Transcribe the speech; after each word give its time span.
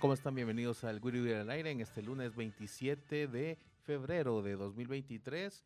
¿Cómo 0.00 0.14
están? 0.14 0.34
Bienvenidos 0.34 0.82
al 0.84 0.98
Wiri 1.02 1.30
al 1.34 1.50
aire 1.50 1.70
en 1.72 1.82
este 1.82 2.00
lunes 2.00 2.34
27 2.34 3.28
de 3.28 3.58
febrero 3.82 4.40
de 4.40 4.56
2023 4.56 5.62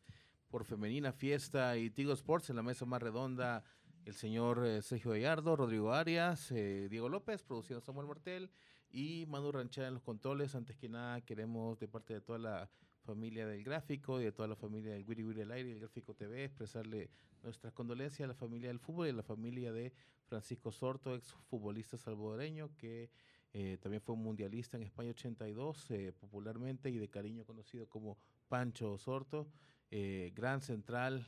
por 0.49 0.65
Femenina 0.65 1.13
Fiesta 1.13 1.77
y 1.77 1.89
Tigo 1.89 2.11
Sports 2.11 2.49
en 2.49 2.57
la 2.57 2.61
mesa 2.61 2.85
más 2.85 3.01
redonda 3.01 3.63
el 4.03 4.13
señor 4.13 4.65
eh, 4.65 4.81
Sergio 4.81 5.11
Gallardo, 5.11 5.55
Rodrigo 5.55 5.93
Arias, 5.93 6.51
eh, 6.51 6.87
Diego 6.89 7.07
López, 7.07 7.43
produciendo 7.43 7.79
Samuel 7.79 8.07
Martel 8.07 8.51
y 8.91 9.25
Manu 9.27 9.53
Ranchera 9.53 9.87
en 9.87 9.93
los 9.93 10.03
controles. 10.03 10.53
Antes 10.53 10.75
que 10.75 10.89
nada 10.89 11.21
queremos 11.21 11.79
de 11.79 11.87
parte 11.87 12.13
de 12.13 12.19
toda 12.19 12.37
la 12.37 12.69
familia 13.05 13.47
del 13.47 13.63
gráfico 13.63 14.19
y 14.19 14.25
de 14.25 14.33
toda 14.33 14.49
la 14.49 14.57
familia 14.57 14.91
del 14.91 15.05
Wiri 15.07 15.23
Wiri 15.23 15.41
al 15.43 15.51
aire 15.51 15.69
y 15.69 15.73
el 15.73 15.79
gráfico 15.79 16.13
TV 16.13 16.43
expresarle 16.43 17.09
nuestras 17.41 17.71
condolencias 17.71 18.25
a 18.25 18.33
la 18.33 18.35
familia 18.35 18.67
del 18.67 18.79
fútbol 18.79 19.07
y 19.07 19.11
a 19.11 19.13
la 19.13 19.23
familia 19.23 19.71
de 19.71 19.93
Francisco 20.25 20.73
Sorto, 20.73 21.15
ex 21.15 21.31
futbolista 21.49 21.97
salvadoreño 21.97 22.75
que 22.75 23.09
eh, 23.57 23.77
también 23.79 24.01
fue 24.01 24.15
un 24.15 24.21
mundialista 24.21 24.75
en 24.75 24.83
España 24.83 25.11
82, 25.11 25.89
eh, 25.91 26.11
popularmente 26.19 26.89
y 26.89 26.97
de 26.97 27.07
cariño 27.07 27.45
conocido 27.45 27.87
como 27.87 28.17
Pancho 28.49 28.91
Osorto, 28.91 29.47
eh, 29.91 30.33
gran 30.35 30.59
central, 30.59 31.25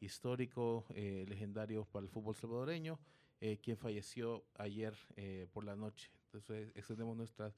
histórico, 0.00 0.86
legendario 0.94 1.84
para 1.84 2.04
el 2.04 2.08
fútbol 2.08 2.34
salvadoreño, 2.34 2.98
quien 3.62 3.76
falleció 3.76 4.42
ayer 4.54 4.94
por 5.52 5.64
la 5.64 5.76
noche. 5.76 6.10
Entonces, 6.24 6.72
extendemos 6.74 7.14
nuestras 7.14 7.54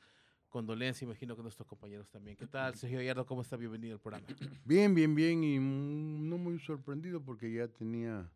condolencias, 0.48 1.02
imagino 1.02 1.36
que 1.36 1.42
nuestros 1.42 1.68
compañeros 1.68 2.10
también. 2.10 2.36
¿Qué 2.36 2.48
tal, 2.48 2.74
Sergio 2.74 2.98
Gallardo? 2.98 3.24
¿Cómo 3.24 3.42
está? 3.42 3.56
Bienvenido 3.56 3.94
al 3.94 4.00
programa. 4.00 4.26
Bien, 4.64 4.92
bien, 4.96 5.14
bien, 5.14 5.44
y 5.44 5.58
no 5.60 6.38
muy 6.38 6.58
sorprendido 6.58 7.22
porque 7.22 7.52
ya 7.52 7.68
tenía 7.68 8.28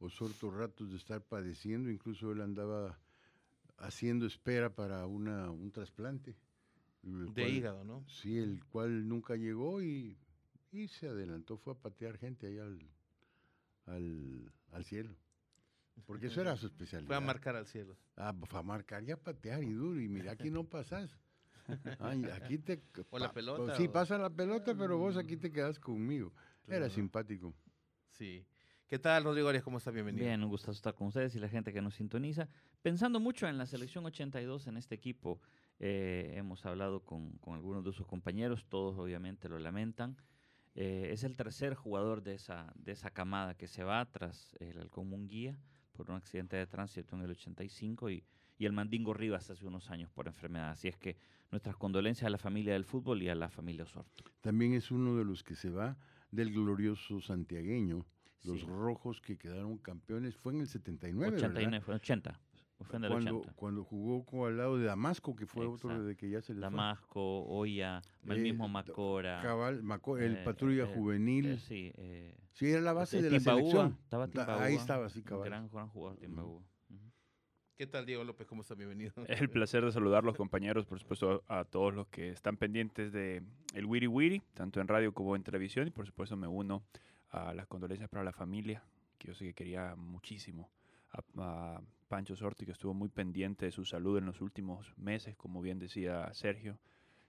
Osorto 0.00 0.50
ratos 0.50 0.90
de 0.90 0.98
estar 0.98 1.22
padeciendo, 1.22 1.90
incluso 1.90 2.30
él 2.30 2.42
andaba 2.42 2.98
haciendo 3.78 4.26
espera 4.26 4.74
para 4.74 5.06
una, 5.06 5.50
un 5.50 5.70
trasplante. 5.70 6.36
De 7.02 7.48
hígado, 7.48 7.84
¿no? 7.84 8.04
Sí, 8.08 8.38
el 8.38 8.64
cual 8.66 9.08
nunca 9.08 9.36
llegó 9.36 9.80
y, 9.82 10.18
y, 10.72 10.88
se 10.88 11.08
adelantó, 11.08 11.56
fue 11.56 11.72
a 11.72 11.76
patear 11.76 12.18
gente 12.18 12.48
ahí 12.48 12.58
al, 12.58 12.78
al, 13.86 14.52
al 14.72 14.84
cielo. 14.84 15.16
Porque 16.06 16.26
eso 16.26 16.40
era 16.40 16.56
su 16.56 16.66
especialidad. 16.66 17.08
Fue 17.08 17.16
a 17.16 17.20
marcar 17.20 17.56
al 17.56 17.66
cielo. 17.66 17.96
Ah, 18.16 18.34
fue 18.44 18.60
a 18.60 18.62
marcar 18.62 19.02
y 19.04 19.10
a 19.10 19.16
patear 19.16 19.62
y 19.62 19.72
duro. 19.72 20.00
Y 20.00 20.08
mira, 20.08 20.32
aquí 20.32 20.50
no 20.50 20.64
pasas. 20.64 21.18
Ay, 21.98 22.24
aquí 22.24 22.58
te. 22.58 22.82
¿O 23.10 23.18
la 23.18 23.32
pelota? 23.32 23.76
Sí, 23.76 23.88
pasa 23.88 24.16
la 24.18 24.30
pelota, 24.30 24.74
pero 24.76 24.98
vos 24.98 25.16
aquí 25.16 25.36
te 25.36 25.50
quedas 25.50 25.78
conmigo. 25.78 26.32
Era 26.66 26.88
simpático. 26.88 27.54
Sí. 28.10 28.44
¿Qué 28.88 28.98
tal, 28.98 29.24
Rodrigo 29.24 29.50
Arias? 29.50 29.62
¿Cómo 29.62 29.76
está? 29.76 29.90
Bienvenido. 29.90 30.24
Bien, 30.24 30.42
un 30.42 30.48
gusto 30.48 30.70
estar 30.70 30.94
con 30.94 31.08
ustedes 31.08 31.34
y 31.34 31.38
la 31.38 31.50
gente 31.50 31.74
que 31.74 31.82
nos 31.82 31.96
sintoniza. 31.96 32.48
Pensando 32.80 33.20
mucho 33.20 33.46
en 33.46 33.58
la 33.58 33.66
selección 33.66 34.06
82 34.06 34.66
en 34.66 34.78
este 34.78 34.94
equipo, 34.94 35.42
eh, 35.78 36.32
hemos 36.36 36.64
hablado 36.64 37.04
con, 37.04 37.32
con, 37.32 37.52
algunos 37.52 37.84
de 37.84 37.92
sus 37.92 38.06
compañeros, 38.06 38.64
todos 38.66 38.96
obviamente 38.96 39.50
lo 39.50 39.58
lamentan. 39.58 40.16
Eh, 40.74 41.10
es 41.12 41.22
el 41.22 41.36
tercer 41.36 41.74
jugador 41.74 42.22
de 42.22 42.36
esa, 42.36 42.72
de 42.76 42.92
esa 42.92 43.10
camada 43.10 43.58
que 43.58 43.66
se 43.66 43.84
va 43.84 44.10
tras 44.10 44.56
el 44.58 44.78
Halcón 44.78 45.10
Munguía 45.10 45.58
por 45.92 46.10
un 46.10 46.16
accidente 46.16 46.56
de 46.56 46.66
tránsito 46.66 47.14
en 47.14 47.20
el 47.24 47.32
85 47.32 48.08
y, 48.08 48.24
y 48.56 48.64
el 48.64 48.72
Mandingo 48.72 49.12
Rivas 49.12 49.50
hace 49.50 49.66
unos 49.66 49.90
años 49.90 50.10
por 50.10 50.28
enfermedad. 50.28 50.70
Así 50.70 50.88
es 50.88 50.96
que 50.96 51.18
nuestras 51.50 51.76
condolencias 51.76 52.26
a 52.26 52.30
la 52.30 52.38
familia 52.38 52.72
del 52.72 52.86
fútbol 52.86 53.22
y 53.22 53.28
a 53.28 53.34
la 53.34 53.50
familia 53.50 53.82
Osorto. 53.82 54.24
También 54.40 54.72
es 54.72 54.90
uno 54.90 55.14
de 55.14 55.26
los 55.26 55.42
que 55.42 55.56
se 55.56 55.68
va 55.68 55.98
del 56.30 56.54
glorioso 56.54 57.20
santiagueño 57.20 58.06
los 58.44 58.62
rojos 58.62 59.20
que 59.20 59.36
quedaron 59.36 59.78
campeones 59.78 60.36
fue 60.36 60.52
en 60.52 60.60
el 60.60 60.68
79, 60.68 61.36
89, 61.36 61.80
fue 61.84 61.94
80. 61.96 62.40
Fue 62.80 62.96
en 62.96 63.04
el 63.04 63.10
cuando, 63.10 63.38
80. 63.38 63.52
cuando 63.54 63.84
jugó 63.84 64.24
con, 64.24 64.46
al 64.46 64.56
lado 64.56 64.78
de 64.78 64.84
Damasco, 64.84 65.34
que 65.34 65.46
fue 65.46 65.64
Exacto. 65.64 65.88
otro 65.88 66.04
de 66.04 66.16
que 66.16 66.30
ya 66.30 66.40
se 66.40 66.54
le 66.54 66.60
Damasco, 66.60 67.44
fue. 67.44 67.56
Oya, 67.56 68.02
el 68.24 68.38
eh, 68.38 68.40
mismo 68.40 68.68
Macora. 68.68 69.42
Cabal, 69.42 69.82
Macora, 69.82 70.24
el 70.24 70.36
eh, 70.36 70.42
patrulla 70.44 70.84
eh, 70.84 70.94
juvenil. 70.94 71.58
sí, 71.58 71.92
sí, 72.52 72.70
era 72.70 72.80
la 72.80 72.92
base 72.92 73.20
de 73.20 73.30
la 73.30 73.40
selección. 73.40 73.98
Estaba 74.04 74.28
Ahí 74.62 74.76
estaba, 74.76 75.08
sí, 75.08 75.22
cabal. 75.22 75.48
Gran, 75.48 75.68
gran 75.68 75.88
jugador 75.88 76.18
Timbagua. 76.18 76.60
Uh 76.60 76.94
-huh. 76.94 77.12
¿Qué 77.76 77.88
tal, 77.88 78.06
Diego 78.06 78.22
López? 78.22 78.46
¿Cómo 78.46 78.62
está? 78.62 78.76
Bienvenido. 78.76 79.12
El 79.26 79.50
placer 79.50 79.84
de 79.84 79.90
saludar 79.90 80.22
a 80.22 80.26
los 80.26 80.36
compañeros, 80.36 80.86
por 80.86 81.00
supuesto, 81.00 81.42
a, 81.48 81.60
a 81.60 81.64
todos 81.64 81.92
los 81.92 82.06
que 82.06 82.30
están 82.30 82.56
pendientes 82.56 83.12
de 83.12 83.42
el 83.74 83.86
Wiri 83.86 84.06
Wiri, 84.06 84.40
tanto 84.54 84.80
en 84.80 84.86
radio 84.86 85.12
como 85.12 85.34
en 85.34 85.42
televisión, 85.42 85.88
y 85.88 85.90
por 85.90 86.06
supuesto 86.06 86.36
me 86.36 86.46
uno 86.46 86.84
a 87.30 87.54
las 87.54 87.66
condolencias 87.66 88.08
para 88.08 88.24
la 88.24 88.32
familia, 88.32 88.82
que 89.18 89.28
yo 89.28 89.34
sé 89.34 89.44
que 89.46 89.54
quería 89.54 89.94
muchísimo, 89.96 90.70
a, 91.12 91.22
a, 91.38 91.80
Pancho 92.08 92.34
Sorti, 92.36 92.64
que 92.64 92.72
estuvo 92.72 92.94
muy 92.94 93.10
pendiente 93.10 93.66
de 93.66 93.72
su 93.72 93.84
salud 93.84 94.16
en 94.16 94.24
los 94.24 94.40
últimos 94.40 94.96
meses, 94.96 95.36
como 95.36 95.60
bien 95.60 95.78
decía 95.78 96.32
Sergio, 96.32 96.78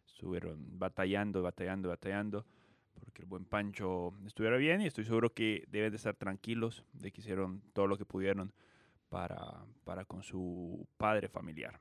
estuvieron 0.07 0.79
batallando, 0.79 1.41
batallando, 1.41 1.89
batallando, 1.89 2.45
porque 2.99 3.21
el 3.21 3.27
buen 3.27 3.45
Pancho 3.45 4.13
estuviera 4.25 4.57
bien 4.57 4.81
y 4.81 4.85
estoy 4.85 5.05
seguro 5.05 5.33
que 5.33 5.65
deben 5.69 5.91
de 5.91 5.97
estar 5.97 6.15
tranquilos 6.15 6.85
de 6.93 7.11
que 7.11 7.21
hicieron 7.21 7.61
todo 7.73 7.87
lo 7.87 7.97
que 7.97 8.05
pudieron 8.05 8.53
para, 9.09 9.65
para 9.83 10.05
con 10.05 10.23
su 10.23 10.87
padre 10.97 11.27
familiar. 11.27 11.79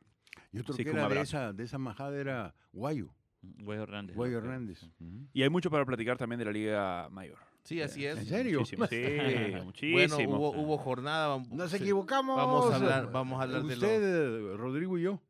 Y 0.52 0.60
otro 0.60 0.74
Así 0.74 0.84
que 0.84 0.90
era 0.90 1.08
de 1.08 1.20
esa, 1.20 1.52
de 1.52 1.64
esa 1.64 1.78
majada 1.78 2.18
era 2.18 2.54
Guayo. 2.72 3.12
Guayo 3.42 3.82
Hernández. 3.82 4.16
Guayo 4.16 4.38
Hernández. 4.38 4.82
Uh 4.82 5.04
-huh. 5.04 5.28
Y 5.32 5.42
hay 5.42 5.50
mucho 5.50 5.70
para 5.70 5.84
platicar 5.84 6.16
también 6.16 6.38
de 6.38 6.44
la 6.44 6.52
Liga 6.52 7.08
Mayor. 7.10 7.38
Sí, 7.68 7.82
así 7.82 8.06
es. 8.06 8.16
¿En 8.16 8.24
serio? 8.24 8.60
Muchísimo, 8.60 8.86
sí, 8.86 8.96
muchísimo. 9.62 9.92
Bueno, 9.92 10.38
hubo, 10.38 10.50
hubo 10.52 10.78
jornada. 10.78 11.28
Vamos, 11.28 11.50
Nos 11.50 11.74
equivocamos. 11.74 12.34
Vamos 12.34 12.72
a 12.72 12.76
hablar, 12.76 13.12
vamos 13.12 13.38
a 13.38 13.42
hablar 13.42 13.62
Usted, 13.62 14.00
de 14.00 14.40
lo... 14.40 14.56
Rodrigo 14.56 14.96
y 14.96 15.02
yo, 15.02 15.20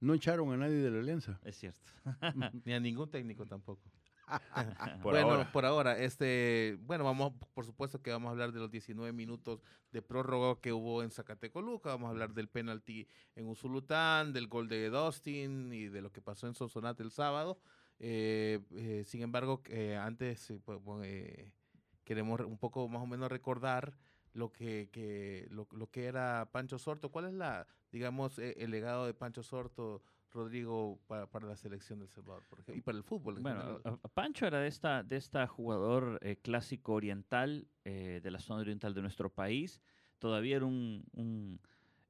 no 0.00 0.12
echaron 0.12 0.52
a 0.52 0.58
nadie 0.58 0.74
de 0.74 0.90
la 0.90 0.98
alianza. 0.98 1.40
Es 1.42 1.56
cierto. 1.56 1.80
Ni 2.66 2.74
a 2.74 2.80
ningún 2.80 3.10
técnico 3.10 3.46
tampoco. 3.46 3.90
por 5.02 5.14
bueno, 5.14 5.30
ahora. 5.30 5.52
por 5.52 5.64
ahora, 5.64 5.98
este, 5.98 6.76
bueno, 6.82 7.04
vamos, 7.04 7.32
por 7.54 7.64
supuesto 7.64 8.02
que 8.02 8.10
vamos 8.10 8.28
a 8.28 8.32
hablar 8.32 8.52
de 8.52 8.60
los 8.60 8.70
19 8.70 9.14
minutos 9.14 9.62
de 9.90 10.02
prórroga 10.02 10.60
que 10.60 10.74
hubo 10.74 11.02
en 11.02 11.10
Zacatecoluca, 11.10 11.90
vamos 11.90 12.08
a 12.08 12.10
hablar 12.10 12.34
del 12.34 12.48
penalti 12.48 13.08
en 13.36 13.46
Usulután, 13.46 14.34
del 14.34 14.48
gol 14.48 14.68
de 14.68 14.90
Dustin 14.90 15.72
y 15.72 15.86
de 15.86 16.02
lo 16.02 16.12
que 16.12 16.20
pasó 16.20 16.46
en 16.46 16.52
Sonsonate 16.52 17.02
el 17.02 17.10
sábado. 17.10 17.58
Eh, 17.98 18.60
eh, 18.74 19.04
sin 19.06 19.22
embargo, 19.22 19.62
eh, 19.70 19.96
antes 19.96 20.52
pues, 20.64 20.78
queremos 22.06 22.40
un 22.40 22.56
poco 22.56 22.88
más 22.88 23.02
o 23.02 23.06
menos 23.06 23.30
recordar 23.30 23.98
lo 24.32 24.52
que, 24.52 24.88
que 24.90 25.46
lo, 25.50 25.68
lo, 25.72 25.90
que 25.90 26.06
era 26.06 26.48
Pancho 26.52 26.78
Sorto. 26.78 27.10
¿Cuál 27.10 27.26
es 27.26 27.34
la, 27.34 27.66
digamos, 27.90 28.38
el 28.38 28.70
legado 28.70 29.04
de 29.04 29.12
Pancho 29.12 29.42
Sorto? 29.42 30.02
Rodrigo 30.32 31.00
para, 31.06 31.26
para, 31.30 31.46
la 31.46 31.56
selección 31.56 31.98
del 31.98 32.10
Salvador 32.10 32.42
por 32.50 32.60
ejemplo, 32.60 32.78
y 32.78 32.82
para 32.82 32.98
el 32.98 33.04
fútbol. 33.04 33.40
bueno, 33.40 33.80
general. 33.82 34.00
Pancho 34.12 34.46
era 34.46 34.60
de 34.60 34.68
esta, 34.68 35.02
de 35.02 35.16
esta 35.16 35.46
jugador 35.46 36.18
eh, 36.20 36.36
clásico 36.36 36.92
oriental 36.92 37.66
eh, 37.84 38.20
de 38.22 38.30
la 38.30 38.38
zona 38.38 38.60
oriental 38.60 38.92
de 38.92 39.00
nuestro 39.00 39.30
país. 39.30 39.80
Todavía 40.18 40.56
era 40.56 40.66
un, 40.66 41.04
un 41.12 41.58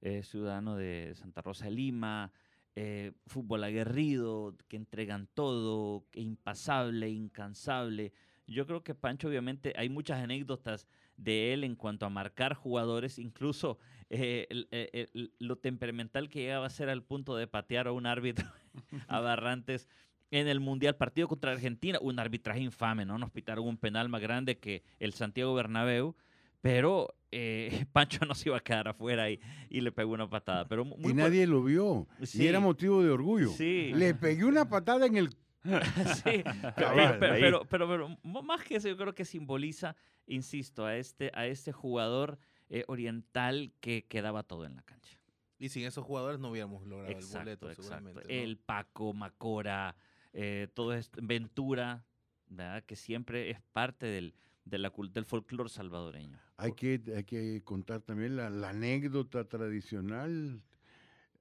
eh, 0.01 0.25
ciudadano 0.25 0.77
de 0.77 1.15
Santa 1.15 1.41
Rosa 1.41 1.71
Lima, 1.71 2.33
eh, 2.79 3.13
fútbol 3.27 3.65
aguerrido, 3.65 4.55
que 4.69 4.77
entregan 4.77 5.29
todo, 5.33 6.07
impasable, 6.13 7.09
incansable. 7.09 8.13
Yo 8.47 8.67
creo 8.67 8.83
que 8.85 8.95
Pancho, 8.95 9.29
obviamente, 9.29 9.73
hay 9.77 9.89
muchas 9.89 10.23
anécdotas 10.23 10.87
de 11.17 11.53
él 11.53 11.65
en 11.65 11.75
cuanto 11.75 12.07
a 12.07 12.11
marcar 12.11 12.55
jugadores, 12.55 13.19
incluso 13.19 13.79
eh, 14.11 14.47
el- 14.51 14.69
el- 14.71 15.11
el- 15.15 15.33
lo 15.41 15.57
temperamental 15.57 16.29
que 16.29 16.41
llegaba 16.43 16.67
a 16.67 16.71
ser 16.71 16.89
al 16.89 17.03
punto 17.03 17.35
de 17.37 17.47
patear 17.49 17.89
a 17.89 17.93
un 17.93 18.07
árbitro 18.07 18.47
a 19.09 19.21
Barrantes 19.21 19.89
en 20.31 20.47
el 20.49 20.61
Mundial 20.61 20.97
partido 20.97 21.27
contra 21.29 21.53
Argentina, 21.53 21.99
un 22.01 22.19
arbitraje 22.19 22.61
infame, 22.61 23.05
¿no? 23.05 23.19
Nos 23.19 23.31
pitaron 23.31 23.67
un 23.67 23.79
penal 23.79 24.09
más 24.09 24.21
grande 24.21 24.59
que 24.59 24.83
el 25.01 25.13
Santiago 25.13 25.55
Bernabéu, 25.55 26.15
pero 26.61 27.15
eh, 27.33 27.87
Pancho 27.93 28.25
no 28.27 28.35
se 28.35 28.49
iba 28.49 28.59
a 28.59 28.61
quedar 28.61 28.89
afuera 28.89 29.31
y, 29.31 29.41
y 29.71 29.81
le 29.81 29.91
pegó 29.93 30.13
una 30.13 30.29
patada. 30.29 30.67
Pero 30.69 30.85
mu- 30.85 30.97
muy 30.99 31.13
y 31.13 31.15
nadie 31.15 31.47
lo 31.47 31.63
vio. 31.63 32.07
Sí. 32.23 32.43
Y 32.43 32.47
era 32.47 32.61
motivo 32.61 33.03
de 33.03 33.11
orgullo. 33.11 33.49
Sí. 33.51 33.93
Le 33.95 34.15
pegué 34.15 34.45
una 34.45 34.69
patada 34.69 35.07
en 35.07 35.17
el... 35.17 35.31
Sí, 36.25 36.43
pero, 36.77 37.19
pero, 37.19 37.19
pero, 37.19 37.67
pero- 37.69 37.89
pero 37.89 38.07
m- 38.07 38.43
más 38.43 38.63
que 38.65 38.77
eso, 38.77 38.89
yo 38.89 38.97
creo 38.97 39.15
que 39.15 39.25
simboliza, 39.25 39.97
insisto, 40.27 40.85
a 40.87 40.97
este, 40.97 41.31
a 41.35 41.47
este 41.47 41.73
jugador 41.73 42.39
eh, 42.69 42.85
oriental 42.89 43.73
que, 43.81 44.05
que 44.09 44.23
daba 44.23 44.43
todo 44.43 44.65
en 44.67 44.77
la 44.77 44.83
cancha. 44.83 45.19
Y 45.59 45.69
sin 45.71 45.85
esos 45.85 46.05
jugadores 46.05 46.39
no 46.39 46.51
hubiéramos 46.51 46.87
logrado 46.87 47.17
el 47.19 47.25
boleto, 47.25 47.71
exacto. 47.71 47.83
seguramente. 47.83 48.21
¿no? 48.23 48.29
El 48.29 48.59
Paco, 48.59 49.13
Macora, 49.15 49.97
eh, 50.33 50.69
todo 50.75 50.93
esto, 50.93 51.19
Ventura, 51.23 52.05
¿verdad? 52.49 52.85
que 52.85 52.95
siempre 52.97 53.51
es 53.51 53.61
parte 53.73 54.05
del, 54.07 54.35
de 54.65 54.79
la, 54.79 54.93
cul- 54.93 55.13
del 55.13 55.25
folclore 55.25 55.71
salvadoreño. 55.71 56.39
Hay 56.59 56.73
que, 56.73 57.01
hay 57.15 57.25
que 57.25 57.63
contar 57.65 58.01
también 58.03 58.37
la, 58.37 58.51
la 58.51 58.71
anécdota 58.71 59.45
tradicional 59.49 60.63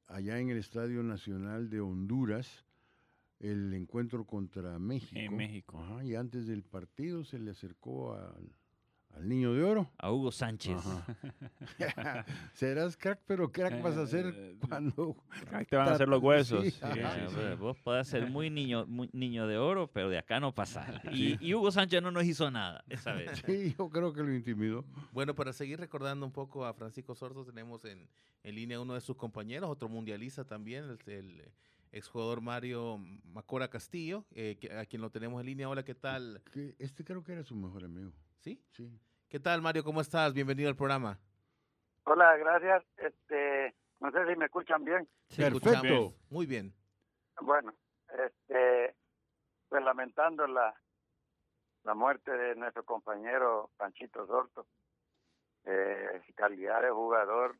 allá 0.07 0.39
en 0.39 0.50
el 0.50 0.57
Estadio 0.57 1.04
Nacional 1.04 1.69
de 1.69 1.81
Honduras, 1.81 2.64
el 3.39 3.73
encuentro 3.73 4.25
contra 4.25 4.79
México. 4.79 5.31
México. 5.35 5.79
Ajá, 5.81 6.03
y 6.03 6.15
antes 6.15 6.47
del 6.47 6.63
partido 6.63 7.23
se 7.23 7.37
le 7.39 7.51
acercó 7.51 8.13
al, 8.15 8.49
al 9.15 9.27
niño 9.29 9.53
de 9.53 9.63
oro. 9.63 9.91
A 9.97 10.11
Hugo 10.11 10.31
Sánchez. 10.31 10.77
Serás 12.53 12.97
crack, 12.97 13.21
pero 13.25 13.51
crack 13.51 13.81
vas 13.81 13.97
a 13.97 14.07
ser 14.07 14.33
Eh, 14.35 14.55
cuando... 14.67 15.15
Ahí 15.51 15.65
te 15.65 15.75
van 15.75 15.89
a 15.89 15.93
hacer 15.93 16.07
los 16.07 16.21
huesos. 16.21 16.63
Sí, 16.63 16.71
Sí, 16.71 16.79
ajá. 16.81 16.93
sí, 16.93 16.99
Ya, 17.01 17.15
sí. 17.29 17.35
hombre, 17.35 17.55
Vos 17.55 17.77
podés 17.77 18.07
ser 18.07 18.29
muy 18.29 18.49
niño, 18.49 18.85
muy 18.87 19.09
niño 19.13 19.47
de 19.47 19.57
oro, 19.57 19.87
pero 19.91 20.09
de 20.09 20.17
acá 20.17 20.39
no 20.39 20.53
pasar. 20.53 21.01
Y, 21.13 21.37
y 21.45 21.53
Hugo 21.53 21.71
Sánchez 21.71 22.01
no 22.01 22.11
nos 22.11 22.23
hizo 22.25 22.49
nada 22.51 22.83
esa 22.89 23.13
vez. 23.13 23.41
Sí, 23.45 23.75
yo 23.77 23.89
creo 23.89 24.13
que 24.13 24.21
lo 24.23 24.33
intimidó. 24.33 24.85
Bueno, 25.11 25.35
para 25.35 25.53
seguir 25.53 25.79
recordando 25.79 26.25
un 26.25 26.31
poco 26.31 26.65
a 26.65 26.73
Francisco 26.73 27.15
Sordo, 27.15 27.45
tenemos 27.45 27.85
en, 27.85 28.07
en 28.43 28.55
línea 28.55 28.79
uno 28.79 28.93
de 28.93 29.01
sus 29.01 29.15
compañeros, 29.15 29.69
otro 29.69 29.87
mundialista 29.89 30.43
también, 30.45 30.83
el, 30.85 31.11
el 31.11 31.51
exjugador 31.95 32.42
Mario 32.42 32.97
Macora 33.24 33.69
Castillo, 33.69 34.25
eh, 34.31 34.57
a 34.77 34.86
quien 34.86 35.01
lo 35.01 35.09
tenemos 35.09 35.39
en 35.39 35.45
línea. 35.45 35.69
Hola, 35.69 35.83
¿qué 35.83 35.95
tal? 35.95 36.42
Que 36.51 36.75
este 36.77 37.06
creo 37.06 37.24
que 37.24 37.31
era 37.31 37.44
su 37.44 37.56
mejor 37.56 37.86
amigo. 37.86 38.12
¿Sí? 38.42 38.62
Sí. 38.71 39.00
¿Qué 39.30 39.39
tal, 39.39 39.62
Mario? 39.62 39.83
¿Cómo 39.83 40.01
estás? 40.01 40.33
Bienvenido 40.33 40.69
al 40.69 40.75
programa. 40.75 41.18
Hola, 42.03 42.36
gracias. 42.36 42.83
Este, 42.97 43.74
no 44.01 44.12
sé 44.12 44.27
si 44.27 44.38
me 44.38 44.45
escuchan 44.45 44.83
bien. 44.83 45.07
Sí, 45.30 45.42
Perfecto. 45.42 45.69
escuchamos. 45.69 46.13
Muy 46.30 46.45
bien. 46.45 46.74
Bueno, 47.42 47.74
este, 48.09 48.94
pues 49.69 49.83
lamentando 49.83 50.47
la, 50.47 50.75
la 51.83 51.94
muerte 51.94 52.31
de 52.31 52.56
nuestro 52.56 52.83
compañero 52.83 53.71
Panchito 53.77 54.27
Sorto, 54.27 54.68
eh, 55.63 56.21
calidad 56.36 56.81
de 56.81 56.92
jugador, 56.92 57.57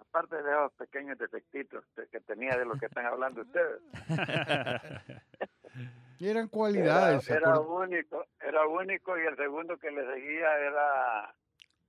aparte 0.00 0.36
de 0.42 0.50
esos 0.50 0.72
pequeños 0.72 1.18
defectitos 1.18 1.84
que- 2.10 2.20
tenía 2.20 2.56
de 2.56 2.64
lo 2.64 2.74
que 2.78 2.86
están 2.86 3.06
hablando 3.06 3.42
ustedes. 3.42 3.80
Eran 6.20 6.36
Era, 6.44 6.48
cualidades. 6.48 7.24
¿se 7.24 7.34
era 7.34 7.58
único, 7.58 8.26
era 8.40 8.66
único 8.66 9.16
y 9.18 9.22
el 9.26 9.36
segundo 9.36 9.78
que 9.78 9.90
le 9.90 10.04
seguía 10.14 10.54
era 10.58 11.34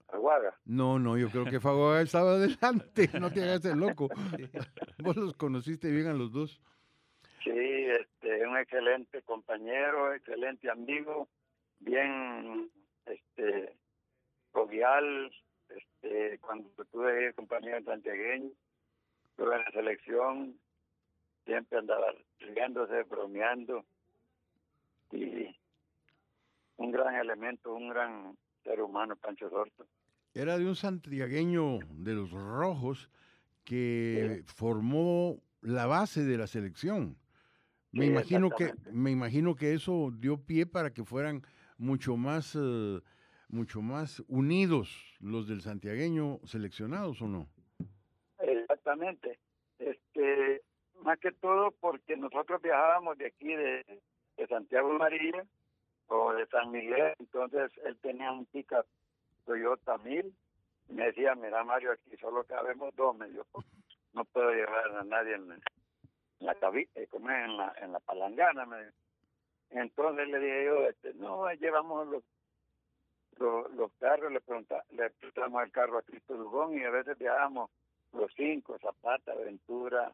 Aguaga. 0.07 0.55
No, 0.65 0.99
no, 0.99 1.17
yo 1.17 1.29
creo 1.29 1.45
que 1.45 1.59
Fagoa 1.59 2.01
estaba 2.01 2.31
adelante. 2.31 3.09
No 3.19 3.29
te 3.31 3.43
hagas 3.43 3.65
el 3.65 3.79
loco. 3.79 4.07
Vos 4.99 5.15
los 5.17 5.33
conociste 5.35 5.91
bien 5.91 6.07
a 6.07 6.13
los 6.13 6.31
dos. 6.31 6.61
Sí, 7.43 7.49
este, 7.49 8.45
un 8.47 8.57
excelente 8.57 9.21
compañero, 9.23 10.13
excelente 10.13 10.69
amigo, 10.69 11.27
bien, 11.79 12.71
este, 13.05 13.75
jovial, 14.51 15.31
este, 15.75 16.39
cuando 16.39 16.69
tuve 16.91 17.27
el 17.27 17.33
compañero 17.33 17.77
en 17.77 17.85
santiagueño, 17.85 18.49
estuve 19.29 19.55
en 19.55 19.61
la 19.61 19.71
selección, 19.71 20.59
siempre 21.45 21.79
andaba 21.79 22.07
riéndose, 22.39 23.03
bromeando, 23.03 23.85
y 25.11 25.55
un 26.77 26.91
gran 26.91 27.15
elemento, 27.15 27.73
un 27.73 27.89
gran 27.89 28.37
ser 28.63 28.81
humano, 28.81 29.15
Pancho 29.15 29.49
Sorto. 29.49 29.87
Era 30.33 30.57
de 30.57 30.65
un 30.65 30.75
santiagueño 30.75 31.79
de 31.93 32.13
los 32.13 32.31
rojos 32.31 33.09
que 33.63 34.43
formó 34.47 35.41
la 35.61 35.85
base 35.85 36.23
de 36.23 36.37
la 36.37 36.47
selección. 36.47 37.17
Me 37.91 38.05
Sí, 38.05 38.11
imagino 38.11 38.49
que 38.49 38.73
me 38.91 39.11
imagino 39.11 39.55
que 39.55 39.73
eso 39.73 40.11
dio 40.13 40.37
pie 40.37 40.65
para 40.65 40.93
que 40.93 41.03
fueran 41.03 41.41
mucho 41.77 42.15
más 42.15 42.55
eh, 42.55 43.01
mucho 43.51 43.81
más 43.81 44.23
unidos 44.27 44.89
los 45.19 45.47
del 45.47 45.61
santiagueño 45.61 46.39
seleccionados 46.45 47.21
o 47.21 47.27
no. 47.27 47.47
Exactamente. 48.39 49.39
Este, 49.79 50.61
más 51.03 51.19
que 51.19 51.31
todo 51.31 51.71
porque 51.79 52.15
nosotros 52.17 52.61
viajábamos 52.61 53.17
de 53.17 53.27
aquí 53.27 53.47
de, 53.53 54.01
de 54.37 54.47
Santiago 54.47 54.93
María 54.93 55.45
o 56.07 56.33
de 56.33 56.45
San 56.47 56.71
Miguel, 56.71 57.13
entonces 57.19 57.71
él 57.85 57.97
tenía 58.01 58.31
un 58.31 58.45
pickup 58.45 58.85
Toyota 59.45 59.97
1000 59.99 60.33
y 60.89 60.93
me 60.93 61.05
decía, 61.05 61.35
mira 61.35 61.63
Mario, 61.63 61.91
aquí 61.93 62.15
solo 62.17 62.43
cabemos 62.43 62.93
dos, 62.95 63.15
me 63.17 63.27
dijo, 63.29 63.45
no 64.13 64.25
puedo 64.25 64.51
llevar 64.51 64.95
a 64.97 65.03
nadie 65.03 65.35
en, 65.35 65.47
la 66.39 66.59
cabi- 66.59 66.89
eh, 66.95 67.07
en 67.13 67.57
la, 67.57 67.73
en 67.81 67.91
la 67.93 67.99
palangana, 67.99 68.65
me. 68.65 68.77
Entonces 69.69 70.27
le 70.27 70.39
dije 70.39 70.65
yo, 70.65 70.87
este, 70.87 71.13
no, 71.13 71.49
llevamos 71.53 72.07
los 72.07 72.23
los, 73.41 73.91
carros, 73.99 74.31
le 74.31 74.39
pregunta, 74.41 74.83
le 74.91 75.09
prestamos 75.11 75.63
el 75.63 75.71
carro 75.71 75.97
a 75.97 76.03
Cristo 76.03 76.35
Dugón 76.35 76.77
y 76.77 76.83
a 76.83 76.89
veces 76.91 77.17
viajamos 77.17 77.69
los 78.13 78.31
cinco, 78.35 78.77
Zapata, 78.79 79.33
Ventura, 79.35 80.13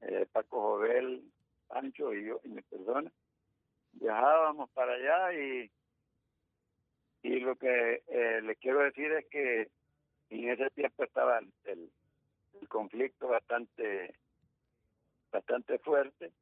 eh, 0.00 0.26
Paco 0.32 0.60
Jovel, 0.60 1.22
Pancho 1.68 2.12
y 2.14 2.26
yo 2.26 2.40
y 2.44 2.48
mi 2.48 2.62
persona. 2.62 3.10
Viajábamos 3.92 4.70
para 4.70 4.94
allá 4.94 5.32
y, 5.34 5.70
y 7.22 7.40
lo 7.40 7.56
que 7.56 8.02
eh, 8.06 8.40
le 8.42 8.56
quiero 8.56 8.80
decir 8.80 9.10
es 9.12 9.26
que 9.26 9.70
en 10.30 10.48
ese 10.50 10.70
tiempo 10.70 11.04
estaba 11.04 11.38
el- 11.64 11.90
el 12.60 12.68
conflicto 12.68 13.28
bastante 13.28 14.14
bastante 15.32 15.78
fuerte 15.78 16.32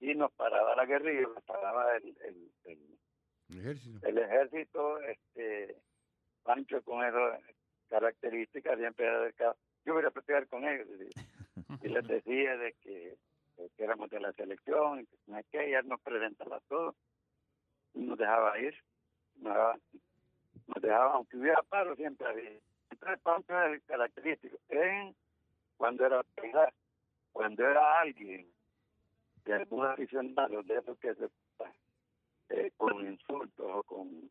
y 0.00 0.14
nos 0.14 0.32
paraba 0.32 0.74
la 0.74 0.84
guerrilla, 0.86 1.28
nos 1.28 1.44
paraba 1.44 1.96
el, 1.96 2.16
el, 2.24 2.50
el- 2.64 2.98
El 3.52 3.58
ejército. 3.58 4.06
el 4.06 4.18
ejército, 4.18 5.00
este, 5.02 5.76
Pancho 6.42 6.82
con 6.82 7.04
esas 7.04 7.40
características 7.88 8.78
siempre 8.78 9.06
era 9.06 9.20
del 9.20 9.34
Yo 9.84 9.94
voy 9.94 10.04
a 10.04 10.10
platicar 10.10 10.46
con 10.48 10.64
ellos 10.64 10.88
y, 10.98 11.86
y 11.86 11.88
les 11.90 12.06
decía 12.08 12.56
de 12.56 12.72
que, 12.80 13.18
de 13.58 13.70
que 13.76 13.84
éramos 13.84 14.08
de 14.08 14.20
la 14.20 14.32
selección, 14.32 15.00
y 15.00 15.06
que 15.06 15.16
no 15.26 15.38
es 15.38 15.46
que 15.46 15.68
ella 15.68 15.82
nos 15.82 16.00
presentaba 16.00 16.60
todo 16.68 16.94
y 17.94 18.00
nos 18.00 18.18
dejaba 18.18 18.58
ir, 18.58 18.74
nos 19.36 19.52
dejaba, 19.52 19.78
nos 20.68 20.82
dejaba, 20.82 21.12
aunque 21.12 21.36
hubiera 21.36 21.62
paro 21.62 21.94
siempre 21.94 22.26
había. 22.26 22.58
Entonces 22.90 23.20
Pancho 23.22 23.52
era 23.52 23.66
el 23.66 23.82
característico. 23.82 24.58
En, 24.70 25.14
cuando 25.76 26.06
era 26.06 26.22
pelear, 26.34 26.72
cuando 27.32 27.66
era 27.66 28.00
alguien 28.00 28.46
de 29.44 29.54
algún 29.54 29.84
aficionado 29.84 30.62
de 30.62 30.78
esos 30.78 30.98
que 30.98 31.14
se 31.14 31.28
eh, 32.52 32.70
con 32.76 33.06
insultos 33.06 33.66
o 33.66 33.82
con 33.82 34.30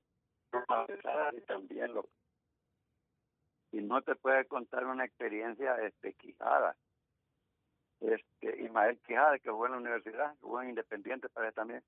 y 1.34 1.42
también 1.42 1.94
lo 1.94 2.08
y 3.72 3.82
no 3.82 4.01
te 4.01 4.16
puede 4.16 4.46
contar 4.46 4.86
una 4.86 5.06
experiencia 5.06 5.75
este 5.78 6.13
Quijada 6.13 6.75
este 8.00 8.62
Ismael 8.62 9.00
Quijada 9.00 9.40
que 9.40 9.50
jugó 9.50 9.66
en 9.66 9.72
la 9.72 9.78
universidad 9.80 10.36
jugó 10.40 10.62
en 10.62 10.70
Independiente 10.70 11.30
para 11.30 11.51
también. 11.51 11.84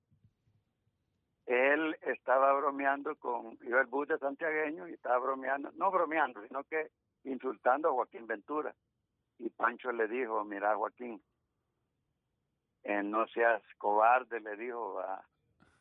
Él 1.46 1.96
estaba 2.02 2.54
bromeando 2.54 3.16
con 3.18 3.60
iba 3.62 3.82
el 3.82 3.88
bus 3.88 4.08
de 4.08 4.18
santiagueño 4.18 4.88
y 4.88 4.94
estaba 4.94 5.20
bromeando 5.20 5.72
no 5.74 5.92
bromeando 5.92 6.42
sino 6.48 6.64
que 6.64 6.90
insultando 7.26 7.90
a 7.90 7.94
Joaquín 7.94 8.26
Ventura. 8.26 8.74
Y 9.38 9.50
Pancho 9.50 9.92
le 9.92 10.08
dijo 10.08 10.44
mira 10.46 10.76
Joaquín 10.76 11.22
no 13.04 13.28
seas 13.28 13.62
cobarde 13.78 14.40
le 14.40 14.56
dijo 14.56 15.00
a 15.00 15.24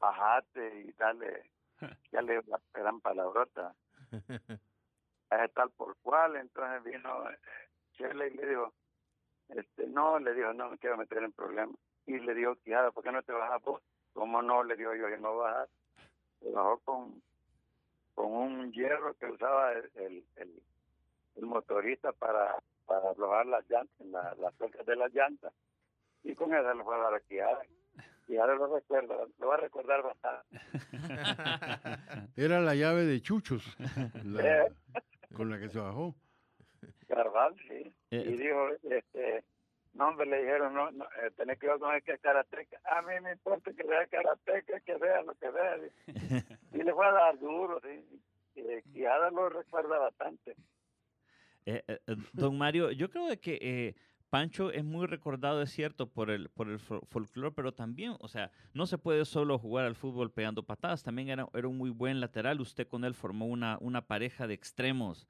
bajate 0.02 0.80
y 0.80 0.92
dale, 0.92 1.50
ya 2.12 2.20
le 2.20 2.42
la 2.42 2.60
gran 2.74 3.00
palabrota, 3.00 3.74
es 5.30 5.52
tal 5.54 5.70
por 5.70 5.96
cual, 5.98 6.36
entonces 6.36 6.82
vino 6.82 7.30
eh, 7.30 7.38
Chele 7.92 8.28
y 8.28 8.34
le 8.34 8.46
dijo, 8.46 8.72
este, 9.48 9.86
no, 9.86 10.18
le 10.18 10.34
dijo, 10.34 10.52
no 10.52 10.70
me 10.70 10.78
quiero 10.78 10.96
meter 10.96 11.22
en 11.22 11.32
problemas, 11.32 11.76
y 12.06 12.18
le 12.18 12.34
dijo, 12.34 12.56
Quijada, 12.56 12.90
¿por 12.90 13.04
qué 13.04 13.12
no 13.12 13.22
te 13.22 13.32
bajas 13.32 13.62
vos? 13.62 13.80
¿Cómo 14.12 14.42
no? 14.42 14.64
Le 14.64 14.76
dijo 14.76 14.94
yo, 14.94 15.08
yo 15.08 15.16
no 15.18 15.34
voy 15.34 15.46
a 15.46 15.52
bajar, 15.52 15.68
se 16.40 16.50
bajó 16.50 16.78
con, 16.80 17.22
con 18.14 18.32
un 18.32 18.72
hierro 18.72 19.14
que 19.14 19.26
usaba 19.26 19.72
el, 19.72 19.90
el, 20.36 20.62
el, 21.36 21.46
motorista 21.46 22.12
para, 22.12 22.56
para 22.86 23.10
aflojar 23.10 23.46
las 23.46 23.68
llantas, 23.70 24.06
la, 24.06 24.34
las 24.34 24.54
tuercas 24.54 24.84
de 24.84 24.96
las 24.96 25.14
llantas. 25.14 25.52
Y 26.24 26.34
con 26.34 26.52
eso 26.54 26.74
lo 26.74 26.84
fue 26.84 26.94
a 26.96 27.10
la 27.10 27.20
Y 28.32 28.38
ahora 28.38 28.54
lo 28.54 28.74
recuerdo, 28.74 29.28
lo 29.38 29.46
va 29.46 29.56
a 29.56 29.58
recordar 29.58 30.02
bastante. 30.02 30.58
Era 32.34 32.60
la 32.60 32.74
llave 32.74 33.04
de 33.04 33.20
Chuchos, 33.20 33.76
la, 34.24 34.68
con 35.36 35.50
la 35.50 35.58
que 35.58 35.68
se 35.68 35.78
bajó. 35.78 36.14
Carval, 37.08 37.54
sí. 37.68 37.94
Eh, 38.10 38.24
y 38.26 38.36
dijo, 38.38 38.68
este, 38.84 39.44
no, 39.92 40.08
hombre, 40.08 40.24
le 40.24 40.38
dijeron, 40.38 40.72
no, 40.72 40.90
no 40.92 41.04
eh, 41.04 41.30
tenés 41.36 41.58
que 41.58 41.66
ver 41.66 41.78
con 41.78 41.94
el 41.94 42.02
que 42.02 42.12
es 42.12 42.20
karateca. 42.22 42.80
A 42.84 43.02
mí 43.02 43.12
me 43.22 43.32
importa 43.32 43.70
que 43.70 43.82
vea 43.82 44.06
karateca, 44.06 44.80
que 44.80 44.96
vea 44.96 45.20
lo 45.20 45.34
que 45.34 45.50
vea. 45.50 45.76
y 46.72 46.82
le 46.82 46.94
fue 46.94 47.06
a 47.06 47.12
dar 47.12 47.38
duro, 47.38 47.82
sí. 47.82 48.22
Y, 48.94 49.04
ahora 49.04 49.30
lo 49.30 49.50
recuerda 49.50 49.98
bastante. 49.98 50.56
Eh, 51.66 51.84
eh, 51.86 51.98
don 52.32 52.56
Mario, 52.56 52.92
yo 52.92 53.10
creo 53.10 53.38
que 53.38 53.94
Pancho 54.32 54.72
es 54.72 54.82
muy 54.82 55.06
recordado, 55.06 55.60
es 55.60 55.68
cierto, 55.68 56.06
por 56.06 56.30
el, 56.30 56.48
por 56.48 56.66
el 56.66 56.78
folclore, 56.78 57.54
pero 57.54 57.72
también, 57.72 58.14
o 58.18 58.28
sea, 58.28 58.50
no 58.72 58.86
se 58.86 58.96
puede 58.96 59.26
solo 59.26 59.58
jugar 59.58 59.84
al 59.84 59.94
fútbol 59.94 60.30
pegando 60.30 60.62
patadas, 60.62 61.02
también 61.02 61.28
era, 61.28 61.46
era 61.52 61.68
un 61.68 61.76
muy 61.76 61.90
buen 61.90 62.18
lateral. 62.18 62.58
Usted 62.58 62.88
con 62.88 63.04
él 63.04 63.12
formó 63.12 63.44
una, 63.44 63.76
una 63.82 64.06
pareja 64.06 64.46
de 64.46 64.54
extremos 64.54 65.28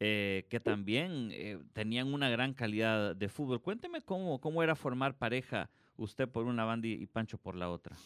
eh, 0.00 0.44
que 0.50 0.60
también 0.60 1.30
eh, 1.32 1.58
tenían 1.72 2.12
una 2.12 2.28
gran 2.28 2.52
calidad 2.52 3.16
de 3.16 3.28
fútbol. 3.30 3.62
Cuénteme 3.62 4.02
cómo, 4.02 4.38
cómo 4.38 4.62
era 4.62 4.74
formar 4.74 5.14
pareja 5.14 5.70
usted 5.96 6.28
por 6.28 6.44
una 6.44 6.66
banda 6.66 6.88
y, 6.88 7.06
Pancho 7.06 7.38
por 7.38 7.54
la 7.54 7.70
otra. 7.70 7.96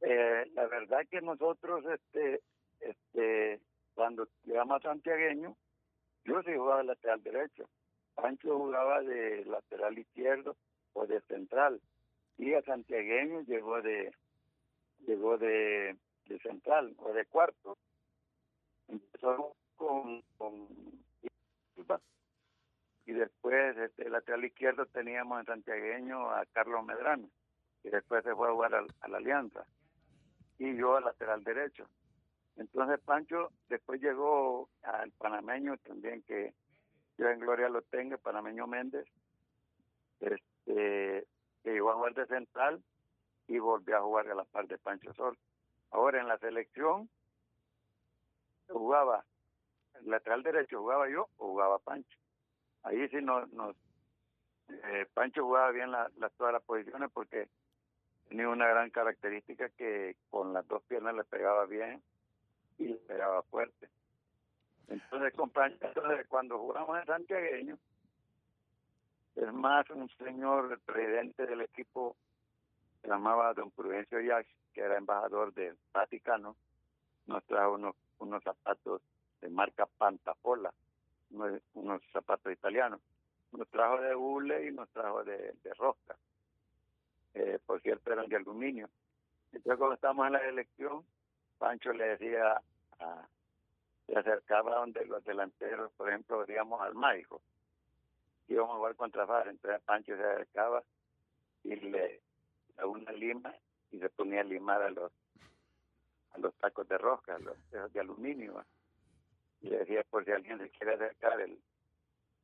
Eh, 0.00 0.50
la 0.54 0.66
verdad 0.66 1.00
que 1.10 1.20
nosotros, 1.20 1.84
este, 1.92 2.40
este, 2.80 3.60
cuando 3.92 4.26
llegamos 4.46 4.82
a 4.82 4.88
Santiagueño, 4.88 5.54
yo 6.24 6.42
sí 6.42 6.52
jugaba 6.56 6.82
lateral 6.84 7.22
derecho, 7.22 7.68
Pancho 8.20 8.58
jugaba 8.58 9.02
de 9.02 9.44
lateral 9.46 9.98
izquierdo 9.98 10.56
o 10.92 11.06
de 11.06 11.20
central, 11.22 11.80
y 12.38 12.54
a 12.54 12.62
Santiagueño 12.62 13.42
llegó 13.42 13.80
de, 13.82 14.12
llegó 15.06 15.38
de, 15.38 15.96
de 16.26 16.38
central 16.40 16.94
o 16.98 17.12
de 17.12 17.24
cuarto. 17.26 17.76
Empezó 18.88 19.54
con, 19.76 20.22
con 20.36 20.68
y 23.06 23.12
después 23.12 23.76
este, 23.76 24.08
lateral 24.08 24.44
izquierdo 24.44 24.86
teníamos 24.86 25.40
en 25.40 25.46
Santiagueño 25.46 26.30
a 26.30 26.44
Carlos 26.52 26.84
Medrano 26.84 27.28
y 27.82 27.90
después 27.90 28.22
se 28.22 28.34
fue 28.36 28.48
a 28.48 28.52
jugar 28.52 28.74
a, 28.74 29.08
la 29.08 29.16
Alianza 29.16 29.64
y 30.58 30.76
yo 30.76 30.96
al 30.96 31.04
lateral 31.04 31.42
derecho 31.42 31.88
entonces 32.56 33.00
Pancho 33.00 33.50
después 33.68 34.00
llegó 34.00 34.68
al 34.82 35.10
panameño 35.12 35.76
también 35.78 36.22
que 36.22 36.54
yo 37.20 37.28
en 37.28 37.38
gloria 37.38 37.68
lo 37.68 37.82
tengo 37.82 38.16
panameño 38.16 38.66
Méndez 38.66 39.06
este 40.20 41.26
que 41.62 41.72
llegó 41.72 41.90
a 41.90 41.94
jugar 41.96 42.14
de 42.14 42.26
central 42.26 42.82
y 43.46 43.58
volvió 43.58 43.98
a 43.98 44.02
jugar 44.02 44.28
a 44.28 44.34
la 44.34 44.44
par 44.44 44.66
de 44.66 44.78
Pancho 44.78 45.12
Sol 45.12 45.36
ahora 45.90 46.20
en 46.20 46.28
la 46.28 46.38
selección 46.38 47.10
jugaba 48.68 49.24
lateral 50.04 50.42
derecho 50.42 50.78
jugaba 50.78 51.08
yo 51.10 51.28
o 51.36 51.48
jugaba 51.48 51.78
Pancho. 51.78 52.18
Ahí 52.82 53.06
sí 53.08 53.16
nos, 53.20 53.46
eh, 54.68 55.06
Pancho 55.12 55.44
jugaba 55.44 55.70
bien 55.72 55.90
la, 55.90 56.10
todas 56.38 56.54
las 56.54 56.62
posiciones 56.62 57.10
porque 57.12 57.48
tenía 58.28 58.48
una 58.48 58.66
gran 58.66 58.90
característica 58.90 59.68
que 59.70 60.16
con 60.30 60.54
las 60.54 60.66
dos 60.68 60.82
piernas 60.84 61.14
le 61.14 61.24
pegaba 61.24 61.66
bien 61.66 62.02
y 62.78 62.88
le 62.88 62.94
pegaba 62.96 63.42
fuerte. 63.42 63.90
Entonces 64.90 65.32
con 65.34 65.50
Pancho, 65.50 65.88
cuando 66.28 66.58
jugamos 66.58 66.98
en 66.98 67.06
Santiagueño, 67.06 67.78
es 69.36 69.52
más 69.52 69.88
un 69.90 70.08
señor 70.18 70.78
presidente 70.80 71.46
del 71.46 71.62
equipo 71.62 72.16
se 73.00 73.08
llamaba 73.08 73.54
don 73.54 73.70
Prudencio 73.70 74.20
Yax, 74.20 74.46
que 74.74 74.82
era 74.82 74.98
embajador 74.98 75.54
del 75.54 75.76
Vaticano, 75.92 76.56
nos 77.26 77.44
trajo 77.44 77.74
unos, 77.74 77.96
unos 78.18 78.42
zapatos 78.42 79.00
de 79.40 79.48
marca 79.48 79.86
Pantapola, 79.86 80.72
unos, 81.30 82.02
zapatos 82.12 82.52
italianos. 82.52 83.00
Nos 83.52 83.68
trajo 83.68 84.00
de 84.00 84.14
hule 84.14 84.66
y 84.66 84.72
nos 84.72 84.88
trajo 84.90 85.24
de, 85.24 85.54
rosca. 85.78 86.16
Eh, 87.34 87.58
por 87.64 87.80
cierto, 87.80 88.12
eran 88.12 88.28
de 88.28 88.36
aluminio. 88.36 88.90
Entonces, 89.52 89.78
cuando 89.78 89.94
estábamos 89.94 90.26
en 90.26 90.32
la 90.34 90.44
elección, 90.46 91.04
Pancho 91.58 91.92
le 91.92 92.16
decía, 92.16 92.60
se 94.12 94.18
acercaba 94.18 94.76
donde 94.76 95.04
los 95.06 95.24
delanteros, 95.24 95.92
por 95.92 96.08
ejemplo, 96.08 96.44
digamos 96.44 96.80
al 96.80 96.94
Maico, 96.94 97.40
íbamos 98.48 98.74
a 98.74 98.76
jugar 98.78 98.96
contra 98.96 99.26
FAR, 99.26 99.48
entonces 99.48 99.80
Pancho 99.82 100.16
se 100.16 100.24
acercaba 100.24 100.82
y 101.62 101.76
le 101.76 102.20
daba 102.76 102.90
una 102.90 103.12
lima 103.12 103.54
y 103.90 103.98
se 103.98 104.08
ponía 104.10 104.40
a 104.40 104.44
limar 104.44 104.82
a 104.82 104.90
los 104.90 105.12
a 106.32 106.38
los 106.38 106.54
tacos 106.54 106.86
de 106.86 106.96
rosca, 106.96 107.34
a 107.34 107.38
los 107.38 107.92
de 107.92 108.00
aluminio 108.00 108.64
y 109.60 109.68
le 109.68 109.78
decía 109.78 110.02
por 110.08 110.24
si 110.24 110.30
alguien 110.32 110.58
se 110.58 110.70
quiere 110.70 110.94
acercar 110.94 111.40
el, 111.40 111.58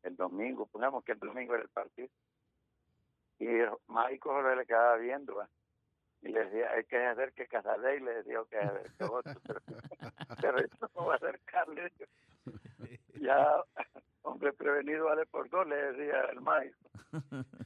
el 0.02 0.16
domingo, 0.16 0.66
pongamos 0.66 1.04
que 1.04 1.12
el 1.12 1.18
domingo 1.18 1.54
era 1.54 1.62
el 1.62 1.68
partido. 1.68 2.08
Y 3.38 3.46
Maico 3.88 4.30
solo 4.30 4.54
le 4.54 4.66
quedaba 4.66 4.96
viendo, 4.96 5.46
y 6.26 6.32
le 6.32 6.44
decía, 6.44 6.70
hay 6.72 6.84
que 6.84 6.96
hacer 6.96 7.32
que 7.32 7.46
Casadei, 7.46 7.98
y 7.98 8.04
le 8.04 8.14
decía 8.14 8.40
que 8.50 8.58
hacer 8.58 8.92
que 8.98 9.04
otro, 9.04 9.34
pero, 9.46 9.60
pero 10.40 10.58
eso 10.58 10.90
no 10.94 11.06
va 11.06 11.14
a 11.14 11.16
acercarle. 11.16 11.92
Ya, 13.18 13.64
hombre 14.22 14.52
prevenido 14.52 15.06
vale 15.06 15.24
por 15.24 15.48
dos, 15.48 15.66
le 15.66 15.74
decía 15.74 16.20
el 16.30 16.40
Maico. 16.42 16.76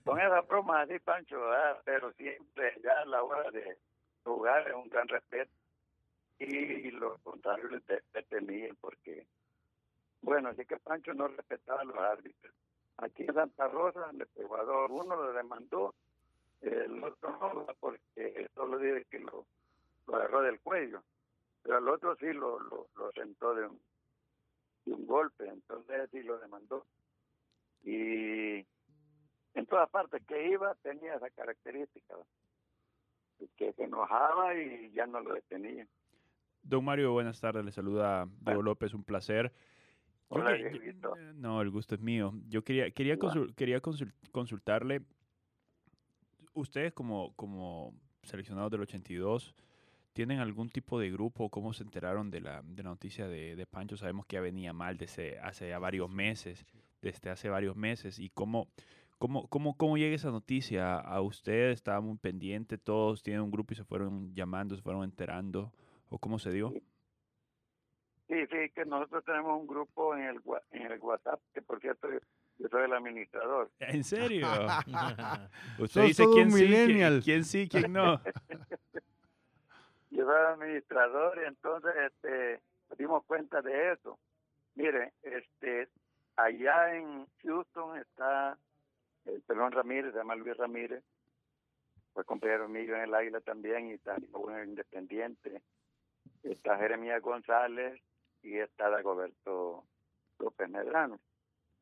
Con 0.04 0.20
esa 0.20 0.42
broma 0.42 0.82
así, 0.82 0.96
Pancho, 1.00 1.38
pero 1.84 2.12
siempre 2.12 2.80
ya 2.84 3.00
a 3.00 3.04
la 3.04 3.24
hora 3.24 3.50
de 3.50 3.76
jugar 4.22 4.68
es 4.68 4.74
un 4.74 4.88
gran 4.88 5.08
respeto. 5.08 5.50
Y, 6.38 6.92
los 6.92 7.20
contrarios 7.22 7.72
le 7.72 8.22
temían 8.22 8.76
porque 8.80 9.26
bueno, 10.22 10.50
así 10.50 10.64
que 10.64 10.76
Pancho 10.76 11.14
no 11.14 11.28
respetaba 11.28 11.80
a 11.80 11.84
los 11.84 11.96
árbitros. 11.96 12.54
Aquí 12.98 13.24
en 13.26 13.34
Santa 13.34 13.68
Rosa, 13.68 14.10
el 14.12 14.22
Ecuador, 14.22 14.90
uno 14.90 15.16
lo 15.16 15.32
demandó, 15.32 15.94
el 16.60 17.02
otro 17.02 17.30
no, 17.30 17.66
porque 17.80 18.48
solo 18.54 18.78
dice 18.78 19.06
que 19.10 19.18
lo, 19.18 19.46
lo 20.06 20.16
agarró 20.16 20.42
del 20.42 20.60
cuello, 20.60 21.02
pero 21.62 21.78
el 21.78 21.88
otro 21.88 22.16
sí 22.16 22.32
lo, 22.32 22.58
lo, 22.60 22.88
sentó 23.14 23.54
de 23.54 23.66
un, 23.66 23.80
de 24.84 24.92
un 24.92 25.06
golpe, 25.06 25.48
entonces 25.48 26.08
sí 26.10 26.22
lo 26.22 26.38
demandó. 26.38 26.86
Y 27.82 28.66
en 29.54 29.66
todas 29.68 29.88
partes 29.90 30.22
que 30.26 30.48
iba 30.48 30.74
tenía 30.76 31.14
esa 31.14 31.30
característica, 31.30 32.14
que 33.56 33.72
se 33.72 33.84
enojaba 33.84 34.54
y 34.54 34.90
ya 34.92 35.06
no 35.06 35.20
lo 35.20 35.34
detenía. 35.34 35.86
Don 36.62 36.84
Mario, 36.84 37.12
buenas 37.12 37.40
tardes, 37.40 37.64
le 37.64 37.72
saluda 37.72 38.28
Diego 38.40 38.62
López, 38.62 38.92
un 38.92 39.04
placer. 39.04 39.52
Hola, 40.28 40.56
no, 41.34 41.60
el 41.60 41.70
gusto 41.70 41.94
es 41.94 42.00
mío. 42.00 42.32
Yo 42.48 42.62
quería, 42.62 42.90
quería, 42.92 43.16
quería 43.56 43.80
consultarle, 43.80 45.00
ustedes 46.54 46.92
como, 46.92 47.34
como 47.36 47.94
seleccionados 48.22 48.70
del 48.70 48.82
82, 48.82 49.54
¿tienen 50.12 50.38
algún 50.38 50.70
tipo 50.70 50.98
de 50.98 51.10
grupo? 51.10 51.50
¿Cómo 51.50 51.72
se 51.72 51.82
enteraron 51.82 52.30
de 52.30 52.40
la, 52.40 52.62
de 52.62 52.82
la 52.82 52.90
noticia 52.90 53.28
de, 53.28 53.56
de, 53.56 53.66
Pancho? 53.66 53.96
Sabemos 53.96 54.26
que 54.26 54.34
ya 54.34 54.40
venía 54.40 54.72
mal 54.72 54.96
desde 54.96 55.38
hace 55.38 55.68
ya 55.68 55.78
varios 55.78 56.10
meses, 56.10 56.66
desde 57.00 57.30
hace 57.30 57.48
varios 57.48 57.76
meses. 57.76 58.18
¿Y 58.18 58.30
cómo, 58.30 58.68
cómo, 59.18 59.48
cómo, 59.48 59.76
cómo 59.76 59.96
llega 59.96 60.14
esa 60.14 60.30
noticia 60.30 60.98
a 60.98 61.20
usted? 61.20 61.70
¿Estaba 61.70 62.00
muy 62.00 62.16
pendiente? 62.18 62.78
¿Todos 62.78 63.22
tienen 63.22 63.42
un 63.42 63.50
grupo 63.50 63.72
y 63.72 63.76
se 63.76 63.84
fueron 63.84 64.34
llamando, 64.34 64.76
se 64.76 64.82
fueron 64.82 65.04
enterando? 65.04 65.72
¿O 66.08 66.18
cómo 66.18 66.38
se 66.38 66.50
dio? 66.50 66.72
Sí, 68.28 68.46
sí, 68.46 68.70
que 68.74 68.84
nosotros 68.84 69.24
tenemos 69.24 69.60
un 69.60 69.66
grupo 69.66 70.14
en 70.14 70.22
el, 70.22 70.40
en 70.70 70.92
el 70.92 71.00
WhatsApp, 71.00 71.40
que 71.52 71.62
por 71.62 71.80
cierto 71.80 72.08
yo 72.60 72.68
soy 72.68 72.84
el 72.84 72.92
administrador. 72.92 73.70
¿En 73.80 74.04
serio? 74.04 74.46
Usted 75.78 76.02
dice 76.02 76.24
quién 76.32 76.50
sí, 76.50 77.22
quién, 77.24 77.44
sí, 77.44 77.68
quién 77.68 77.92
no. 77.92 78.20
yo 80.10 80.24
soy 80.24 80.40
el 80.40 80.46
administrador 80.46 81.40
y 81.42 81.46
entonces 81.46 81.92
este, 82.06 82.60
nos 82.88 82.98
dimos 82.98 83.24
cuenta 83.24 83.62
de 83.62 83.92
eso. 83.92 84.18
Mire, 84.74 85.12
este, 85.22 85.88
allá 86.36 86.94
en 86.94 87.26
Houston 87.42 87.98
está 87.98 88.56
el 89.24 89.40
Pelón 89.42 89.72
Ramírez, 89.72 90.12
se 90.12 90.18
llama 90.18 90.36
Luis 90.36 90.56
Ramírez, 90.56 91.02
fue 92.12 92.24
compañero 92.24 92.68
mío 92.68 92.94
en 92.94 93.02
el 93.02 93.14
Águila 93.14 93.40
también 93.40 93.88
y 93.88 93.92
está 93.94 94.16
en 94.16 94.68
Independiente. 94.68 95.62
Está 96.42 96.78
Jeremías 96.78 97.20
González, 97.20 98.00
y 98.42 98.58
está 98.58 98.88
Dagoberto 98.88 99.84
López 100.38 100.68
Medrano. 100.68 101.20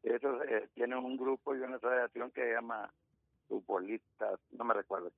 Ellos 0.02 0.42
eh, 0.48 0.68
tienen 0.74 0.98
un 0.98 1.16
grupo 1.16 1.54
y 1.54 1.60
una 1.60 1.76
asociación 1.76 2.30
que 2.30 2.42
se 2.42 2.52
llama 2.52 2.92
Futbolistas, 3.48 4.38
no 4.50 4.64
me 4.64 4.74
recuerdo. 4.74 5.10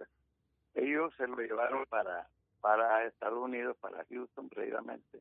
Ellos 0.75 1.13
se 1.17 1.27
lo 1.27 1.37
llevaron 1.37 1.85
para, 1.87 2.29
para 2.61 3.05
Estados 3.05 3.39
Unidos, 3.39 3.77
para 3.79 4.05
Houston 4.07 4.49
precisamente. 4.49 5.21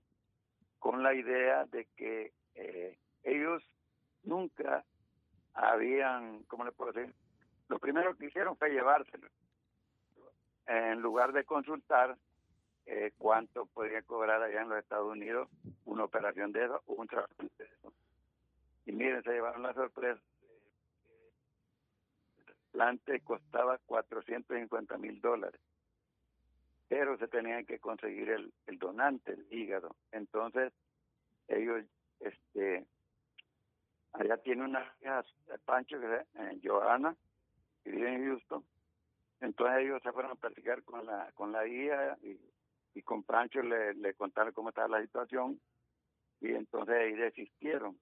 con 0.80 1.04
la 1.04 1.14
idea 1.14 1.66
de 1.66 1.86
que 1.98 2.32
eh, 2.56 2.98
ellos 3.24 3.64
nunca 4.24 4.86
habían, 5.54 6.44
¿cómo 6.44 6.64
le 6.64 6.72
puedo 6.72 6.94
decir? 6.94 7.14
Lo 7.68 7.80
primero 7.80 8.16
que 8.16 8.28
hicieron 8.28 8.56
fue 8.58 8.70
llevárselo. 8.70 9.28
En 10.68 11.02
lugar 11.02 11.34
de 11.34 11.44
consultar 11.44 12.18
eh, 12.86 13.12
cuánto 13.18 13.66
podría 13.68 14.02
cobrar 14.04 14.42
allá 14.42 14.62
en 14.62 14.70
los 14.70 14.80
Estados 14.80 15.12
Unidos 15.12 15.50
una 15.86 16.04
operación 16.04 16.52
de 16.52 16.66
eso 16.66 16.82
un 16.88 17.08
trasplante 17.08 17.64
de 17.64 17.70
eso. 17.70 17.94
Y 18.90 18.92
miren, 18.92 19.22
se 19.22 19.34
llevaron 19.34 19.62
la 19.62 19.74
sorpresa. 19.76 20.20
El 22.40 22.46
trasplante 22.46 23.20
costaba 23.20 23.78
450 23.86 24.98
mil 24.98 25.22
dólares, 25.22 25.62
pero 26.88 27.16
se 27.20 27.28
tenían 27.28 27.68
que 27.68 27.78
conseguir 27.78 28.32
el, 28.32 28.52
el 28.66 28.80
donante, 28.80 29.34
el 29.34 29.46
hígado. 29.52 29.96
Entonces, 30.12 30.74
ellos, 31.50 31.86
este, 32.20 32.88
allá 34.14 34.38
tiene 34.38 34.64
una 34.64 34.92
hija, 35.02 35.24
Pancho, 35.66 36.00
que 36.00 36.26
eh, 36.40 36.60
Johanna, 36.64 37.16
que 37.84 37.92
vive 37.92 38.12
en 38.12 38.26
Houston. 38.26 38.66
Entonces 39.40 39.84
ellos 39.84 40.02
se 40.02 40.12
fueron 40.12 40.32
a 40.32 40.36
platicar 40.36 40.82
con 40.84 41.06
la 41.06 41.32
con 41.34 41.52
la 41.52 41.68
hija 41.68 42.18
y, 42.24 42.40
y 42.96 43.04
con 43.04 43.22
Pancho 43.22 43.62
le, 43.62 43.94
le 43.94 44.16
contaron 44.16 44.52
cómo 44.52 44.70
estaba 44.70 44.98
la 44.98 45.02
situación 45.04 45.62
y 46.42 46.56
entonces 46.56 46.96
ahí 46.96 47.14
desistieron. 47.14 47.96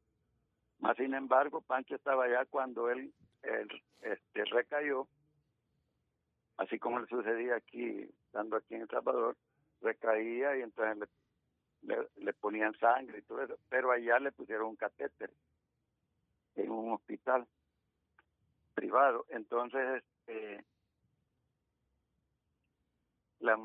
Más 0.79 0.95
sin 0.97 1.13
embargo, 1.13 1.61
Pancho 1.61 1.95
estaba 1.95 2.25
allá 2.25 2.45
cuando 2.45 2.89
él, 2.89 3.13
él 3.43 3.83
este, 4.01 4.45
recayó, 4.45 5.07
así 6.57 6.77
como 6.77 6.99
le 6.99 7.07
sucedía 7.07 7.55
aquí, 7.55 8.09
estando 8.25 8.57
aquí 8.57 8.75
en 8.75 8.81
El 8.81 8.89
Salvador, 8.89 9.35
recaía 9.81 10.57
y 10.57 10.61
entonces 10.61 11.09
le, 11.81 12.07
le, 12.15 12.33
ponían 12.33 12.77
sangre 12.79 13.19
y 13.19 13.21
todo 13.23 13.41
eso, 13.41 13.57
pero 13.69 13.91
allá 13.91 14.19
le 14.19 14.31
pusieron 14.31 14.69
un 14.69 14.75
catéter 14.75 15.31
en 16.55 16.71
un 16.71 16.93
hospital 16.93 17.47
privado. 18.73 19.25
Entonces, 19.29 20.03
este, 20.03 20.65
la 23.39 23.57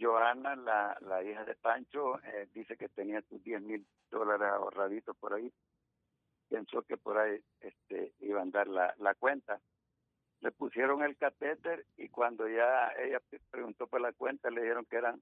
Johanna, 0.00 0.56
la, 0.56 0.96
la 1.00 1.22
hija 1.24 1.44
de 1.44 1.54
Pancho, 1.56 2.18
eh, 2.22 2.48
dice 2.52 2.76
que 2.76 2.88
tenía 2.88 3.22
sus 3.22 3.42
10 3.42 3.62
mil 3.62 3.86
dólares 4.10 4.48
ahorraditos 4.48 5.16
por 5.16 5.34
ahí. 5.34 5.52
Pensó 6.48 6.82
que 6.82 6.96
por 6.96 7.18
ahí 7.18 7.40
este, 7.60 8.12
iban 8.20 8.48
a 8.48 8.58
dar 8.58 8.68
la, 8.68 8.94
la 8.98 9.14
cuenta. 9.14 9.60
Le 10.40 10.52
pusieron 10.52 11.02
el 11.02 11.16
catéter 11.16 11.84
y 11.96 12.08
cuando 12.08 12.48
ya 12.48 12.92
ella 12.98 13.20
preguntó 13.50 13.86
por 13.86 14.00
la 14.00 14.12
cuenta, 14.12 14.50
le 14.50 14.62
dijeron 14.62 14.86
que 14.86 14.96
eran 14.96 15.20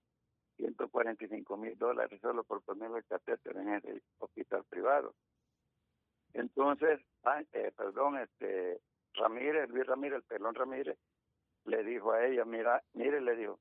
145 0.56 1.56
mil 1.56 1.76
dólares 1.78 2.20
solo 2.20 2.44
por 2.44 2.62
ponerle 2.62 2.98
el 2.98 3.04
catéter 3.04 3.56
en 3.56 3.74
ese 3.74 4.02
hospital 4.18 4.64
privado. 4.68 5.14
Entonces, 6.32 7.00
eh, 7.52 7.72
perdón, 7.76 8.18
este 8.18 8.80
Ramírez, 9.14 9.70
Luis 9.70 9.86
Ramírez, 9.86 10.18
el 10.18 10.22
pelón 10.24 10.54
Ramírez, 10.54 10.98
le 11.64 11.82
dijo 11.82 12.12
a 12.12 12.24
ella, 12.24 12.44
mira, 12.44 12.82
mire, 12.92 13.20
le 13.20 13.36
dijo, 13.36 13.58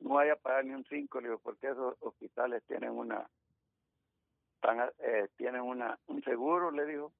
no 0.00 0.14
vaya 0.14 0.34
a 0.34 0.36
pagar 0.36 0.64
ni 0.64 0.74
un 0.74 0.84
cinco, 0.84 1.20
le 1.20 1.28
digo, 1.28 1.40
porque 1.40 1.68
esos 1.68 1.96
hospitales 2.00 2.62
tienen 2.66 2.90
una, 2.90 3.28
tan, 4.66 4.80
eh, 4.98 5.28
tienen 5.36 5.60
una, 5.60 5.96
un 6.08 6.20
seguro, 6.24 6.72
le 6.72 6.86
dijo, 6.86 7.12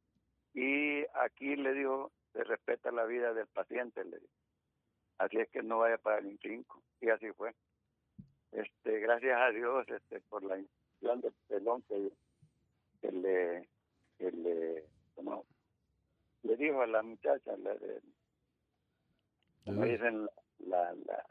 y 0.53 1.05
aquí 1.15 1.55
le 1.55 1.75
dijo, 1.75 2.11
se 2.33 2.43
respeta 2.43 2.91
la 2.91 3.05
vida 3.05 3.33
del 3.35 3.47
paciente, 3.47 4.05
le 4.05 4.19
dijo. 4.19 4.33
Así 5.19 5.37
es 5.37 5.49
que 5.51 5.63
no 5.63 5.79
vaya 5.79 5.95
a 5.95 5.99
pagar 5.99 6.25
ni 6.25 6.33
un 6.33 6.39
cinco, 6.43 6.83
y 7.01 7.09
así 7.09 7.31
fue. 7.35 7.55
Este, 8.51 8.99
gracias 8.99 9.41
a 9.41 9.51
Dios, 9.51 9.87
este, 9.89 10.21
por 10.23 10.43
la 10.43 10.59
institución 10.59 11.21
del 11.21 11.35
pelón 11.47 11.83
que, 11.83 12.11
que 13.01 13.13
le, 13.13 13.69
que 14.19 14.33
le, 14.33 14.85
como, 15.15 15.45
le 16.43 16.57
dijo 16.57 16.83
a 16.83 16.87
la 16.89 17.05
muchacha, 17.05 17.57
la 17.59 17.75
de, 17.77 18.03
como 19.65 19.85
dicen, 19.85 20.29
la, 20.59 20.95
la, 20.95 21.25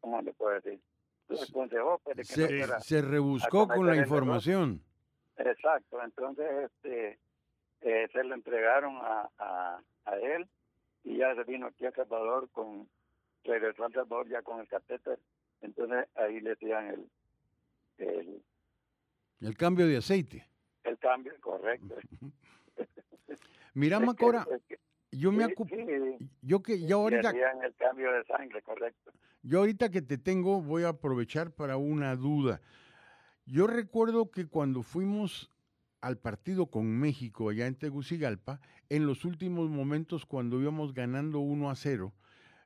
¿cómo 0.00 0.22
le 0.22 0.32
puedo 0.34 0.54
decir? 0.60 0.80
Aconsejó 1.30 1.98
pues, 2.04 2.16
de 2.16 2.22
que 2.24 2.66
no 2.66 2.80
Se, 2.80 3.02
rebuscó 3.02 3.68
con 3.68 3.86
la 3.86 3.96
información. 3.96 4.82
Exacto, 5.36 6.02
entonces 6.02 6.46
este 6.64 7.18
eh, 7.82 8.08
se 8.12 8.24
lo 8.24 8.34
entregaron 8.34 8.96
a, 8.96 9.30
a, 9.38 9.80
a 10.06 10.16
él 10.16 10.48
y 11.04 11.18
ya 11.18 11.34
se 11.34 11.44
vino 11.44 11.66
aquí 11.66 11.86
a 11.86 11.92
Salvador 11.92 12.48
con, 12.50 12.88
regresó 13.44 13.84
a 13.84 13.90
Salvador 13.90 14.28
ya 14.28 14.42
con 14.42 14.58
el 14.60 14.66
catéter, 14.68 15.18
entonces 15.60 16.06
ahí 16.16 16.40
le 16.40 16.52
hacían 16.52 16.88
el, 16.88 17.10
el, 17.98 18.42
El 19.40 19.56
cambio 19.56 19.86
de 19.86 19.98
aceite. 19.98 20.48
el 20.84 20.98
cambio 20.98 21.32
correcto. 21.40 21.94
Mira, 23.74 23.96
Es 23.98 24.00
que- 24.00 24.06
Macora, 24.06 24.46
es 24.50 24.62
que- 24.66 24.78
yo 25.10 25.32
me 25.32 25.46
sí, 25.46 25.52
acu- 25.54 26.18
sí, 26.20 26.28
yo 26.42 26.62
que 26.62 26.86
yo 26.86 26.98
ahorita 26.98 27.30
el 27.30 27.74
cambio 27.76 28.12
de 28.12 28.24
sangre, 28.24 28.62
correcto. 28.62 29.12
Yo 29.42 29.60
ahorita 29.60 29.90
que 29.90 30.02
te 30.02 30.18
tengo 30.18 30.60
voy 30.60 30.82
a 30.84 30.88
aprovechar 30.90 31.52
para 31.52 31.76
una 31.76 32.14
duda. 32.16 32.60
Yo 33.46 33.66
recuerdo 33.66 34.30
que 34.30 34.46
cuando 34.46 34.82
fuimos 34.82 35.50
al 36.00 36.18
partido 36.18 36.66
con 36.66 36.86
México 36.86 37.48
allá 37.48 37.66
en 37.66 37.74
Tegucigalpa, 37.74 38.60
en 38.88 39.06
los 39.06 39.24
últimos 39.24 39.70
momentos 39.70 40.26
cuando 40.26 40.60
íbamos 40.60 40.92
ganando 40.92 41.40
1 41.40 41.70
a 41.70 41.74
0, 41.76 42.12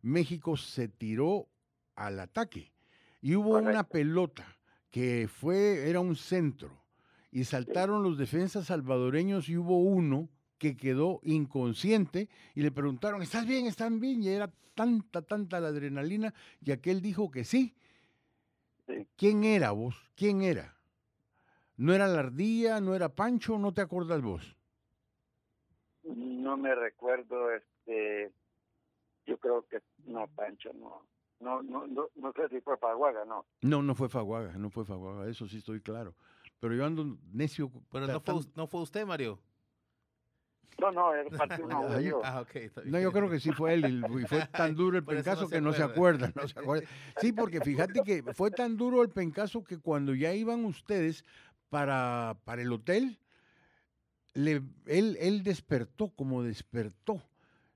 México 0.02 0.56
se 0.56 0.88
tiró 0.88 1.48
al 1.94 2.18
ataque 2.20 2.72
y 3.20 3.36
hubo 3.36 3.58
una 3.58 3.84
pelota 3.84 4.44
que 4.90 5.28
fue 5.28 5.88
era 5.88 6.00
un 6.00 6.16
centro 6.16 6.82
y 7.30 7.44
saltaron 7.44 8.02
los 8.02 8.18
defensas 8.18 8.66
salvadoreños 8.66 9.48
y 9.48 9.56
hubo 9.56 9.78
uno 9.78 10.28
que 10.62 10.76
quedó 10.76 11.18
inconsciente 11.24 12.28
y 12.54 12.62
le 12.62 12.70
preguntaron, 12.70 13.20
¿estás 13.20 13.44
bien? 13.46 13.66
¿Están 13.66 13.98
bien? 13.98 14.22
Y 14.22 14.28
era 14.28 14.48
tanta, 14.76 15.20
tanta 15.22 15.58
la 15.58 15.68
adrenalina 15.68 16.32
y 16.64 16.70
aquel 16.70 17.02
dijo 17.02 17.32
que 17.32 17.42
sí. 17.42 17.74
Sí. 18.86 19.08
¿Quién 19.16 19.42
era 19.42 19.72
vos? 19.72 19.96
¿Quién 20.14 20.42
era? 20.42 20.76
¿No 21.76 21.92
era 21.92 22.06
la 22.06 22.20
ardilla? 22.20 22.80
¿No 22.80 22.94
era 22.94 23.08
Pancho? 23.08 23.58
¿No 23.58 23.74
te 23.74 23.80
acuerdas 23.80 24.22
vos? 24.22 24.56
No 26.04 26.56
me 26.56 26.72
recuerdo, 26.76 27.50
este, 27.50 28.30
yo 29.26 29.38
creo 29.38 29.66
que 29.66 29.80
no, 30.04 30.28
Pancho, 30.28 30.72
no. 30.74 31.04
No, 31.40 31.60
no, 31.60 31.88
no, 31.88 32.08
no 32.14 32.32
sé 32.34 32.48
si 32.50 32.60
fue 32.60 32.78
Paguaga, 32.78 33.24
no. 33.24 33.46
No, 33.62 33.82
no 33.82 33.96
fue 33.96 34.08
Faguaga, 34.08 34.56
no 34.56 34.70
fue 34.70 34.84
Faguaga, 34.84 35.28
eso 35.28 35.48
sí 35.48 35.56
estoy 35.56 35.80
claro. 35.80 36.14
Pero 36.60 36.76
yo 36.76 36.84
ando 36.84 37.18
necio. 37.32 37.68
Pero 37.90 38.06
no 38.06 38.20
fue, 38.20 38.34
no 38.54 38.68
fue 38.68 38.82
usted, 38.82 39.04
Mario. 39.04 39.40
No, 40.78 40.90
no, 40.90 41.14
era 41.14 41.30
parte 41.30 41.62
uno 41.62 41.86
Ay, 41.96 42.06
yo. 42.06 42.20
Ah, 42.24 42.40
ok. 42.40 42.56
está 42.56 42.82
No, 42.84 42.98
yo 43.00 43.12
creo 43.12 43.30
que 43.30 43.40
sí 43.40 43.52
fue 43.52 43.74
él 43.74 44.04
y 44.20 44.26
fue 44.26 44.42
tan 44.56 44.74
duro 44.74 44.98
el 44.98 45.04
no 45.04 45.12
se 45.22 45.48
que 45.50 45.60
no 45.60 45.72
se 45.72 45.82
acuerda. 45.82 46.32
no 46.34 46.48
se 46.48 46.58
acuerda. 46.60 46.88
Sí, 47.16 47.32
porque 47.32 47.60
fíjate 47.60 48.02
que 48.02 48.22
fue 48.34 48.50
tan 48.50 48.76
duro 48.76 49.02
el 49.02 49.10
pencazo 49.10 49.64
que 49.64 49.78
cuando 49.78 50.14
ya 50.14 50.32
iban 50.34 50.64
ustedes 50.64 51.24
para, 51.70 52.36
para 52.44 52.62
el 52.62 52.72
hotel, 52.72 53.18
le, 54.34 54.62
él, 54.86 55.16
él 55.20 55.42
despertó, 55.42 56.10
como 56.14 56.42
despertó. 56.42 57.20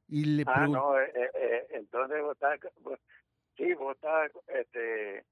Y 0.09 0.25
le 0.25 0.47
Ah, 0.47 0.61
preguntó, 0.61 0.79
no, 0.79 1.01
eh, 1.01 1.13
eh, 1.15 1.31
eh, 1.35 1.67
entonces 1.71 2.23
vos 2.23 2.33
estás, 2.35 2.61
vos- 2.81 3.01
sí, 3.57 3.75
vos 3.75 3.95
estás, 3.97 4.31
este, 4.49 5.25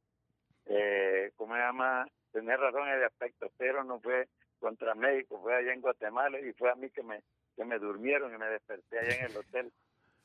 eh, 0.66 1.32
¿cómo 1.36 1.54
se 1.54 1.60
llama? 1.60 2.06
Tenés 2.32 2.58
razón 2.58 2.88
en 2.88 2.94
el 2.94 3.04
aspecto, 3.04 3.52
pero 3.56 3.84
no 3.84 4.00
fue 4.00 4.28
contra 4.58 4.94
México, 4.94 5.40
fue 5.40 5.54
allá 5.54 5.72
en 5.72 5.80
Guatemala 5.80 6.40
y 6.40 6.52
fue 6.54 6.70
a 6.70 6.74
mí 6.74 6.90
que 6.90 7.02
me, 7.02 7.22
que 7.56 7.64
me 7.64 7.78
durmieron 7.78 8.34
y 8.34 8.38
me 8.38 8.46
desperté 8.46 8.98
allá 8.98 9.16
en 9.16 9.30
el 9.30 9.36
hotel. 9.36 9.72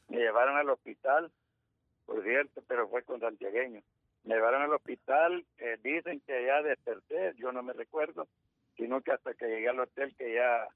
Me 0.07 0.17
llevaron 0.17 0.57
al 0.57 0.69
hospital, 0.69 1.31
por 2.05 2.23
cierto, 2.23 2.63
pero 2.67 2.87
fue 2.87 3.03
con 3.03 3.19
santiagueño. 3.19 3.81
Me 4.23 4.35
llevaron 4.35 4.61
al 4.61 4.73
hospital, 4.73 5.45
eh, 5.57 5.77
dicen 5.81 6.21
que 6.21 6.45
ya 6.45 6.61
desperté, 6.61 7.33
yo 7.37 7.51
no 7.51 7.63
me 7.63 7.73
recuerdo, 7.73 8.27
sino 8.75 9.01
que 9.01 9.11
hasta 9.11 9.33
que 9.33 9.47
llegué 9.47 9.69
al 9.69 9.79
hotel 9.79 10.15
que 10.15 10.33
ya 10.33 10.67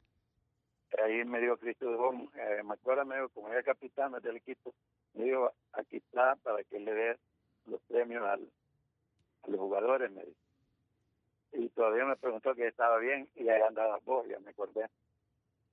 ahí 1.02 1.26
me 1.26 1.40
dijo 1.40 1.58
Cristo 1.58 1.90
Dubón, 1.92 2.30
eh, 2.36 2.62
me 2.64 2.74
acuerdo, 2.74 3.06
me 3.06 3.16
dijo, 3.16 3.30
como 3.30 3.50
era 3.50 3.64
capitán 3.64 4.14
del 4.22 4.38
equipo, 4.38 4.74
me 5.14 5.26
dijo, 5.26 5.52
aquí 5.74 5.98
está 5.98 6.36
para 6.38 6.64
que 6.64 6.80
le 6.80 6.94
dé 6.94 7.18
los 7.66 7.82
premios 7.84 8.24
al, 8.24 8.48
a 9.44 9.48
los 9.50 9.60
jugadores, 9.60 10.12
me 10.12 10.24
dijo. 10.24 10.38
Y 11.54 11.70
todavía 11.70 12.06
me 12.06 12.16
preguntó 12.16 12.56
que 12.56 12.68
estaba 12.68 12.98
bien 12.98 13.28
y 13.36 13.48
ahí 13.50 13.62
andaba 13.62 14.00
vos, 14.06 14.28
ya 14.28 14.40
me 14.40 14.52
acordé. 14.52 14.88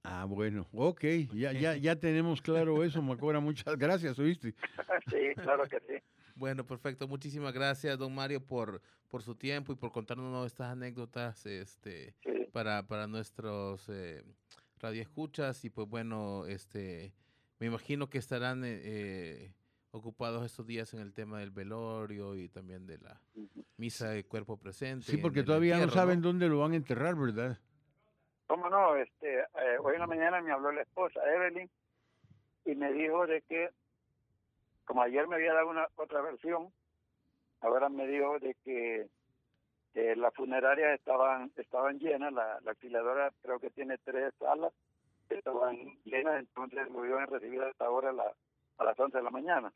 Ah, 0.05 0.25
bueno, 0.25 0.67
ok, 0.73 1.05
ya, 1.35 1.53
ya, 1.53 1.77
ya 1.77 1.97
tenemos 1.97 2.43
claro 2.43 2.83
eso, 2.85 3.03
Macora, 3.03 3.41
muchas 3.41 3.77
gracias, 3.77 4.19
¿oíste? 4.19 4.55
sí, 5.11 5.35
claro 5.37 5.65
que 5.65 5.81
sí. 5.81 6.03
Bueno, 6.41 6.67
perfecto. 6.67 7.07
Muchísimas 7.07 7.53
gracias, 7.53 7.99
don 7.99 8.15
Mario, 8.15 8.41
por, 8.41 8.81
por 9.09 9.23
su 9.23 9.35
tiempo 9.35 9.75
y 9.75 9.77
por 9.77 9.93
contarnos 9.93 10.47
estas 10.47 10.73
anécdotas 10.73 11.45
este, 11.45 12.15
sí. 12.25 12.47
para, 12.51 12.87
para 12.87 13.07
nuestros 13.07 13.87
eh, 13.91 14.25
radioescuchas. 14.79 15.63
Y 15.67 15.71
pues 15.71 15.87
bueno, 15.87 16.47
este, 16.47 17.13
me 17.59 17.67
imagino 17.67 18.09
que 18.09 18.17
estarán 18.17 18.65
eh, 18.65 18.81
eh, 18.83 19.55
ocupados 19.91 20.47
estos 20.47 20.67
días 20.67 20.95
en 20.95 21.01
el 21.01 21.13
tema 21.13 21.41
del 21.41 21.51
velorio 21.51 22.35
y 22.35 22.49
también 22.49 22.87
de 22.87 22.97
la 22.97 23.21
misa 23.77 24.09
de 24.09 24.25
cuerpo 24.25 24.57
presente. 24.57 25.05
Sí, 25.05 25.17
en 25.17 25.23
porque 25.23 25.43
todavía 25.43 25.77
no 25.77 25.91
saben 25.91 26.23
dónde 26.23 26.49
lo 26.49 26.61
van 26.61 26.73
a 26.73 26.77
enterrar, 26.77 27.17
¿verdad? 27.17 27.59
¿Cómo 28.51 28.69
no? 28.69 28.97
Este, 28.97 29.43
eh, 29.43 29.79
hoy 29.81 29.95
en 29.95 30.01
la 30.01 30.09
mañana 30.09 30.41
me 30.41 30.51
habló 30.51 30.73
la 30.73 30.83
esposa, 30.83 31.21
Evelyn, 31.25 31.71
y 32.65 32.75
me 32.75 32.93
dijo 32.93 33.25
de 33.25 33.43
que, 33.43 33.71
como 34.85 35.03
ayer 35.03 35.29
me 35.29 35.37
había 35.37 35.55
dado 35.55 35.69
una 35.71 35.87
otra 35.95 36.21
versión, 36.21 36.73
ahora 37.61 37.89
me 37.89 38.09
dijo 38.09 38.41
de 38.41 38.57
que, 38.65 39.09
las 40.17 40.35
funerarias 40.35 40.99
estaban 40.99 41.53
estaban 41.55 42.01
llenas, 42.01 42.33
la, 42.33 42.59
la 42.63 42.75
creo 43.41 43.61
que 43.61 43.71
tiene 43.71 43.99
tres 43.99 44.35
salas, 44.41 44.73
estaban 45.29 45.77
llenas, 46.03 46.41
entonces 46.41 46.91
lo 46.91 47.07
iban 47.07 47.23
a 47.23 47.27
recibir 47.27 47.63
hasta 47.63 47.85
ahora 47.85 48.11
la- 48.11 48.35
a 48.79 48.85
las 48.85 48.99
11 48.99 49.19
de 49.19 49.23
la 49.23 49.31
mañana. 49.31 49.73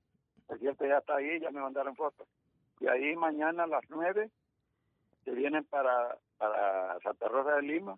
El 0.49 0.59
cierto 0.59 0.85
ya 0.85 0.99
está 0.99 1.15
ahí, 1.15 1.39
ya 1.39 1.53
me 1.53 1.61
mandaron 1.61 1.95
fotos. 1.95 2.27
Y 2.81 2.89
ahí 2.89 3.15
mañana 3.15 3.63
a 3.65 3.69
las 3.69 3.85
9 3.89 4.31
se 5.25 5.31
vienen 5.31 5.65
para, 5.65 6.19
para 6.39 6.99
Santa 7.05 7.29
Rosa 7.29 7.55
de 7.55 7.63
Lima, 7.63 7.97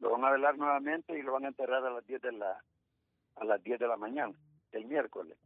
lo 0.00 0.10
van 0.10 0.24
a 0.24 0.30
velar 0.30 0.56
nuevamente 0.58 1.18
y 1.18 1.22
lo 1.22 1.32
van 1.32 1.44
a 1.44 1.48
enterrar 1.48 1.84
a 1.84 1.90
las 1.90 2.06
10 2.06 2.20
de 2.22 2.32
la 2.32 2.62
a 3.36 3.44
las 3.44 3.62
10 3.62 3.78
de 3.78 3.86
la 3.88 3.96
mañana, 3.96 4.34
el 4.72 4.84
miércoles. 4.86 5.38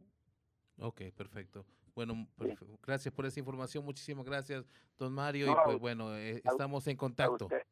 Ok, 0.79 1.01
perfecto. 1.15 1.65
Bueno, 1.93 2.27
perfecto. 2.37 2.77
gracias 2.85 3.13
por 3.13 3.25
esa 3.25 3.39
información. 3.39 3.85
Muchísimas 3.85 4.25
gracias, 4.25 4.65
don 4.97 5.13
Mario. 5.13 5.45
No, 5.47 5.51
y 5.53 5.55
a 5.55 5.63
pues 5.63 5.79
bueno, 5.79 6.13
eh, 6.17 6.41
a 6.43 6.51
estamos 6.51 6.85
en 6.87 6.95
A, 6.95 6.97
contacto. 6.99 7.45
usted- 7.45 7.63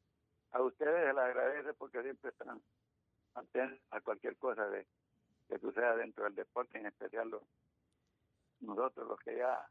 a 0.52 0.62
ustedes 0.62 0.94
se 1.08 1.14
les 1.14 1.18
agradece 1.18 1.74
porque 1.74 2.02
siempre 2.04 2.30
están 2.30 2.62
atentos 3.34 3.80
a 3.90 4.00
cualquier 4.02 4.38
cosa 4.38 4.66
de 4.70 4.88
que 5.50 5.60
suceda 5.60 5.96
dentro 5.98 6.24
del 6.24 6.36
deporte, 6.36 6.78
en 6.78 6.86
especial 6.86 7.30
los, 7.30 7.42
nosotros 8.62 9.08
los 9.08 9.20
que 9.20 9.36
ya 9.38 9.68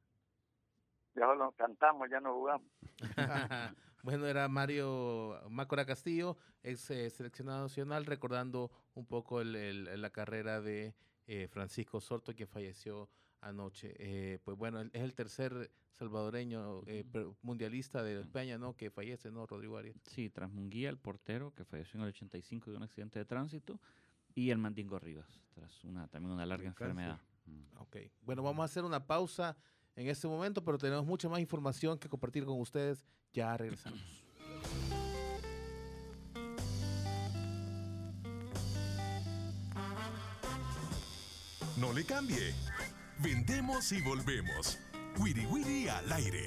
ya 1.15 1.27
solo 1.27 1.53
cantamos, 1.53 2.11
ya 2.11 2.21
no 2.21 2.35
jugamos. 2.35 2.67
bueno, 4.03 4.27
era 4.27 4.49
Mario 4.49 5.41
Mácora 5.49 5.85
Castillo, 5.87 6.37
ex 6.63 6.91
eh, 6.91 7.09
seleccionado 7.11 7.63
nacional, 7.63 8.05
recordando 8.07 8.71
un 8.95 9.07
poco 9.07 9.41
el- 9.41 9.55
el- 9.57 10.01
la 10.01 10.11
carrera 10.11 10.61
de 10.61 10.95
eh, 11.27 11.47
Francisco 11.49 12.01
Sorto, 12.01 12.35
que 12.35 12.47
falleció 12.47 13.09
anoche. 13.41 13.95
Eh, 13.99 14.39
pues 14.45 14.57
bueno, 14.59 14.81
es 14.83 14.91
el 15.03 15.15
tercer 15.15 15.71
salvadoreño 15.93 16.83
eh, 16.87 17.05
mundialista 17.43 18.03
de 18.03 18.21
España, 18.21 18.59
¿no? 18.59 18.77
Que 18.77 18.91
fallece, 18.91 19.31
¿no, 19.31 19.47
Rodrigo 19.47 19.77
Arias? 19.79 19.97
Sí, 20.05 20.31
tras 20.31 20.51
Munguía, 20.51 20.89
el 20.91 20.99
portero, 20.99 21.53
que 21.55 21.65
falleció 21.65 21.99
en 21.99 22.03
el 22.05 22.09
85 22.11 22.71
de 22.71 22.77
un 22.77 22.83
accidente 22.83 23.19
de 23.19 23.25
tránsito, 23.25 23.81
y 24.35 24.51
el 24.51 24.59
Mandingo 24.59 24.99
Rivas, 24.99 25.41
tras 25.55 25.85
una 25.85 26.09
también 26.09 26.33
una 26.33 26.47
larga 26.47 26.69
enfermedad. 26.69 27.21
Mm. 27.47 27.77
Ok. 27.79 27.97
Bueno, 28.23 28.43
vamos 28.43 28.63
a 28.63 28.65
hacer 28.67 28.85
una 28.85 29.07
pausa 29.07 29.57
en 29.97 30.09
este 30.09 30.27
momento, 30.27 30.65
pero 30.65 30.79
tenemos 30.79 31.05
mucha 31.05 31.29
más 31.29 31.41
información 31.41 31.99
que 31.99 32.09
compartir 32.09 32.45
con 32.45 32.61
ustedes. 32.61 33.05
Ya 33.33 33.57
regresamos. 33.57 34.01
No 41.77 41.93
le 41.93 42.05
cambie. 42.05 42.55
Vendemos 43.19 43.91
y 43.93 44.01
volvemos. 44.03 44.79
Wiri 45.19 45.47
Wiri 45.47 45.89
al 45.89 46.13
aire. 46.13 46.47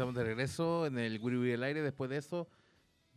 Estamos 0.00 0.14
de 0.14 0.24
regreso 0.24 0.86
en 0.86 0.98
el 0.98 1.18
Wiri 1.20 1.52
al 1.52 1.62
aire. 1.62 1.82
Después 1.82 2.08
de 2.08 2.16
eso, 2.16 2.48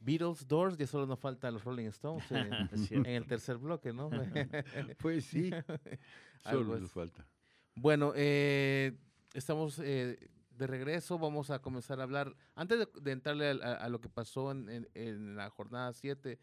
Beatles, 0.01 0.45
Doors, 0.49 0.75
ya 0.77 0.85
solo 0.85 1.07
nos 1.07 1.17
faltan 1.17 1.53
los 1.53 1.63
Rolling 1.63 1.85
Stones 1.85 2.29
en, 2.29 2.51
el 3.05 3.25
tercer 3.25 3.57
bloque, 3.57 3.93
¿no? 3.93 4.09
Pues 4.99 5.23
sí, 5.23 5.49
solo 6.43 6.77
nos 6.77 6.91
falta. 6.91 7.25
Bueno, 7.73 8.11
eh, 8.17 8.97
estamos 9.33 9.79
eh, 9.79 10.17
de 10.57 10.67
regreso. 10.67 11.17
Vamos 11.17 11.51
a 11.51 11.59
comenzar 11.59 12.01
a 12.01 12.03
hablar. 12.03 12.35
Antes 12.53 12.79
de, 12.79 12.89
de 13.01 13.11
entrarle 13.13 13.51
a, 13.51 13.75
a 13.75 13.87
lo 13.87 14.01
que 14.01 14.09
pasó 14.09 14.51
en, 14.51 14.67
en- 14.67 14.89
en 14.93 15.35
la 15.37 15.49
jornada 15.51 15.93
7 15.93 16.37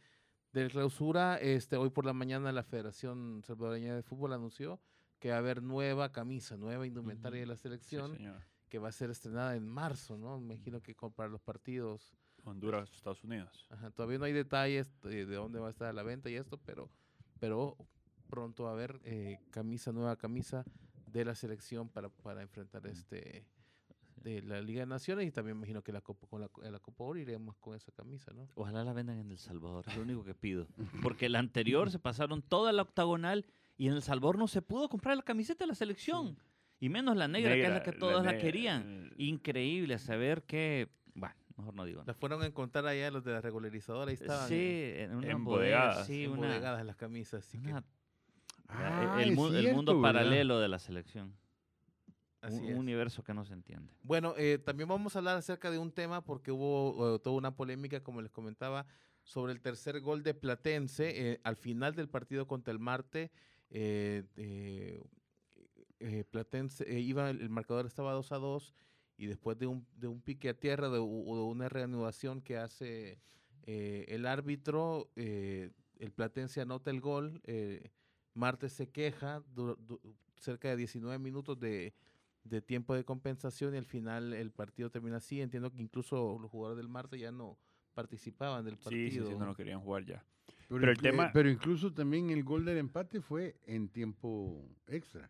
de 0.54 0.70
clausura, 0.70 1.36
este, 1.36 1.76
hoy 1.76 1.90
por 1.90 2.06
la 2.06 2.14
mañana 2.14 2.50
la 2.50 2.62
Federación 2.62 3.42
Salvadoreña 3.46 3.94
de 3.94 4.02
Fútbol 4.02 4.32
anunció 4.32 4.80
que 5.18 5.28
va 5.28 5.34
a 5.36 5.38
haber 5.40 5.62
nueva 5.62 6.12
camisa, 6.12 6.56
nueva 6.56 6.86
indumentaria 6.86 7.40
de 7.40 7.46
la 7.46 7.56
Sí, 7.56 7.64
selección, 7.64 8.16
señor. 8.16 8.40
Que 8.70 8.78
va 8.78 8.88
a 8.88 8.92
ser 8.92 9.10
estrenada 9.10 9.56
en 9.56 9.68
marzo, 9.68 10.16
¿no? 10.16 10.38
Me 10.38 10.54
imagino 10.54 10.80
que 10.80 10.94
para 11.14 11.28
los 11.28 11.42
partidos. 11.42 12.16
Honduras, 12.44 12.90
Estados 12.94 13.22
Unidos. 13.22 13.66
Ajá, 13.68 13.90
todavía 13.90 14.18
no 14.18 14.24
hay 14.24 14.32
detalles 14.32 14.98
de, 15.02 15.26
de 15.26 15.34
dónde 15.34 15.58
va 15.58 15.66
a 15.66 15.70
estar 15.70 15.88
a 15.88 15.92
la 15.92 16.02
venta 16.02 16.30
y 16.30 16.36
esto, 16.36 16.56
pero, 16.64 16.88
pero 17.38 17.76
pronto 18.30 18.64
va 18.64 18.70
a 18.70 18.72
haber 18.72 18.98
eh, 19.04 19.38
camisa, 19.50 19.92
nueva 19.92 20.16
camisa 20.16 20.64
de 21.06 21.24
la 21.26 21.34
selección 21.34 21.90
para, 21.90 22.08
para 22.08 22.40
enfrentar 22.40 22.86
este 22.86 23.44
de 24.22 24.42
la 24.42 24.60
Liga 24.60 24.80
de 24.80 24.86
Naciones 24.86 25.26
y 25.26 25.30
también 25.30 25.56
me 25.56 25.62
imagino 25.62 25.82
que 25.82 25.92
la 25.92 26.02
Copa, 26.02 26.26
con 26.26 26.40
la, 26.42 26.50
la 26.70 26.78
Copa 26.78 27.04
Oro 27.04 27.18
iremos 27.18 27.56
con 27.56 27.74
esa 27.74 27.90
camisa, 27.90 28.32
¿no? 28.32 28.48
Ojalá 28.54 28.84
la 28.84 28.92
vendan 28.92 29.18
en 29.18 29.30
El 29.30 29.38
Salvador, 29.38 29.84
es 29.88 29.96
lo 29.96 30.02
único 30.02 30.24
que 30.24 30.34
pido. 30.34 30.66
Porque 31.02 31.28
la 31.28 31.38
anterior 31.38 31.90
se 31.90 31.98
pasaron 31.98 32.42
toda 32.42 32.72
la 32.72 32.82
octagonal 32.82 33.46
y 33.76 33.88
en 33.88 33.94
El 33.94 34.02
Salvador 34.02 34.38
no 34.38 34.46
se 34.46 34.62
pudo 34.62 34.88
comprar 34.88 35.16
la 35.16 35.22
camiseta 35.22 35.64
de 35.64 35.68
la 35.68 35.74
selección. 35.74 36.36
Y 36.80 36.88
menos 36.88 37.16
la 37.16 37.28
negra, 37.28 37.52
que 37.52 37.60
es 37.62 37.68
la 37.68 37.74
Negra, 37.74 37.84
que 37.84 37.92
la 37.92 37.98
todos 37.98 38.24
la 38.24 38.32
negra, 38.32 38.38
querían. 38.38 39.10
eh. 39.12 39.14
Increíble 39.18 39.98
saber 39.98 40.42
que... 40.44 40.88
Bueno, 41.14 41.34
mejor 41.58 41.74
no 41.74 41.84
digo 41.84 42.00
La 42.00 42.04
nada. 42.06 42.14
fueron 42.18 42.42
a 42.42 42.46
encontrar 42.46 42.86
allá 42.86 43.10
los 43.10 43.22
de 43.22 43.32
la 43.32 43.40
regularizadora, 43.42 44.08
ahí 44.10 44.14
estaban 44.14 44.48
Sí, 44.48 44.56
en 44.94 45.14
una 45.14 45.30
Embodegadas. 45.30 45.94
bodega, 45.96 46.04
sí, 46.06 46.26
una, 46.26 46.82
las 46.84 46.96
camisas, 46.96 47.46
así 47.46 47.58
que 47.60 47.68
una- 47.70 47.84
Ah, 48.72 49.18
el, 49.20 49.32
mu- 49.32 49.48
el 49.48 49.60
cierto, 49.60 49.76
mundo 49.76 50.00
¿verdad? 50.00 50.20
paralelo 50.20 50.58
de 50.60 50.68
la 50.68 50.78
selección. 50.78 51.34
así 52.40 52.56
un 52.56 52.70
es. 52.70 52.78
universo 52.78 53.22
que 53.24 53.34
no 53.34 53.44
se 53.44 53.52
entiende. 53.52 53.92
Bueno, 54.02 54.32
eh, 54.38 54.58
también 54.64 54.88
vamos 54.88 55.14
a 55.14 55.18
hablar 55.18 55.36
acerca 55.36 55.70
de 55.72 55.76
un 55.78 55.90
tema 55.92 56.24
porque 56.24 56.50
hubo 56.52 57.16
eh, 57.16 57.18
toda 57.18 57.36
una 57.36 57.54
polémica, 57.56 58.02
como 58.02 58.22
les 58.22 58.30
comentaba, 58.30 58.86
sobre 59.24 59.52
el 59.52 59.60
tercer 59.60 60.00
gol 60.00 60.22
de 60.22 60.32
Platense 60.34 61.32
eh, 61.32 61.40
al 61.44 61.56
final 61.56 61.94
del 61.96 62.08
partido 62.08 62.46
contra 62.46 62.72
el 62.72 62.78
Marte. 62.78 63.30
Eh, 66.00 66.24
Platense 66.24 66.84
eh, 66.84 67.00
iba, 67.00 67.30
el 67.30 67.48
marcador 67.50 67.86
estaba 67.86 68.12
2 68.12 68.32
a 68.32 68.36
2 68.38 68.74
y 69.16 69.26
después 69.26 69.58
de 69.58 69.66
un, 69.66 69.86
de 69.96 70.08
un 70.08 70.20
pique 70.20 70.48
a 70.48 70.54
tierra, 70.54 70.88
de, 70.88 70.98
u- 70.98 71.24
o 71.30 71.36
de 71.36 71.42
una 71.42 71.68
reanudación 71.68 72.40
que 72.40 72.56
hace 72.56 73.18
eh, 73.66 74.06
el 74.08 74.26
árbitro, 74.26 75.10
eh, 75.16 75.70
el 75.98 76.10
Platense 76.12 76.60
anota 76.60 76.90
el 76.90 77.00
gol. 77.00 77.40
eh, 77.44 77.90
Marte 78.34 78.68
se 78.68 78.88
queja 78.88 79.42
du- 79.54 79.76
du- 79.76 80.00
cerca 80.36 80.68
de 80.68 80.76
19 80.76 81.18
minutos 81.18 81.58
de, 81.60 81.92
de 82.44 82.62
tiempo 82.62 82.94
de 82.94 83.04
compensación 83.04 83.74
y 83.74 83.78
al 83.78 83.84
final 83.84 84.32
el 84.32 84.50
partido 84.52 84.88
termina 84.90 85.18
así. 85.18 85.40
Entiendo 85.42 85.70
que 85.70 85.82
incluso 85.82 86.38
los 86.40 86.50
jugadores 86.50 86.78
del 86.78 86.88
Marte 86.88 87.18
ya 87.18 87.30
no 87.32 87.58
participaban 87.92 88.64
del 88.64 88.76
Sí, 88.78 88.84
partido. 88.84 89.26
sí, 89.26 89.32
sí, 89.32 89.38
no 89.38 89.44
lo 89.46 89.54
querían 89.54 89.80
jugar 89.80 90.04
ya. 90.06 90.24
Pero, 90.68 90.80
Pero 90.80 90.92
el 90.92 90.98
tema- 90.98 91.30
pero 91.32 91.50
incluso 91.50 91.92
también 91.92 92.30
el 92.30 92.44
gol 92.44 92.64
del 92.64 92.78
empate 92.78 93.20
fue 93.20 93.56
en 93.66 93.88
tiempo 93.90 94.64
extra. 94.86 95.28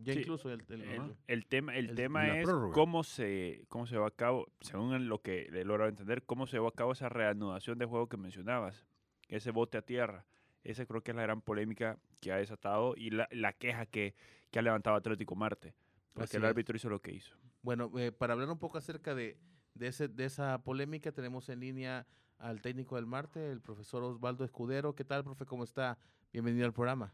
Ya 0.00 0.12
Sí, 0.12 0.20
incluso 0.20 0.50
el, 0.50 0.64
el- 0.68 0.82
El, 0.82 0.90
el- 0.90 1.16
el 1.26 1.46
tema, 1.46 1.74
el 1.76 1.90
el- 1.90 1.96
tema 1.96 2.38
es 2.38 2.44
prórroga. 2.46 2.72
cómo 2.74 3.02
se, 3.02 3.64
cómo 3.68 3.86
se 3.86 3.98
va 3.98 4.06
a 4.06 4.10
cabo, 4.12 4.46
según 4.60 5.08
lo 5.08 5.20
que 5.20 5.42
he 5.52 5.64
logrado 5.64 5.88
entender, 5.90 6.22
cómo 6.24 6.46
se 6.46 6.58
va 6.60 6.68
a 6.68 6.72
cabo 6.72 6.92
esa 6.92 7.08
reanudación 7.08 7.78
de 7.78 7.86
juego 7.86 8.08
que 8.08 8.16
mencionabas, 8.16 8.86
ese 9.28 9.50
bote 9.50 9.76
a 9.78 9.82
tierra. 9.82 10.24
Esa 10.62 10.86
creo 10.86 11.02
que 11.02 11.10
es 11.12 11.16
la 11.16 11.22
gran 11.22 11.40
polémica 11.40 11.98
que 12.20 12.32
ha 12.32 12.36
desatado 12.36 12.94
y 12.96 13.10
la, 13.10 13.26
la 13.30 13.52
queja 13.52 13.86
que, 13.86 14.14
que 14.50 14.58
ha 14.58 14.62
levantado 14.62 14.96
Atlético 14.96 15.34
Marte. 15.34 15.74
Porque 16.12 16.24
Así 16.24 16.36
el 16.36 16.44
es. 16.44 16.50
árbitro 16.50 16.76
hizo 16.76 16.88
lo 16.90 17.00
que 17.00 17.12
hizo. 17.12 17.36
Bueno, 17.62 17.90
eh, 17.98 18.12
para 18.12 18.34
hablar 18.34 18.48
un 18.50 18.58
poco 18.58 18.78
acerca 18.78 19.14
de, 19.14 19.36
de, 19.74 19.86
ese, 19.88 20.08
de 20.08 20.24
esa 20.24 20.58
polémica, 20.62 21.10
tenemos 21.12 21.48
en 21.48 21.60
línea 21.60 22.06
al 22.38 22.60
técnico 22.62 22.96
del 22.96 23.06
Marte, 23.06 23.50
el 23.50 23.60
profesor 23.60 24.02
Osvaldo 24.04 24.44
Escudero. 24.44 24.94
¿Qué 24.94 25.04
tal, 25.04 25.24
profe? 25.24 25.44
¿Cómo 25.44 25.64
está? 25.64 25.98
Bienvenido 26.32 26.66
al 26.66 26.72
programa. 26.72 27.12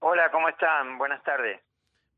Hola, 0.00 0.30
¿cómo 0.30 0.48
están? 0.48 0.98
Buenas 0.98 1.22
tardes. 1.24 1.60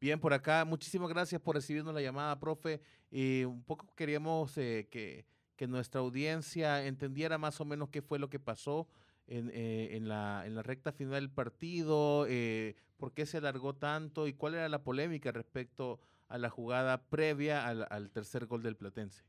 Bien, 0.01 0.21
por 0.21 0.33
acá, 0.33 0.65
muchísimas 0.65 1.09
gracias 1.09 1.41
por 1.41 1.57
recibirnos 1.57 1.93
la 1.93 2.01
llamada, 2.01 2.39
profe. 2.39 2.81
Y 3.11 3.45
un 3.45 3.65
poco 3.65 3.87
queríamos 3.97 4.57
eh, 4.57 4.87
que, 4.91 5.25
nuestra 5.67 6.01
audiencia 6.01 6.87
entendiera 6.87 7.37
más 7.37 7.61
o 7.61 7.65
menos 7.65 7.89
qué 7.89 8.01
fue 8.01 8.21
lo 8.21 8.31
que 8.31 8.39
pasó 8.39 8.87
en, 9.27 9.51
eh, 9.53 9.99
la, 10.01 10.45
recta 10.63 10.93
final 10.93 11.21
del 11.21 11.31
partido, 11.31 12.27
eh, 12.29 12.77
por 12.97 13.13
qué 13.13 13.27
se 13.27 13.39
alargó 13.39 13.75
tanto 13.75 14.29
y 14.29 14.35
cuál 14.35 14.55
era 14.55 14.69
la 14.69 14.85
polémica 14.85 15.33
respecto 15.33 15.99
a 16.29 16.39
la 16.39 16.49
jugada 16.49 17.03
previa 17.11 17.67
al, 17.67 17.89
al 17.91 18.11
tercer 18.13 18.47
gol 18.47 18.63
del 18.63 18.77
Platense. 18.77 19.25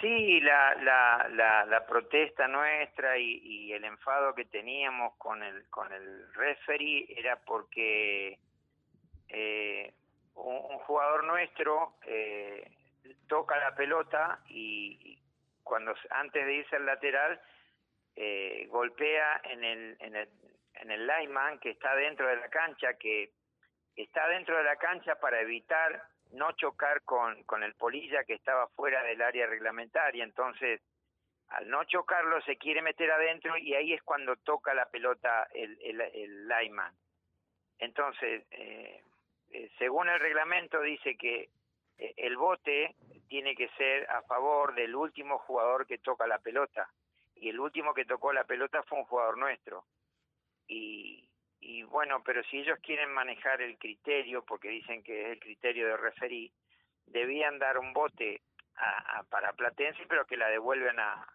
Sí, 0.00 0.40
la, 0.40 0.74
la, 0.76 1.28
la, 1.34 1.66
la 1.66 1.86
protesta 1.86 2.48
nuestra 2.48 3.18
y, 3.18 3.40
y 3.44 3.72
el 3.72 3.84
enfado 3.84 4.34
que 4.34 4.46
teníamos 4.46 5.14
con 5.18 5.42
el, 5.42 5.68
con 5.68 5.92
el 5.92 6.32
referee 6.32 7.06
era 7.16 7.36
porque 7.44 8.38
eh, 9.28 9.92
un, 10.34 10.78
jugador 10.80 11.24
nuestro 11.24 11.94
eh, 12.06 12.70
toca 13.28 13.56
la 13.58 13.74
pelota 13.74 14.40
y, 14.48 15.18
cuando 15.62 15.94
antes 16.10 16.44
de 16.44 16.54
irse 16.54 16.76
al 16.76 16.86
lateral 16.86 17.40
eh, 18.16 18.66
golpea 18.68 19.40
en 19.44 19.64
el, 19.64 19.96
en 20.00 20.16
el 20.16 20.28
en 20.74 20.90
el 20.90 21.06
lineman 21.06 21.58
que 21.60 21.70
está 21.70 21.94
dentro 21.94 22.26
de 22.26 22.36
la 22.36 22.48
cancha 22.48 22.94
que 22.94 23.30
está 23.96 24.28
dentro 24.28 24.56
de 24.56 24.64
la 24.64 24.76
cancha 24.76 25.14
para 25.20 25.40
evitar 25.40 26.02
no 26.32 26.52
chocar 26.52 27.02
con, 27.02 27.44
con 27.44 27.62
el 27.62 27.74
polilla 27.74 28.24
que 28.24 28.34
estaba 28.34 28.66
fuera 28.68 29.02
del 29.04 29.22
área 29.22 29.46
reglamentaria. 29.46 30.24
Entonces, 30.24 30.80
al 31.48 31.68
no 31.68 31.84
chocarlo, 31.84 32.40
se 32.42 32.56
quiere 32.56 32.82
meter 32.82 33.10
adentro 33.10 33.56
y 33.56 33.74
ahí 33.74 33.92
es 33.92 34.02
cuando 34.02 34.34
toca 34.36 34.74
la 34.74 34.86
pelota 34.86 35.46
el, 35.54 35.78
el, 35.82 36.00
el 36.00 36.48
lineman. 36.48 36.92
Entonces, 37.78 38.44
eh, 38.50 39.02
eh, 39.54 39.70
según 39.78 40.08
el 40.08 40.18
reglamento, 40.20 40.80
dice 40.80 41.16
que 41.16 41.48
eh, 41.98 42.14
el 42.16 42.36
bote 42.36 42.96
tiene 43.28 43.54
que 43.54 43.68
ser 43.70 44.10
a 44.10 44.22
favor 44.22 44.74
del 44.74 44.94
último 44.94 45.38
jugador 45.38 45.86
que 45.86 45.98
toca 45.98 46.26
la 46.26 46.38
pelota. 46.38 46.88
Y 47.36 47.48
el 47.48 47.58
último 47.60 47.94
que 47.94 48.04
tocó 48.04 48.32
la 48.32 48.44
pelota 48.44 48.82
fue 48.82 48.98
un 48.98 49.04
jugador 49.04 49.38
nuestro. 49.38 49.84
Y, 50.66 51.28
y 51.60 51.82
bueno, 51.84 52.22
pero 52.24 52.42
si 52.44 52.58
ellos 52.58 52.78
quieren 52.82 53.12
manejar 53.12 53.60
el 53.62 53.78
criterio, 53.78 54.42
porque 54.44 54.68
dicen 54.68 55.02
que 55.02 55.22
es 55.22 55.28
el 55.32 55.40
criterio 55.40 55.86
de 55.88 55.96
referí, 55.96 56.52
debían 57.06 57.58
dar 57.58 57.78
un 57.78 57.92
bote 57.92 58.40
a, 58.76 59.18
a- 59.18 59.22
para 59.24 59.52
Platense, 59.52 60.06
pero 60.08 60.26
que 60.26 60.36
la 60.36 60.48
devuelven 60.48 60.98
a, 60.98 61.26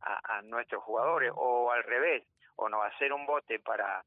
a, 0.00 0.38
a 0.38 0.42
nuestros 0.42 0.82
jugadores, 0.82 1.32
o 1.34 1.70
al 1.72 1.82
revés, 1.82 2.24
o 2.56 2.68
no 2.68 2.82
hacer 2.82 3.12
un 3.12 3.26
bote 3.26 3.58
para 3.58 4.04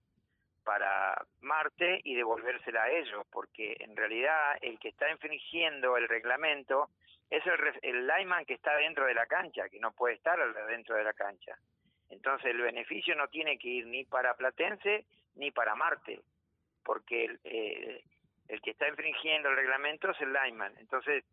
para 0.68 1.26
Marte 1.40 2.02
y 2.04 2.14
devolvérsela 2.14 2.84
a 2.84 2.92
ellos, 2.92 3.26
porque 3.32 3.78
en 3.80 3.96
realidad 3.96 4.58
el 4.60 4.78
que 4.80 4.90
está 4.90 5.10
infringiendo 5.10 5.96
el 5.96 6.10
reglamento 6.10 6.90
es 7.30 7.42
el, 7.48 7.54
el 7.84 8.06
lineman 8.06 8.44
que 8.44 8.56
está 8.56 8.76
dentro 8.76 9.06
de 9.06 9.14
la 9.14 9.26
cancha, 9.28 9.70
que 9.70 9.80
no 9.80 9.94
puede 9.94 10.16
estar 10.16 10.38
dentro 10.68 10.98
de 10.98 11.06
la 11.06 11.14
cancha. 11.14 11.56
Entonces 12.10 12.48
el 12.48 12.62
beneficio 12.62 13.16
no 13.16 13.30
tiene 13.30 13.58
que 13.58 13.70
ir 13.70 13.88
ni 13.88 14.04
para 14.04 14.36
Platense 14.36 15.06
ni 15.36 15.52
para 15.52 15.74
Marte, 15.76 16.20
porque 16.84 17.24
el, 17.24 17.40
eh, 17.46 18.04
el 18.50 18.62
que 18.62 18.72
está 18.72 18.90
infringiendo 18.90 19.48
el 19.48 19.56
reglamento 19.56 20.12
es 20.12 20.20
el 20.20 20.34
lineman. 20.34 20.74
Entonces 20.80 21.24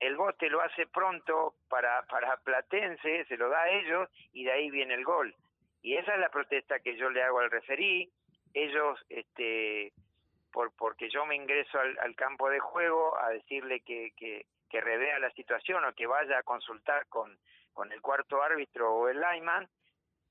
el 0.00 0.16
bote 0.16 0.50
lo 0.50 0.62
hace 0.62 0.88
pronto 0.88 1.54
para, 1.68 2.02
para 2.06 2.38
Platense, 2.38 3.24
se 3.26 3.36
lo 3.36 3.50
da 3.50 3.62
a 3.62 3.70
ellos 3.70 4.08
y 4.32 4.42
de 4.42 4.50
ahí 4.50 4.68
viene 4.68 4.94
el 4.94 5.04
gol. 5.04 5.32
Y 5.80 5.96
esa 5.96 6.14
es 6.14 6.20
la 6.20 6.28
protesta 6.28 6.80
que 6.80 6.96
yo 6.96 7.08
le 7.08 7.22
hago 7.22 7.38
al 7.38 7.52
referí, 7.52 8.10
ellos, 8.54 8.98
este, 9.08 9.92
por, 10.52 10.72
porque 10.76 11.08
yo 11.10 11.26
me 11.26 11.36
ingreso 11.36 11.78
al, 11.78 11.98
al 11.98 12.14
campo 12.14 12.48
de 12.50 12.60
juego 12.60 13.18
a 13.18 13.30
decirle 13.30 13.80
que, 13.80 14.12
que, 14.16 14.46
que 14.68 14.80
revea 14.80 15.18
la 15.18 15.30
situación 15.32 15.84
o 15.84 15.92
que 15.94 16.06
vaya 16.06 16.38
a 16.38 16.42
consultar 16.42 17.06
con, 17.08 17.38
con 17.72 17.92
el 17.92 18.00
cuarto 18.00 18.42
árbitro 18.42 18.92
o 18.94 19.08
el 19.08 19.20
lineman, 19.20 19.68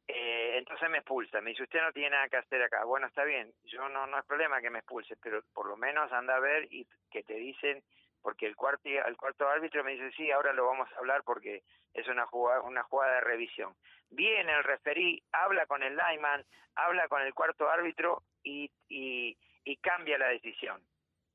eh, 0.08 0.58
entonces 0.58 0.89
me 0.89 0.97
expulsa. 0.97 1.39
Me 1.41 1.51
dice, 1.51 1.63
usted 1.63 1.82
no 1.82 1.93
tiene 1.93 2.12
nada 2.12 2.29
que 2.29 2.38
hacer 2.38 2.62
acá. 2.63 2.84
Bueno, 2.84 3.08
está 3.08 3.23
bien, 3.23 3.53
yo 3.65 3.88
no, 3.89 4.08
no 4.08 4.17
es 4.17 4.25
problema 4.25 4.62
que 4.62 4.69
me 4.69 4.79
expulse, 4.79 5.15
pero 5.21 5.43
por 5.53 5.67
lo 5.67 5.77
menos 5.77 6.12
anda 6.12 6.36
a 6.36 6.39
ver 6.39 6.67
y 6.71 6.88
que 7.12 7.23
te 7.23 7.36
dicen, 7.36 7.84
porque 8.21 8.45
el 8.45 8.55
cuarto, 8.55 8.89
el 8.89 9.17
cuarto 9.17 9.47
árbitro 9.47 9.84
me 9.84 9.93
dice, 9.93 10.12
sí, 10.17 10.32
ahora 10.32 10.53
lo 10.53 10.67
vamos 10.67 10.89
a 10.91 10.97
hablar 10.99 11.23
porque 11.23 11.63
es 11.93 12.08
una 12.08 12.25
jugada, 12.25 12.62
una 12.62 12.84
jugada 12.84 13.15
de 13.15 13.21
revisión. 13.21 13.75
Viene 14.10 14.51
el 14.53 14.63
referí, 14.63 15.21
habla 15.32 15.65
con 15.65 15.84
el 15.84 15.95
lineman, 15.95 16.43
habla 16.75 17.08
con 17.08 17.21
el 17.21 17.34
cuarto 17.34 17.69
árbitro 17.69 18.23
y, 18.43 18.71
y, 18.88 19.38
y 19.63 19.77
cambia 19.77 20.17
la 20.17 20.27
decisión. 20.27 20.82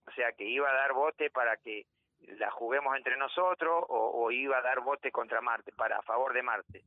O 0.06 0.12
sea, 0.12 0.32
que 0.32 0.44
iba 0.44 0.68
a 0.68 0.74
dar 0.74 0.92
bote 0.92 1.30
para 1.30 1.56
que 1.56 1.86
la 2.38 2.50
juguemos 2.50 2.96
entre 2.96 3.16
nosotros 3.16 3.84
o, 3.88 4.30
iba 4.30 4.58
a 4.58 4.62
dar 4.62 4.80
bote 4.80 5.10
contra 5.10 5.40
Marte, 5.40 5.72
para 5.72 5.98
a 5.98 6.02
favor 6.02 6.32
de 6.32 6.42
Marte. 6.42 6.82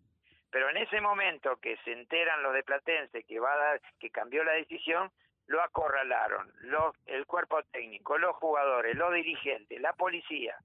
Pero 0.49 0.69
en 0.69 0.77
ese 0.77 1.01
momento 1.01 1.57
que 1.57 1.77
se 1.77 1.91
enteran 1.91 2.41
los 2.41 2.53
de 2.53 2.63
Platense 2.63 3.23
que 3.23 3.39
va 3.39 3.53
a 3.53 3.57
dar, 3.57 3.81
que 3.99 4.09
cambió 4.09 4.43
la 4.43 4.53
decisión, 4.53 5.11
lo 5.47 5.61
acorralaron, 5.61 6.51
los, 6.61 6.95
el 7.05 7.25
cuerpo 7.25 7.63
técnico, 7.71 8.17
los 8.17 8.35
jugadores, 8.35 8.95
los 8.95 9.13
dirigentes, 9.13 9.79
la 9.81 9.93
policía. 9.93 10.57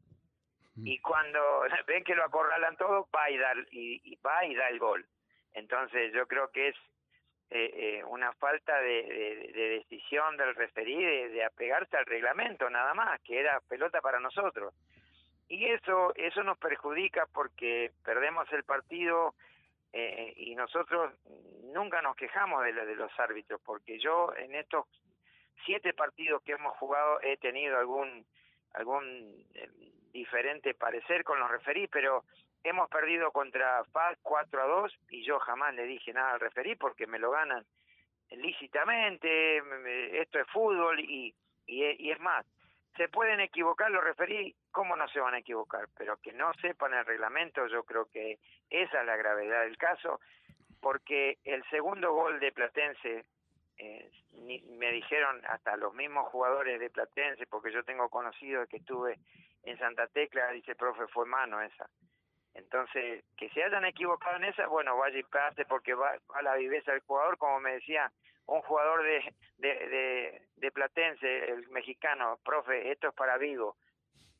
Y 0.76 0.98
cuando 1.00 1.40
ven 1.86 2.04
que 2.04 2.14
lo 2.14 2.24
acorralan 2.24 2.76
todo, 2.76 3.08
va 3.14 3.30
y 3.30 3.38
da, 3.38 3.52
y, 3.70 4.00
y 4.04 4.16
va 4.16 4.44
y 4.44 4.54
da 4.54 4.68
el 4.68 4.78
gol. 4.78 5.06
Entonces 5.54 6.12
yo 6.12 6.26
creo 6.26 6.50
que 6.50 6.68
es 6.68 6.76
eh, 7.50 7.98
eh, 7.98 8.04
una 8.04 8.32
falta 8.34 8.80
de, 8.80 9.02
de, 9.02 9.52
de 9.52 9.68
decisión 9.78 10.36
del 10.36 10.54
referí 10.54 11.04
de, 11.04 11.28
de 11.28 11.44
apegarse 11.44 11.96
al 11.96 12.06
reglamento 12.06 12.68
nada 12.70 12.94
más, 12.94 13.20
que 13.20 13.38
era 13.38 13.60
pelota 13.68 14.00
para 14.00 14.18
nosotros. 14.18 14.74
Y 15.48 15.66
eso, 15.66 16.14
eso 16.16 16.42
nos 16.42 16.56
perjudica 16.56 17.26
porque 17.34 17.92
perdemos 18.04 18.50
el 18.52 18.64
partido 18.64 19.34
eh, 19.92 20.32
y 20.36 20.54
nosotros 20.54 21.12
nunca 21.72 22.00
nos 22.02 22.16
quejamos 22.16 22.64
de, 22.64 22.72
de 22.72 22.96
los 22.96 23.10
árbitros, 23.18 23.60
porque 23.64 23.98
yo 23.98 24.34
en 24.36 24.54
estos 24.54 24.86
siete 25.64 25.92
partidos 25.92 26.42
que 26.42 26.52
hemos 26.52 26.76
jugado 26.78 27.20
he 27.22 27.36
tenido 27.36 27.78
algún 27.78 28.26
algún 28.74 29.44
eh, 29.54 29.68
diferente 30.12 30.74
parecer 30.74 31.24
con 31.24 31.38
los 31.38 31.50
referí, 31.50 31.88
pero 31.88 32.24
hemos 32.64 32.88
perdido 32.88 33.30
contra 33.32 33.84
FAS 33.84 34.18
4 34.22 34.62
a 34.62 34.66
2 34.66 34.98
y 35.10 35.24
yo 35.24 35.38
jamás 35.40 35.74
le 35.74 35.84
dije 35.84 36.12
nada 36.12 36.32
al 36.32 36.40
referí 36.40 36.74
porque 36.76 37.06
me 37.06 37.18
lo 37.18 37.30
ganan 37.30 37.64
lícitamente, 38.30 39.58
esto 40.20 40.38
es 40.38 40.46
fútbol 40.48 41.00
y, 41.00 41.34
y, 41.66 41.84
y 41.84 42.10
es 42.10 42.20
más, 42.20 42.46
se 42.96 43.08
pueden 43.08 43.40
equivocar 43.40 43.90
los 43.90 44.04
referí, 44.04 44.54
¿cómo 44.70 44.96
no 44.96 45.08
se 45.08 45.20
van 45.20 45.34
a 45.34 45.38
equivocar? 45.38 45.88
Pero 45.96 46.16
que 46.18 46.32
no 46.32 46.52
sepan 46.54 46.94
el 46.94 47.06
reglamento, 47.06 47.66
yo 47.66 47.84
creo 47.84 48.06
que 48.06 48.38
esa 48.68 49.00
es 49.00 49.06
la 49.06 49.16
gravedad 49.16 49.62
del 49.62 49.78
caso, 49.78 50.20
porque 50.80 51.38
el 51.44 51.64
segundo 51.70 52.12
gol 52.12 52.38
de 52.40 52.52
Platense, 52.52 53.24
eh, 53.78 54.10
ni, 54.32 54.60
me 54.62 54.92
dijeron 54.92 55.40
hasta 55.46 55.76
los 55.76 55.94
mismos 55.94 56.28
jugadores 56.28 56.78
de 56.80 56.90
Platense, 56.90 57.46
porque 57.46 57.72
yo 57.72 57.82
tengo 57.84 58.08
conocido 58.10 58.66
que 58.66 58.78
estuve 58.78 59.18
en 59.62 59.78
Santa 59.78 60.06
Tecla, 60.08 60.50
dice, 60.50 60.74
profe, 60.74 61.06
fue 61.08 61.24
mano 61.24 61.62
esa. 61.62 61.88
Entonces, 62.54 63.24
que 63.36 63.48
se 63.50 63.62
hayan 63.62 63.86
equivocado 63.86 64.36
en 64.36 64.44
esa, 64.44 64.66
bueno, 64.66 64.96
vaya 64.98 65.18
y 65.18 65.22
pase 65.22 65.64
porque 65.64 65.94
va 65.94 66.18
a 66.34 66.42
la 66.42 66.56
viveza 66.56 66.92
del 66.92 67.00
jugador, 67.00 67.38
como 67.38 67.60
me 67.60 67.74
decía 67.74 68.12
un 68.46 68.60
jugador 68.62 69.02
de, 69.02 69.34
de, 69.58 70.42
de, 70.56 70.72
Platense, 70.72 71.50
el 71.50 71.68
mexicano, 71.68 72.38
profe, 72.44 72.90
esto 72.90 73.08
es 73.08 73.14
para 73.14 73.38
Vigo, 73.38 73.76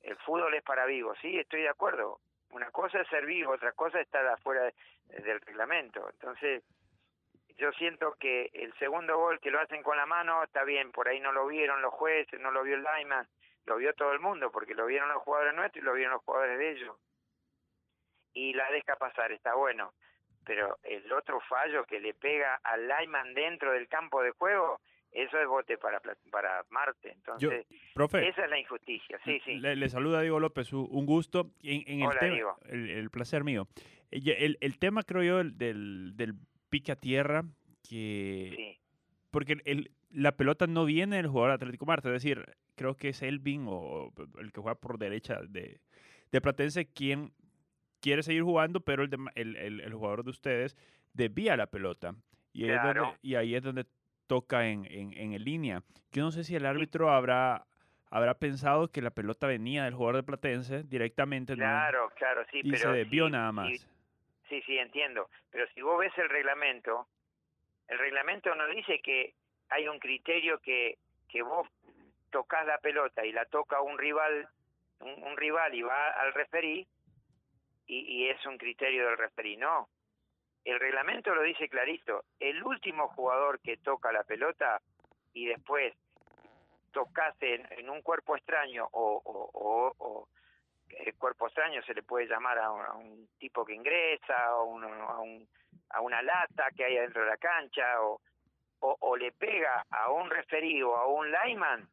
el 0.01 0.17
fútbol 0.19 0.55
es 0.55 0.63
para 0.63 0.87
Vigo, 0.87 1.15
sí, 1.21 1.39
estoy 1.39 1.63
de 1.63 1.69
acuerdo. 1.69 2.21
Una 2.51 2.71
cosa 2.71 3.01
es 3.01 3.09
ser 3.09 3.25
Vigo, 3.25 3.53
otra 3.53 3.73
cosa 3.73 3.99
es 3.99 4.07
estar 4.07 4.27
afuera 4.27 4.65
de, 4.65 4.75
del 5.23 5.41
reglamento. 5.41 6.07
Entonces, 6.11 6.63
yo 7.57 7.73
siento 7.73 8.15
que 8.19 8.51
el 8.53 8.75
segundo 8.75 9.17
gol 9.17 9.41
que 9.41 9.51
lo 9.51 9.61
hacen 9.61 9.83
con 9.83 9.97
la 9.97 10.05
mano 10.05 10.43
está 10.43 10.65
bien, 10.65 10.93
por 10.93 11.09
ahí 11.09 11.21
no 11.21 11.33
lo 11.33 11.47
vieron 11.47 11.81
los 11.81 11.95
jueces, 11.95 12.39
no 12.41 12.51
lo 12.51 12.63
vio 12.63 12.75
el 12.75 12.85
Lyman, 12.85 13.27
lo 13.65 13.77
vio 13.77 13.95
todo 13.95 14.13
el 14.13 14.21
mundo, 14.21 14.51
porque 14.51 14.75
lo 14.75 14.87
vieron 14.87 15.09
los 15.09 15.23
jugadores 15.23 15.55
nuestros 15.55 15.83
y 15.83 15.87
lo 15.87 15.95
vieron 15.95 16.15
los 16.15 16.25
jugadores 16.25 16.59
de 16.59 16.71
ellos. 16.73 16.97
Y 18.35 18.53
la 18.55 18.71
deja 18.71 18.97
pasar, 18.97 19.33
está 19.33 19.55
bueno 19.55 19.95
pero 20.45 20.79
el 20.83 21.11
otro 21.13 21.41
fallo 21.49 21.85
que 21.85 22.01
le 22.01 22.15
pega 22.15 22.57
al 22.63 22.89
Lyman 22.89 23.35
dentro 23.35 23.73
del 23.73 23.89
campo 23.89 24.23
de 24.23 24.31
juego, 24.33 24.81
eso 25.11 25.39
es 25.39 25.47
bote 25.47 25.77
para, 25.79 26.01
para 26.31 26.65
Marte. 26.71 27.13
Entonces, 27.13 27.67
Yo, 27.69 27.77
profe, 27.95 28.27
esa 28.29 28.45
es 28.45 28.51
la 28.51 28.59
injusticia. 28.59 29.19
Sí, 29.25 29.41
sí. 29.45 29.59
Le, 29.59 29.77
le 29.77 29.89
saluda 29.89 30.23
Diego 30.23 30.41
López, 30.41 30.73
un 30.73 31.07
gusto. 31.07 31.51
En, 31.63 31.83
en 31.87 32.07
Hola, 32.07 32.21
el, 32.21 32.33
Diego. 32.33 32.57
el, 32.69 32.91
el, 32.91 33.11
placer 33.11 33.45
mío. 33.45 33.69
El, 34.11 34.59
el, 34.61 34.79
tema, 34.79 35.03
creo 35.03 35.23
yo, 35.23 35.45
del, 35.45 36.17
del 36.17 36.35
pique 36.69 36.93
a 36.93 36.97
tierra, 36.97 37.45
que... 37.89 38.53
Sí. 38.57 38.79
Porque 39.31 39.57
el, 39.65 39.91
la 40.11 40.33
pelota 40.37 40.67
no 40.67 40.85
viene 40.85 41.17
del 41.17 41.27
jugador 41.29 41.53
Atlético 41.53 41.87
Marte, 41.87 42.09
es 42.09 42.23
decir, 42.23 42.45
creo 42.75 42.97
que 42.97 43.11
es 43.11 43.23
Elvin 43.23 43.67
o 43.69 44.13
el 44.39 44.53
que 44.53 44.61
juega 44.61 44.79
por 44.79 44.99
derecha 44.99 45.41
de, 45.49 45.81
de 46.31 46.41
Platense 46.41 46.87
quien 46.87 47.33
quiere 48.03 48.23
seguir 48.23 48.43
jugando, 48.43 48.81
pero 48.81 49.05
el, 49.05 49.09
de, 49.09 49.17
el, 49.37 49.57
el, 49.57 49.81
el, 49.81 49.95
jugador 49.95 50.25
de 50.25 50.31
ustedes 50.31 50.77
desvía 51.15 51.57
la 51.57 51.69
pelota. 51.69 52.15
Y, 52.53 52.65
claro. 52.67 52.89
es 52.89 52.97
donde, 52.97 53.19
y 53.23 53.35
ahí 53.37 53.55
es 53.55 53.63
donde 53.63 53.87
toca 54.27 54.69
en, 54.69 54.85
en, 54.85 55.15
en 55.15 55.43
línea. 55.43 55.83
Yo 56.11 56.23
no 56.23 56.31
sé 56.33 56.45
si 56.45 56.55
el 56.55 56.67
árbitro 56.67 57.11
habrá 57.11 57.65
habrá 58.13 58.35
pensado 58.35 58.89
que 58.89 59.01
la 59.01 59.11
pelota 59.11 59.47
venía 59.47 59.85
del 59.85 59.95
jugador 59.95 60.17
de 60.17 60.23
Platense 60.23 60.83
directamente. 60.83 61.55
Claro, 61.55 62.11
¿no? 62.11 62.15
claro, 62.15 62.45
sí. 62.51 62.61
Y 62.63 62.71
pero 62.71 62.93
se 62.93 62.99
desvió 62.99 63.27
sí, 63.27 63.33
nada 63.33 63.53
más. 63.53 63.69
Sí, 63.69 63.79
sí, 64.51 64.63
sí, 64.67 64.77
entiendo. 64.77 65.31
Pero 65.51 65.67
si 65.75 65.81
vos 65.81 65.99
ves 65.99 66.13
el 66.19 66.29
reglamento, 66.29 67.09
el 67.89 67.99
reglamento 67.99 68.55
no 68.55 68.67
dice 68.69 69.01
que 69.01 69.33
hay 69.71 69.89
un 69.89 69.99
criterio 69.99 70.59
que, 70.59 70.99
que 71.31 71.41
vos 71.41 71.67
tocas 72.31 72.67
la 72.67 72.77
pelota 72.79 73.25
y 73.25 73.33
la 73.33 73.47
toca 73.47 73.81
un 73.81 73.97
rival, 73.97 74.47
un, 75.01 75.23
un 75.25 75.37
rival 75.39 75.75
y 75.75 75.81
va 75.81 76.11
al 76.11 76.35
referí, 76.35 76.87
y, 78.01 78.29
es 78.29 78.45
un 78.47 78.57
criterio 78.57 79.07
del 79.07 79.19
referí. 79.19 79.57
No, 79.57 79.89
el 80.65 80.81
reglamento 80.81 81.35
lo 81.35 81.43
dice 81.43 81.69
clarito. 81.69 82.25
El 82.41 82.63
último 82.63 83.09
jugador 83.09 83.61
que 83.61 83.77
toca 83.79 84.13
la 84.13 84.25
pelota 84.25 84.81
y 85.35 85.47
después 85.47 85.95
tocase 86.93 87.63
en, 87.71 87.91
un 87.91 88.03
cuerpo 88.03 88.37
extraño 88.37 88.89
o, 88.93 90.29
el 90.89 91.15
cuerpo 91.17 91.47
extraño 91.47 91.83
se 91.83 91.95
le 91.95 92.03
puede 92.03 92.27
llamar 92.27 92.59
a 92.59 92.71
un, 92.71 93.29
tipo 93.39 93.65
que 93.65 93.75
ingresa 93.75 94.57
o 94.57 94.79
a, 94.79 95.21
un, 95.21 95.49
a, 95.91 96.01
una 96.01 96.23
lata 96.23 96.69
que 96.77 96.85
hay 96.85 96.97
dentro 96.97 97.23
de 97.23 97.31
la 97.31 97.39
cancha 97.39 98.03
o, 98.03 98.21
o, 98.81 99.17
le 99.17 99.33
pega 99.33 99.87
a 99.91 100.11
un 100.11 100.29
referí 100.29 100.83
o 100.83 100.95
a 100.97 101.07
un 101.07 101.31
lineman 101.31 101.89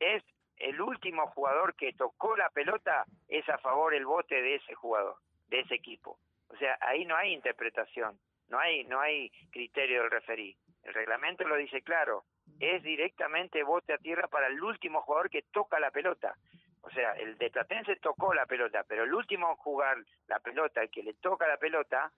es 0.00 0.22
el 0.58 0.80
último 0.80 1.26
jugador 1.28 1.74
que 1.74 1.92
tocó 1.92 2.36
la 2.36 2.50
pelota 2.50 3.04
es 3.28 3.48
a 3.48 3.58
favor 3.58 3.94
el 3.94 4.06
bote 4.06 4.40
de 4.40 4.56
ese 4.56 4.74
jugador, 4.74 5.16
de 5.48 5.60
ese 5.60 5.74
equipo. 5.74 6.18
O 6.48 6.56
sea, 6.56 6.78
ahí 6.80 7.04
no 7.04 7.16
hay 7.16 7.32
interpretación, 7.32 8.18
no 8.48 8.58
hay 8.58 8.84
no 8.84 9.00
hay 9.00 9.30
criterio 9.50 10.02
del 10.02 10.10
referí. 10.10 10.56
El 10.84 10.94
reglamento 10.94 11.46
lo 11.46 11.56
dice 11.56 11.82
claro, 11.82 12.24
es 12.60 12.82
directamente 12.82 13.62
bote 13.62 13.92
a 13.92 13.98
tierra 13.98 14.28
para 14.28 14.46
el 14.46 14.62
último 14.62 15.02
jugador 15.02 15.30
que 15.30 15.42
toca 15.42 15.80
la 15.80 15.90
pelota. 15.90 16.36
O 16.82 16.90
sea, 16.90 17.12
el 17.14 17.36
de 17.36 17.50
Platense 17.50 17.96
tocó 17.96 18.32
la 18.32 18.46
pelota, 18.46 18.84
pero 18.86 19.02
el 19.02 19.12
último 19.12 19.50
en 19.50 19.56
jugar 19.56 19.98
la 20.28 20.38
pelota, 20.38 20.82
el 20.82 20.90
que 20.90 21.02
le 21.02 21.14
toca 21.14 21.48
la 21.48 21.56
pelota, 21.56 22.12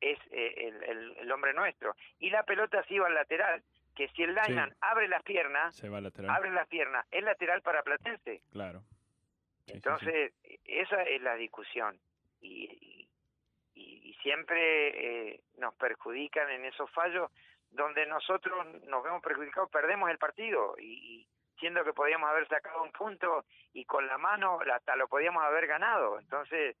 es 0.00 0.18
eh, 0.30 0.54
el, 0.56 0.82
el, 0.84 1.16
el, 1.18 1.32
hombre 1.32 1.52
nuestro. 1.52 1.94
Y 2.18 2.30
la 2.30 2.42
pelota 2.42 2.82
se 2.84 2.94
iba 2.94 3.06
al 3.06 3.14
lateral 3.14 3.62
que 3.96 4.08
si 4.08 4.22
el 4.22 4.38
sí. 4.44 4.54
abre 4.80 5.08
las 5.08 5.22
piernas, 5.22 5.82
abre 5.82 6.50
las 6.50 6.68
piernas, 6.68 7.06
es 7.10 7.24
lateral 7.24 7.62
para 7.62 7.82
Platense. 7.82 8.42
Claro. 8.52 8.82
Sí, 9.64 9.72
Entonces, 9.72 10.32
sí, 10.42 10.60
esa 10.64 11.02
es 11.02 11.20
la 11.22 11.34
discusión. 11.34 11.98
Y, 12.40 13.08
y, 13.74 14.10
y 14.10 14.14
siempre 14.22 15.32
eh, 15.32 15.40
nos 15.56 15.74
perjudican 15.74 16.50
en 16.50 16.66
esos 16.66 16.90
fallos 16.90 17.30
donde 17.70 18.06
nosotros 18.06 18.66
nos 18.84 19.02
vemos 19.02 19.22
perjudicados, 19.22 19.70
perdemos 19.70 20.10
el 20.10 20.18
partido 20.18 20.76
y, 20.78 20.84
y 20.84 21.28
siendo 21.58 21.82
que 21.82 21.92
podíamos 21.92 22.28
haber 22.28 22.46
sacado 22.48 22.82
un 22.82 22.92
punto 22.92 23.44
y 23.72 23.84
con 23.86 24.06
la 24.06 24.18
mano 24.18 24.58
hasta 24.72 24.94
lo 24.94 25.08
podíamos 25.08 25.42
haber 25.42 25.66
ganado. 25.66 26.20
Entonces, 26.20 26.76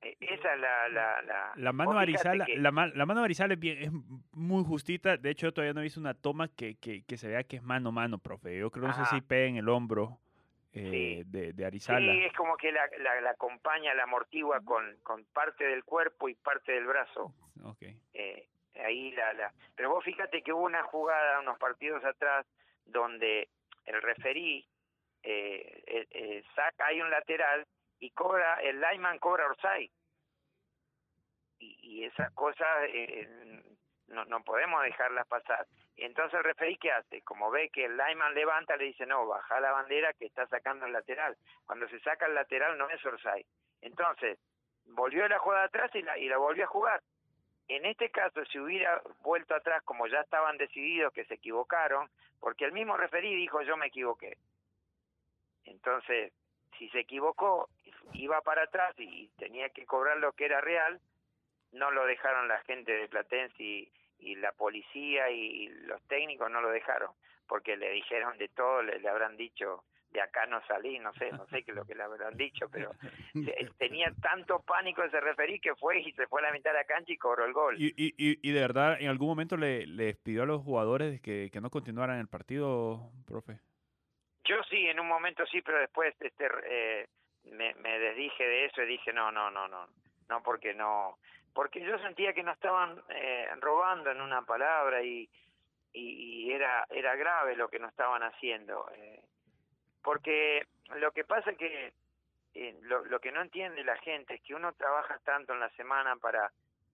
esa 0.00 0.54
es 0.54 0.60
la 0.60 0.88
la, 0.88 1.22
la, 1.22 1.52
la 1.56 1.72
mano 1.72 1.98
Arizala 1.98 2.44
que... 2.44 2.56
la, 2.56 2.70
la, 2.70 3.06
mano 3.06 3.22
Arizala 3.22 3.54
es, 3.54 3.60
bien, 3.60 3.82
es, 3.82 3.90
muy 4.32 4.64
justita. 4.64 5.16
De 5.16 5.30
hecho 5.30 5.52
todavía 5.52 5.72
no 5.72 5.80
he 5.80 5.84
visto 5.84 6.00
una 6.00 6.14
toma 6.14 6.48
que, 6.48 6.76
que, 6.76 7.04
que 7.04 7.16
se 7.16 7.28
vea 7.28 7.44
que 7.44 7.56
es 7.56 7.62
mano 7.62 7.88
a 7.88 7.92
mano 7.92 8.18
profe. 8.18 8.56
Yo 8.58 8.70
creo 8.70 8.86
no 8.88 8.94
sé 8.94 9.04
si 9.06 9.20
pega 9.20 9.46
en 9.46 9.56
el 9.56 9.68
hombro 9.68 10.18
eh, 10.72 11.22
sí. 11.24 11.30
de, 11.30 11.52
de, 11.52 11.66
Arizala. 11.66 12.12
sí 12.12 12.24
es 12.24 12.32
como 12.34 12.56
que 12.56 12.70
la, 12.70 12.82
la, 12.98 13.20
la 13.20 13.30
acompaña 13.30 13.94
la 13.94 14.04
amortigua 14.04 14.60
con, 14.62 14.96
con 15.02 15.24
parte 15.32 15.64
del 15.64 15.84
cuerpo 15.84 16.28
y 16.28 16.34
parte 16.34 16.72
del 16.72 16.86
brazo. 16.86 17.32
Okay. 17.64 17.98
eh, 18.12 18.46
ahí 18.84 19.12
la, 19.12 19.32
la... 19.32 19.52
Pero 19.74 19.90
vos 19.90 20.04
fíjate 20.04 20.42
que 20.42 20.52
hubo 20.52 20.64
una 20.64 20.82
jugada 20.84 21.40
unos 21.40 21.58
partidos 21.58 22.04
atrás 22.04 22.46
donde 22.84 23.48
el 23.86 24.02
referí 24.02 24.66
eh, 25.22 25.82
eh, 25.86 26.06
eh, 26.10 26.44
saca, 26.54 26.86
hay 26.86 27.00
un 27.00 27.10
lateral 27.10 27.66
y 27.98 28.10
cobra, 28.10 28.60
el 28.62 28.80
lineman 28.80 29.18
cobra 29.18 29.46
Orsay. 29.46 29.90
Y, 31.58 31.78
y 31.82 32.04
esas 32.04 32.30
cosas 32.32 32.66
eh, 32.88 33.62
no, 34.08 34.24
no 34.26 34.42
podemos 34.42 34.82
dejarlas 34.82 35.26
pasar. 35.26 35.66
Y 35.96 36.04
entonces 36.04 36.34
el 36.34 36.44
referí, 36.44 36.76
¿qué 36.76 36.92
hace? 36.92 37.22
Como 37.22 37.50
ve 37.50 37.70
que 37.70 37.86
el 37.86 37.96
lineman 37.96 38.34
levanta, 38.34 38.76
le 38.76 38.84
dice, 38.84 39.06
no, 39.06 39.26
baja 39.26 39.60
la 39.60 39.72
bandera 39.72 40.12
que 40.12 40.26
está 40.26 40.46
sacando 40.46 40.86
el 40.86 40.92
lateral. 40.92 41.36
Cuando 41.64 41.88
se 41.88 41.98
saca 42.00 42.26
el 42.26 42.34
lateral 42.34 42.76
no 42.76 42.88
es 42.90 43.04
Orsay. 43.04 43.44
Entonces, 43.80 44.38
volvió 44.84 45.26
la 45.28 45.38
jugada 45.38 45.64
atrás 45.64 45.90
y 45.94 46.02
la, 46.02 46.18
y 46.18 46.28
la 46.28 46.38
volvió 46.38 46.64
a 46.64 46.68
jugar. 46.68 47.02
En 47.68 47.84
este 47.84 48.10
caso, 48.10 48.44
si 48.44 48.60
hubiera 48.60 49.02
vuelto 49.22 49.54
atrás, 49.54 49.82
como 49.84 50.06
ya 50.06 50.20
estaban 50.20 50.56
decididos 50.56 51.12
que 51.12 51.24
se 51.24 51.34
equivocaron, 51.34 52.08
porque 52.38 52.64
el 52.64 52.72
mismo 52.72 52.96
referí 52.96 53.34
dijo 53.34 53.60
yo 53.62 53.76
me 53.76 53.86
equivoqué. 53.86 54.36
Entonces, 55.64 56.32
si 56.78 56.88
se 56.90 57.00
equivocó, 57.00 57.68
iba 58.14 58.40
para 58.42 58.62
atrás 58.64 58.94
y 58.98 59.28
tenía 59.38 59.68
que 59.70 59.84
cobrar 59.86 60.16
lo 60.18 60.32
que 60.32 60.46
era 60.46 60.60
real, 60.60 61.00
no 61.72 61.90
lo 61.90 62.06
dejaron 62.06 62.48
la 62.48 62.60
gente 62.60 62.92
de 62.92 63.08
Platense 63.08 63.62
y, 63.62 63.92
y 64.18 64.36
la 64.36 64.52
policía 64.52 65.30
y 65.30 65.68
los 65.86 66.02
técnicos 66.08 66.50
no 66.50 66.60
lo 66.60 66.70
dejaron, 66.70 67.10
porque 67.46 67.76
le 67.76 67.90
dijeron 67.90 68.38
de 68.38 68.48
todo, 68.48 68.82
le, 68.82 68.98
le 68.98 69.08
habrán 69.08 69.36
dicho 69.36 69.84
de 70.12 70.20
acá 70.22 70.46
no 70.46 70.64
salí, 70.66 70.98
no 70.98 71.12
sé, 71.14 71.30
no 71.32 71.46
sé 71.48 71.62
qué 71.62 71.72
es 71.72 71.76
lo 71.76 71.84
que 71.84 71.94
le 71.94 72.02
habrán 72.04 72.36
dicho, 72.38 72.68
pero 72.70 72.92
te- 73.34 73.68
tenía 73.76 74.10
tanto 74.22 74.60
pánico 74.60 75.02
ese 75.02 75.20
referí 75.20 75.58
que 75.60 75.74
fue 75.74 75.98
y 76.00 76.12
se 76.12 76.26
fue 76.28 76.40
a 76.40 76.44
la 76.44 76.52
mitad 76.52 76.70
de 76.70 76.78
la 76.78 76.84
cancha 76.84 77.12
y 77.12 77.18
cobró 77.18 77.44
el 77.44 77.52
gol. 77.52 77.76
Y, 77.78 77.88
y, 77.88 78.14
y, 78.16 78.38
y 78.48 78.52
de 78.52 78.60
verdad, 78.60 78.96
¿en 78.98 79.08
algún 79.10 79.28
momento 79.28 79.56
le, 79.58 79.86
les 79.86 80.16
pidió 80.16 80.44
a 80.44 80.46
los 80.46 80.62
jugadores 80.62 81.20
que, 81.20 81.50
que 81.52 81.60
no 81.60 81.68
continuaran 81.68 82.18
el 82.18 82.28
partido, 82.28 83.10
profe? 83.26 83.58
Yo 84.44 84.62
sí, 84.70 84.86
en 84.86 85.00
un 85.00 85.08
momento 85.08 85.44
sí, 85.46 85.60
pero 85.60 85.80
después 85.80 86.14
este 86.20 86.48
eh, 86.70 87.06
me, 87.52 87.74
me 87.74 87.98
desdije 87.98 88.46
de 88.46 88.64
eso 88.66 88.82
y 88.82 88.86
dije 88.86 89.12
no, 89.12 89.30
no, 89.30 89.50
no, 89.50 89.68
no, 89.68 89.88
no 90.28 90.42
porque 90.42 90.74
no, 90.74 91.18
porque 91.54 91.80
yo 91.80 91.98
sentía 91.98 92.32
que 92.32 92.42
no 92.42 92.52
estaban 92.52 93.02
eh, 93.08 93.48
robando 93.60 94.10
en 94.10 94.20
una 94.20 94.42
palabra 94.42 95.02
y, 95.02 95.28
y, 95.92 96.50
era 96.52 96.86
era 96.90 97.16
grave 97.16 97.56
lo 97.56 97.68
que 97.68 97.78
no 97.78 97.88
estaban 97.88 98.22
haciendo, 98.22 98.90
eh, 98.94 99.22
porque 100.02 100.66
lo 100.96 101.12
que 101.12 101.24
pasa 101.24 101.50
es 101.50 101.58
que 101.58 101.92
eh, 102.54 102.78
lo, 102.82 103.04
lo 103.04 103.20
que 103.20 103.32
no 103.32 103.42
entiende 103.42 103.84
la 103.84 103.96
gente 103.98 104.34
es 104.34 104.42
que 104.42 104.54
uno 104.54 104.72
trabaja 104.74 105.18
tanto 105.24 105.52
en 105.52 105.60
la 105.60 105.70
semana 105.70 106.16
para 106.16 106.50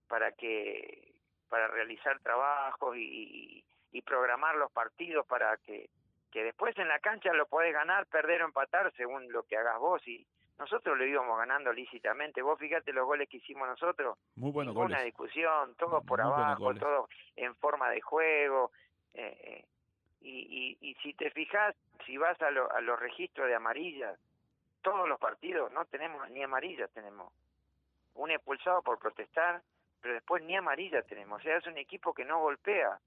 para 0.08 0.32
que 0.32 1.12
para 1.48 1.68
realizar 1.68 2.18
trabajos 2.20 2.96
y, 2.96 3.64
y 3.92 4.02
programar 4.02 4.56
los 4.56 4.72
partidos 4.72 5.26
para 5.26 5.56
que 5.58 5.90
que 6.32 6.42
después 6.42 6.76
en 6.78 6.88
la 6.88 6.98
cancha 6.98 7.32
lo 7.34 7.46
podés 7.46 7.74
ganar, 7.74 8.06
perder 8.06 8.42
o 8.42 8.46
empatar 8.46 8.90
según 8.96 9.30
lo 9.30 9.42
que 9.44 9.56
hagas 9.56 9.78
vos 9.78 10.02
y 10.08 10.26
nosotros 10.58 10.96
lo 10.96 11.04
íbamos 11.06 11.36
ganando 11.38 11.72
lícitamente. 11.72 12.42
Vos 12.42 12.58
fíjate 12.58 12.92
los 12.92 13.06
goles 13.06 13.28
que 13.28 13.38
hicimos 13.38 13.66
nosotros, 13.68 14.18
Muy 14.36 14.50
buenos 14.52 14.74
ninguna 14.74 14.96
goles. 14.98 15.04
discusión, 15.06 15.74
todo 15.76 16.02
por 16.02 16.22
Muy 16.22 16.32
abajo, 16.32 16.64
goles. 16.64 16.80
todo 16.80 17.08
en 17.36 17.54
forma 17.56 17.90
de 17.90 18.00
juego. 18.00 18.70
eh, 19.14 19.36
eh, 19.44 19.64
y, 20.20 20.78
y, 20.80 20.90
y 20.90 20.94
si 21.02 21.14
te 21.14 21.30
fijas, 21.32 21.74
si 22.06 22.16
vas 22.16 22.40
a, 22.42 22.50
lo- 22.52 22.70
a 22.72 22.80
los 22.80 22.98
registros 22.98 23.48
de 23.48 23.54
amarillas, 23.56 24.16
todos 24.80 25.08
los 25.08 25.18
partidos 25.18 25.72
no 25.72 25.84
tenemos 25.86 26.28
ni 26.30 26.42
amarillas, 26.44 26.90
tenemos 26.92 27.32
un 28.14 28.30
expulsado 28.30 28.82
por 28.82 28.98
protestar, 29.00 29.62
pero 30.00 30.14
después 30.14 30.42
ni 30.44 30.56
amarilla 30.56 31.02
tenemos. 31.02 31.40
O 31.40 31.42
sea, 31.42 31.56
es 31.56 31.66
un 31.66 31.76
equipo 31.78 32.14
que 32.14 32.24
no 32.24 32.38
golpea, 32.40 32.98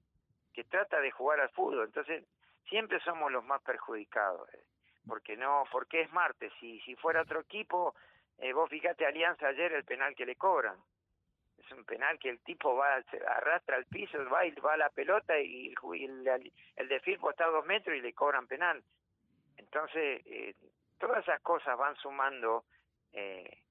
que 0.54 0.64
trata 0.66 1.00
de 1.00 1.12
jugar 1.12 1.40
al 1.40 1.50
fútbol. 1.52 1.86
Entonces, 1.86 2.26
siempre 2.70 3.00
somos 3.02 3.32
los 3.32 3.44
más 3.44 3.62
perjudicados. 3.62 4.50
Porque 5.08 5.38
no, 5.38 5.64
porque 5.72 6.02
es 6.02 6.12
martes. 6.12 6.52
Si, 6.60 6.80
si 6.82 6.96
fuera 6.96 7.22
otro 7.22 7.42
equipo, 7.42 7.96
eh, 8.38 8.54
vos 8.54 8.70
fíjate 8.70 9.06
Alianza 9.06 9.48
ayer 9.48 9.74
el 9.74 9.84
penal 9.84 10.16
que 10.16 10.26
le 10.26 10.36
cobran. 10.36 10.78
Es 11.58 11.72
un 11.72 11.86
penal 11.86 12.20
que 12.20 12.30
el 12.30 12.40
tipo 12.40 12.76
va, 12.76 13.02
se 13.04 13.18
arrastra 13.26 13.78
al 13.78 13.86
piso, 13.86 14.18
va 14.30 14.46
y 14.46 14.52
va 14.52 14.74
a 14.74 14.78
la 14.78 14.90
pelota 14.90 15.40
y 15.40 15.74
el, 15.94 16.28
el, 16.76 16.92
está 16.92 17.46
a 17.46 17.50
dos 17.50 17.66
metros 17.66 17.96
y 17.96 18.02
le 18.02 18.14
cobran 18.14 18.48
penal. 18.48 18.84
Entonces, 19.58 20.22
eh, 20.26 20.54
todas 21.00 21.24
esas 21.24 21.42
cosas 21.42 21.78
van 21.78 21.96
sumando 21.98 22.66
eh, 23.14 23.62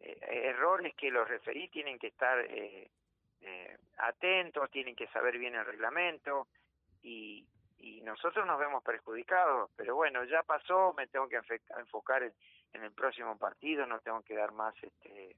eh, 0.00 0.18
errores 0.22 0.94
que 0.94 1.10
los 1.10 1.28
referí 1.28 1.68
tienen 1.68 1.98
que 1.98 2.08
estar 2.08 2.38
eh, 2.48 2.88
atentos, 3.98 4.70
tienen 4.70 4.94
que 4.94 5.08
saber 5.08 5.38
bien 5.38 5.54
el 5.54 5.64
reglamento 5.64 6.48
y, 7.02 7.46
y 7.82 8.00
nosotros 8.00 8.46
nos 8.46 8.58
vemos 8.58 8.82
perjudicados. 8.82 9.70
Pero 9.76 9.96
bueno, 9.96 10.24
ya 10.24 10.42
pasó, 10.44 10.94
me 10.96 11.08
tengo 11.08 11.28
que 11.28 11.40
enfocar 11.76 12.22
en, 12.22 12.32
en 12.72 12.84
el 12.84 12.92
próximo 12.92 13.36
partido, 13.36 13.86
no 13.86 14.00
tengo 14.00 14.22
que 14.22 14.36
dar 14.36 14.52
más 14.52 14.74
este 14.82 15.36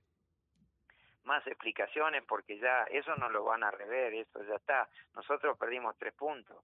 más 1.24 1.46
explicaciones 1.46 2.22
porque 2.24 2.58
ya 2.58 2.82
eso 2.84 3.16
no 3.16 3.30
lo 3.30 3.44
van 3.44 3.64
a 3.64 3.70
rever, 3.70 4.12
eso 4.12 4.42
ya 4.44 4.56
está. 4.56 4.86
Nosotros 5.14 5.56
perdimos 5.56 5.96
tres 5.96 6.12
puntos 6.12 6.62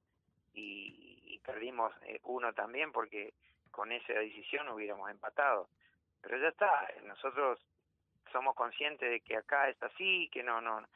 y, 0.53 1.23
y 1.25 1.39
perdimos 1.39 1.95
eh, 2.03 2.21
uno 2.25 2.53
también 2.53 2.93
porque 2.93 3.33
con 3.71 3.91
esa 3.91 4.13
decisión 4.13 4.69
hubiéramos 4.69 5.11
empatado. 5.11 5.69
Pero 6.21 6.37
ya 6.37 6.49
está, 6.49 6.89
nosotros 7.05 7.59
somos 8.31 8.55
conscientes 8.55 9.11
de 9.11 9.21
que 9.21 9.37
acá 9.39 9.71
es 9.71 9.83
así, 9.83 10.29
que 10.31 10.43
no, 10.43 10.61
no. 10.61 10.87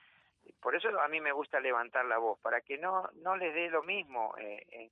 Por 0.61 0.75
eso 0.75 0.89
a 1.01 1.09
mí 1.09 1.21
me 1.21 1.33
gusta 1.33 1.61
levantar 1.61 2.05
la 2.07 2.19
voz, 2.19 2.39
para 2.41 2.61
que 2.61 2.79
no, 2.79 3.09
no 3.23 3.37
les 3.37 3.55
dé 3.55 3.69
lo 3.71 3.83
mismo 3.83 4.35
eh, 4.39 4.65
eh, 4.71 4.91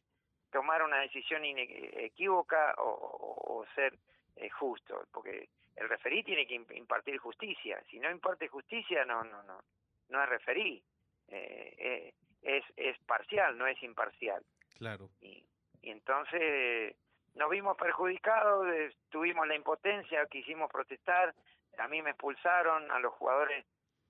tomar 0.51 0.83
una 0.83 0.99
decisión 1.01 1.43
equívoca 1.45 2.75
o, 2.79 2.83
o- 2.89 3.59
o 3.61 3.67
ser 3.75 3.95
eh, 4.37 4.49
justo, 4.51 5.07
porque 5.13 5.49
el 5.77 5.89
referí 5.89 6.23
tiene 6.23 6.47
que 6.47 6.57
imp- 6.57 6.77
impartir 6.77 7.19
justicia. 7.19 7.83
Si 7.91 7.99
no 7.99 8.11
imparte 8.11 8.49
justicia, 8.49 9.05
no, 9.05 9.25
no, 9.25 9.43
no, 9.45 9.61
no 10.09 10.23
es 10.23 10.29
referí. 10.29 10.83
Eh, 11.29 11.75
eh, 11.79 12.15
es, 12.43 12.65
es 12.77 12.99
parcial, 13.05 13.57
no 13.57 13.67
es 13.67 13.83
imparcial. 13.83 14.43
Claro. 14.77 15.09
Y, 15.21 15.45
y 15.81 15.91
entonces 15.91 16.97
nos 17.35 17.49
vimos 17.51 17.77
perjudicados, 17.79 18.67
tuvimos 19.09 19.47
la 19.47 19.55
impotencia, 19.55 20.27
quisimos 20.27 20.71
protestar, 20.71 21.35
a 21.79 21.89
mí 21.89 22.03
me 22.03 22.11
expulsaron, 22.11 22.91
a 22.91 22.99
los 22.99 23.13
jugadores 23.15 23.65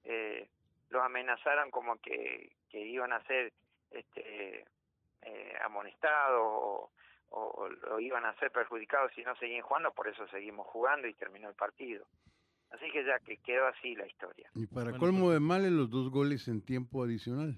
eh, 0.04 0.48
los 0.92 1.02
amenazaron 1.02 1.70
como 1.70 1.96
que, 1.96 2.52
que 2.68 2.78
iban 2.80 3.12
a 3.12 3.22
ser 3.24 3.52
este, 3.90 4.64
eh, 5.22 5.54
amonestados 5.64 6.40
o, 6.40 6.90
o- 7.30 7.68
o 7.90 7.98
iban 8.00 8.24
a 8.26 8.34
ser 8.34 8.50
perjudicados 8.52 9.10
si 9.14 9.22
no 9.22 9.34
seguían 9.36 9.62
jugando, 9.62 9.90
por 9.92 10.06
eso 10.08 10.26
seguimos 10.28 10.66
jugando 10.66 11.08
y 11.08 11.14
terminó 11.14 11.48
el 11.48 11.54
partido. 11.54 12.04
Así 12.70 12.90
que 12.90 13.04
ya 13.04 13.18
que 13.20 13.38
quedó 13.38 13.66
así 13.66 13.94
la 13.94 14.06
historia. 14.06 14.50
Y 14.54 14.66
para 14.66 14.90
Bueno, 14.90 14.98
colmo 14.98 15.30
de 15.30 15.40
males, 15.40 15.72
los 15.72 15.90
dos 15.90 16.10
goles 16.10 16.46
en 16.48 16.64
tiempo 16.64 17.02
adicional. 17.04 17.56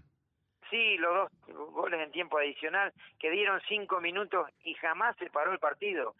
Sí, 0.70 0.96
los 0.98 1.28
dos 1.46 1.72
goles 1.72 2.00
en 2.00 2.10
tiempo 2.12 2.38
adicional 2.38 2.92
que 3.20 3.30
dieron 3.30 3.60
cinco 3.68 4.00
minutos 4.00 4.48
y 4.64 4.74
jamás 4.74 5.16
se 5.18 5.30
paró 5.30 5.52
el 5.52 5.58
partido. 5.58 6.14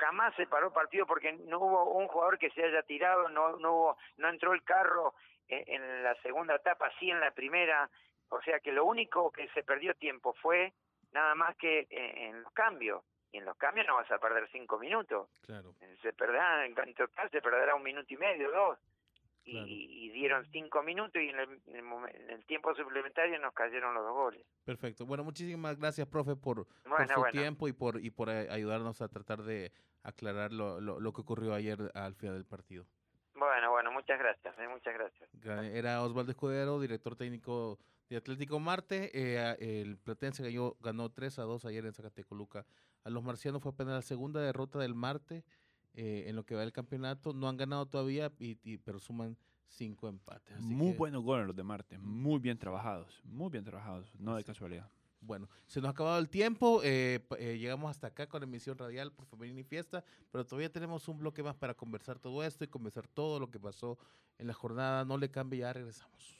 Jamás 0.00 0.34
se 0.34 0.46
paró 0.46 0.72
partido 0.72 1.06
porque 1.06 1.32
no 1.32 1.58
hubo 1.58 1.92
un 1.92 2.08
jugador 2.08 2.38
que 2.38 2.50
se 2.50 2.64
haya 2.64 2.82
tirado, 2.82 3.28
no, 3.28 3.56
no 3.58 3.72
hubo, 3.72 3.98
no 4.16 4.28
entró 4.28 4.54
el 4.54 4.64
carro 4.64 5.14
en, 5.46 5.62
en 5.66 6.02
la 6.02 6.14
segunda 6.22 6.54
etapa, 6.54 6.90
sí 6.98 7.10
en 7.10 7.20
la 7.20 7.30
primera. 7.32 7.90
O 8.30 8.40
sea 8.40 8.60
que 8.60 8.72
lo 8.72 8.86
único 8.86 9.30
que 9.30 9.48
se 9.50 9.62
perdió 9.62 9.94
tiempo 9.94 10.32
fue 10.40 10.72
nada 11.12 11.34
más 11.34 11.54
que 11.56 11.86
en, 11.90 12.18
en 12.18 12.42
los 12.42 12.52
cambios. 12.52 13.04
Y 13.32 13.38
en 13.38 13.44
los 13.44 13.56
cambios 13.58 13.86
no 13.86 13.96
vas 13.96 14.10
a 14.10 14.18
perder 14.18 14.48
cinco 14.50 14.78
minutos. 14.78 15.28
Claro. 15.42 15.74
Se 16.02 16.12
perderá, 16.12 16.64
en 16.64 16.94
total 16.94 17.30
se 17.30 17.42
perderá 17.42 17.74
un 17.74 17.82
minuto 17.82 18.12
y 18.12 18.16
medio, 18.16 18.50
dos. 18.50 18.78
Y, 19.50 19.52
Claro. 19.52 19.66
y 19.68 20.10
dieron 20.10 20.46
cinco 20.52 20.82
minutos 20.84 21.20
y 21.20 21.28
en 21.28 21.40
el, 21.40 21.60
en 21.66 21.76
el 21.76 21.84
momen- 21.84 22.14
en 22.14 22.30
el 22.30 22.44
tiempo 22.46 22.72
suplementario 22.74 23.38
nos 23.40 23.52
cayeron 23.52 23.94
los 23.94 24.04
dos 24.04 24.12
goles. 24.14 24.46
Perfecto. 24.64 25.06
Bueno, 25.06 25.24
muchísimas 25.24 25.76
gracias, 25.76 26.06
profe, 26.06 26.36
por, 26.36 26.66
su 26.84 26.88
bueno. 27.20 27.30
tiempo 27.32 27.66
y 27.66 27.72
por, 27.72 28.00
y 28.04 28.10
por 28.10 28.28
eh, 28.30 28.46
ayudarnos 28.50 29.00
a 29.02 29.08
tratar 29.08 29.42
de 29.42 29.72
aclarar 30.04 30.52
lo, 30.52 30.80
lo, 30.80 31.00
lo 31.00 31.12
que 31.12 31.20
ocurrió 31.22 31.52
ayer 31.52 31.90
al 31.94 32.14
final 32.14 32.34
del 32.36 32.44
partido. 32.44 32.86
Bueno, 33.34 33.70
bueno, 33.70 33.90
muchas 33.90 34.18
gracias, 34.18 34.56
eh, 34.58 34.68
muchas 34.68 34.94
gracias. 34.94 35.28
Era 35.74 36.02
Osvaldo 36.02 36.30
Escudero, 36.30 36.78
director 36.80 37.16
técnico 37.16 37.78
de 38.08 38.16
Atlético 38.18 38.60
Marte. 38.60 39.10
Eh, 39.14 39.80
el 39.80 39.98
Platense 39.98 40.42
ganó, 40.48 40.76
ganó 40.80 41.10
3 41.10 41.38
a 41.38 41.42
2 41.42 41.64
ayer 41.64 41.86
en 41.86 41.92
Zacatecoluca. 41.94 42.66
A 43.04 43.10
los 43.10 43.22
marcianos 43.24 43.62
fue 43.62 43.72
apenas 43.72 43.94
la 43.94 44.02
segunda 44.02 44.40
derrota 44.42 44.78
del 44.78 44.94
Marte 44.94 45.42
eh, 46.02 46.24
en 46.28 46.34
lo 46.36 46.44
que 46.44 46.54
va 46.54 46.62
del 46.62 46.72
campeonato. 46.72 47.32
No 47.34 47.48
han 47.48 47.56
ganado 47.58 47.84
todavía, 47.86 48.32
y, 48.38 48.56
y- 48.64 48.78
pero 48.78 48.98
suman 48.98 49.36
cinco 49.66 50.08
empates. 50.08 50.56
Así 50.56 50.64
Muy 50.74 50.92
que, 50.92 50.98
buenos 50.98 51.22
goles 51.22 51.46
los 51.46 51.54
de 51.54 51.62
Marte, 51.62 51.98
muy 51.98 52.38
bien 52.40 52.58
trabajados, 52.58 53.20
muy 53.24 53.50
bien 53.50 53.64
trabajados, 53.64 54.10
no 54.18 54.34
de 54.34 54.42
casualidad. 54.44 54.90
Bueno, 55.22 55.50
se 55.66 55.80
nos 55.80 55.88
ha 55.88 55.90
acabado 55.90 56.18
el 56.18 56.30
tiempo. 56.30 56.80
eh, 56.82 57.20
eh, 57.38 57.58
llegamos 57.58 57.90
hasta 57.90 58.06
acá 58.06 58.26
con 58.26 58.40
la 58.40 58.46
emisión 58.46 58.78
radial 58.78 59.12
por 59.12 59.26
Femenina 59.26 59.60
y 59.60 59.64
Fiesta, 59.64 60.02
pero 60.32 60.44
todavía 60.46 60.72
tenemos 60.72 61.06
un 61.08 61.18
bloque 61.18 61.42
más 61.42 61.54
para 61.54 61.74
conversar 61.74 62.18
todo 62.18 62.42
esto 62.42 62.64
y 62.64 62.68
conversar 62.68 63.06
todo 63.06 63.38
lo 63.38 63.50
que 63.50 63.60
pasó 63.60 63.98
en 64.38 64.46
la 64.46 64.54
jornada. 64.54 65.04
No 65.04 65.18
le 65.18 65.30
cambie, 65.30 65.60
ya 65.60 65.72
regresamos. 65.74 66.39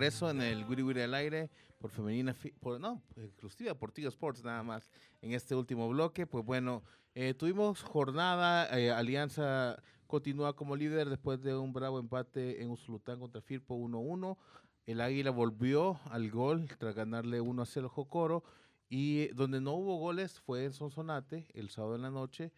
Regreso 0.00 0.30
en 0.30 0.40
el 0.40 0.64
Wiri 0.64 0.82
Wiri 0.82 1.02
al 1.02 1.12
aire 1.12 1.50
por 1.78 1.90
femenina, 1.90 2.34
por, 2.58 2.80
no, 2.80 3.02
exclusiva 3.16 3.74
por 3.74 3.92
Tigo 3.92 4.08
Sports 4.08 4.42
nada 4.42 4.62
más 4.62 4.90
en 5.20 5.34
este 5.34 5.54
último 5.54 5.90
bloque. 5.90 6.26
Pues 6.26 6.42
bueno, 6.42 6.82
eh, 7.14 7.34
tuvimos 7.34 7.82
jornada, 7.82 8.66
eh, 8.78 8.90
Alianza 8.90 9.76
continúa 10.06 10.56
como 10.56 10.74
líder 10.74 11.10
después 11.10 11.42
de 11.42 11.54
un 11.54 11.74
bravo 11.74 11.98
empate 11.98 12.62
en 12.62 12.70
Usulután 12.70 13.20
contra 13.20 13.42
Firpo 13.42 13.74
1-1. 13.76 14.38
El 14.86 15.02
Águila 15.02 15.32
volvió 15.32 16.00
al 16.06 16.30
gol 16.30 16.66
tras 16.78 16.94
ganarle 16.94 17.42
1-0 17.42 17.84
a 17.84 17.88
Jocoro 17.90 18.42
y 18.88 19.26
donde 19.34 19.60
no 19.60 19.74
hubo 19.74 19.98
goles 19.98 20.40
fue 20.40 20.64
en 20.64 20.72
Sonsonate 20.72 21.46
el 21.52 21.68
sábado 21.68 21.96
en 21.96 22.02
la 22.02 22.10
noche 22.10 22.52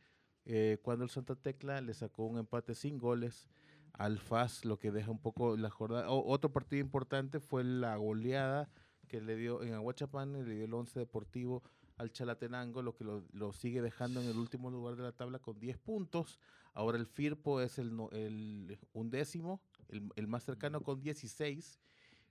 eh, 0.45 0.79
cuando 0.81 1.03
el 1.03 1.11
Santa 1.11 1.35
Tecla 1.35 1.81
le 1.81 1.93
sacó 1.93 2.25
un 2.25 2.39
empate 2.39 2.77
sin 2.77 2.99
goles 2.99 3.49
al 3.93 4.19
FAS, 4.19 4.65
lo 4.65 4.79
que 4.79 4.91
deja 4.91 5.11
un 5.11 5.19
poco 5.21 5.57
la 5.57 5.71
jornada. 5.71 6.11
Otro 6.11 6.53
partido 6.53 6.81
importante 6.81 7.41
fue 7.41 7.65
la 7.65 7.97
goleada 7.97 8.69
que 9.09 9.21
le 9.21 9.37
dio 9.37 9.63
en 9.63 9.75
Aguachapán, 9.75 10.33
le 10.33 10.55
dio 10.55 10.65
el 10.65 10.75
11 10.75 10.99
Deportivo 10.99 11.63
al 11.99 12.11
Chalatenango, 12.11 12.83
lo 12.83 12.97
que 12.97 13.05
lo, 13.05 13.53
sigue 13.53 13.83
dejando 13.83 14.21
en 14.21 14.29
el 14.29 14.39
último 14.39 14.71
lugar 14.71 14.97
de 14.97 15.03
la 15.03 15.13
tabla 15.13 15.39
con 15.39 15.59
10 15.61 15.79
puntos. 15.79 16.41
Ahora 16.73 16.97
el 16.99 17.07
Firpo 17.07 17.61
es 17.61 17.79
el, 17.79 17.93
el 18.13 18.79
undécimo, 18.93 19.61
el, 19.89 20.11
el 20.17 20.27
más 20.27 20.45
cercano 20.45 20.81
con 20.81 21.01
16. 21.03 21.79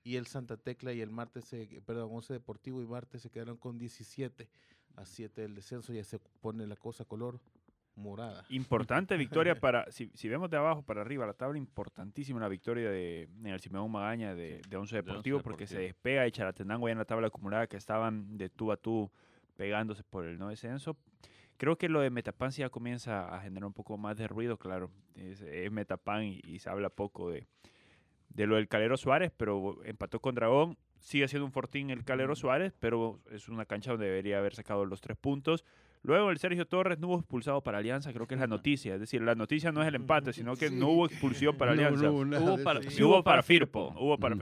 Y 0.04 0.16
el 0.16 0.26
Santa 0.26 0.58
Tecla 0.58 0.94
y 0.94 1.02
el 1.02 1.12
martes, 1.12 1.46
se- 1.46 1.80
perdón, 1.86 2.10
11 2.12 2.34
Deportivo 2.34 2.82
y 2.82 2.88
martes 2.88 3.22
se 3.22 3.30
quedaron 3.30 3.58
con 3.58 3.78
17 3.78 4.50
a 4.96 5.06
7 5.06 5.42
del 5.42 5.54
descenso. 5.54 5.94
Ya 5.94 6.04
se 6.04 6.18
pone 6.18 6.66
la 6.66 6.76
cosa 6.76 7.06
color 7.06 7.40
morada. 7.96 8.46
Importante 8.50 9.18
victoria 9.18 9.56
para, 9.60 9.92
si, 9.92 10.10
si 10.14 10.30
vemos 10.30 10.50
de 10.50 10.58
abajo 10.58 10.82
para 10.82 11.02
arriba 11.02 11.26
la 11.26 11.34
tabla, 11.34 11.58
importantísima 11.58 12.40
la 12.40 12.48
victoria 12.48 12.90
de 12.90 13.24
en 13.24 13.48
el 13.48 13.60
Simeón 13.60 13.92
Magaña 13.92 14.36
de, 14.36 14.62
de 14.68 14.78
Once 14.78 14.96
Deportivo, 14.96 15.42
porque 15.42 15.68
se 15.68 15.80
despega 15.80 16.28
y 16.28 16.32
Chalatenango 16.32 16.88
ya 16.88 16.94
en 16.94 16.98
la 16.98 17.06
tabla 17.06 17.28
acumulada 17.28 17.68
que 17.68 17.78
estaban 17.78 18.38
de 18.38 18.50
tú 18.50 18.72
a 18.72 18.78
tú 18.78 19.12
pegándose 19.56 20.04
por 20.04 20.26
el 20.26 20.38
no 20.38 20.50
descenso. 20.50 20.98
Creo 21.58 21.78
que 21.78 21.90
lo 21.90 22.02
de 22.02 22.10
Metapan 22.10 22.52
sí 22.52 22.62
ya 22.62 22.70
comienza 22.70 23.36
a 23.36 23.40
generar 23.42 23.66
un 23.66 23.74
poco 23.74 23.98
más 23.98 24.18
de 24.18 24.28
ruido, 24.28 24.58
claro. 24.58 24.90
Es, 25.16 25.42
es 25.42 25.72
Metapan 25.72 26.24
y, 26.24 26.42
y 26.44 26.58
se 26.58 26.70
habla 26.70 26.90
poco 26.90 27.30
de, 27.30 27.46
de 28.34 28.48
lo 28.48 28.56
del 28.56 28.68
Calero 28.68 28.98
Suárez, 28.98 29.32
pero 29.36 29.84
empató 29.84 30.20
con 30.20 30.36
Dragón. 30.36 30.78
Sigue 31.00 31.28
siendo 31.28 31.46
un 31.46 31.52
fortín 31.52 31.90
el 31.90 32.04
Calero 32.04 32.36
Suárez, 32.36 32.74
pero 32.80 33.20
es 33.32 33.50
una 33.50 33.66
cancha 33.66 33.92
donde 33.92 34.06
debería 34.06 34.38
haber 34.38 34.56
sacado 34.56 34.86
los 34.86 35.02
tres 35.02 35.18
puntos. 35.18 35.66
Luego 36.04 36.32
el 36.32 36.38
Sergio 36.40 36.66
Torres 36.66 36.98
no 36.98 37.08
hubo 37.10 37.20
expulsado 37.20 37.62
para 37.62 37.78
Alianza, 37.78 38.12
creo 38.12 38.26
que 38.28 38.34
es 38.34 38.42
la 38.42 38.48
noticia. 38.48 38.96
Es 38.96 39.00
decir, 39.00 39.22
la 39.22 39.36
noticia 39.36 39.72
no 39.72 39.82
es 39.84 39.88
el 39.88 39.96
empate, 39.96 40.34
sino 40.34 40.56
que 40.56 40.72
no 40.72 40.88
hubo 40.90 41.06
expulsión 41.06 41.56
para 41.56 41.76
No, 41.76 41.82
Alianza. 41.86 42.04
no 42.08 42.12
hubo 42.14 42.64
para-. 42.64 42.82
Sí 42.82 43.04
hubo 43.04 43.24
para 43.24 43.44
Firpo, 43.44 43.94
hubo 44.00 44.18
para 44.18 44.36
Mm. 44.36 44.42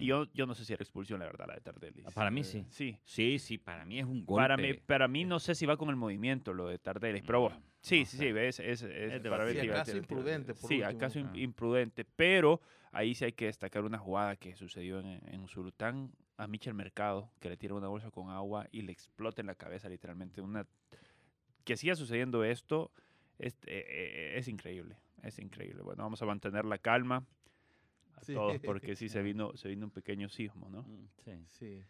Y 0.00 0.06
yo, 0.06 0.24
yo 0.32 0.46
no 0.46 0.54
sé 0.54 0.64
si 0.64 0.72
era 0.72 0.82
expulsión, 0.82 1.20
la 1.20 1.26
verdad, 1.26 1.46
la 1.48 1.54
de 1.56 1.60
Tardelli. 1.60 2.02
Ah, 2.06 2.10
Para 2.14 2.30
mí 2.30 2.42
sí. 2.42 2.64
Sí. 2.70 2.98
Sí, 3.04 3.38
sí, 3.38 3.58
para 3.58 3.84
mí 3.84 3.98
es 3.98 4.06
un 4.06 4.24
golpe. 4.24 4.42
Para 4.42 4.56
mí, 4.56 4.72
para 4.74 5.08
mí 5.08 5.24
no 5.24 5.38
sé 5.40 5.54
si 5.54 5.66
va 5.66 5.76
con 5.76 5.90
el 5.90 5.96
movimiento 5.96 6.54
lo 6.54 6.68
de 6.68 6.78
Tardelli, 6.78 7.20
pero 7.22 7.40
bueno, 7.42 7.60
sí, 7.80 8.06
sí, 8.06 8.16
sí, 8.16 8.32
ves, 8.32 8.58
es, 8.60 8.82
es, 8.82 9.12
Es 9.12 9.20
para 9.22 9.44
ver 9.44 9.58
si 9.60 9.68
acaso 9.68 9.96
imprudente, 9.96 10.54
por 10.54 10.68
Sí, 10.68 10.76
último. 10.76 10.88
acaso 10.90 11.18
Ah. 11.20 11.32
imprudente, 11.34 12.04
pero 12.04 12.60
ahí 12.92 13.14
sí 13.14 13.26
hay 13.26 13.32
que 13.32 13.46
destacar 13.46 13.84
una 13.84 13.98
jugada 13.98 14.36
que 14.36 14.56
sucedió 14.56 15.00
en, 15.00 15.20
en 15.26 15.40
Usulután 15.42 16.12
a 16.38 16.46
Michel 16.46 16.72
Mercado, 16.74 17.30
que 17.40 17.48
le 17.50 17.56
tira 17.56 17.74
una 17.74 17.88
bolsa 17.88 18.10
con 18.10 18.30
agua 18.30 18.66
y 18.72 18.82
le 18.82 18.92
explota 18.92 19.42
en 19.42 19.46
la 19.48 19.56
cabeza 19.56 19.88
literalmente. 19.88 20.40
Una 20.40 20.66
que 21.64 21.76
siga 21.76 21.96
sucediendo 21.96 22.44
esto 22.44 22.90
es, 23.38 23.54
eh, 23.66 23.84
eh, 23.86 24.32
es 24.36 24.48
increíble, 24.48 24.96
es 25.22 25.38
increíble. 25.40 25.82
Bueno, 25.82 26.04
vamos 26.04 26.22
a 26.22 26.26
mantener 26.26 26.64
la 26.64 26.78
calma 26.78 27.26
a 28.14 28.24
Sí. 28.24 28.34
todos 28.34 28.58
porque 28.64 28.94
sí 28.96 29.08
se 29.08 29.20
vino, 29.22 29.56
se 29.56 29.68
vino 29.68 29.84
un 29.86 29.90
pequeño 29.90 30.28
sismo, 30.28 30.70
¿no? 30.70 30.82
Mm, 30.84 31.08
Sí, 31.24 31.32
Sí. 31.48 31.84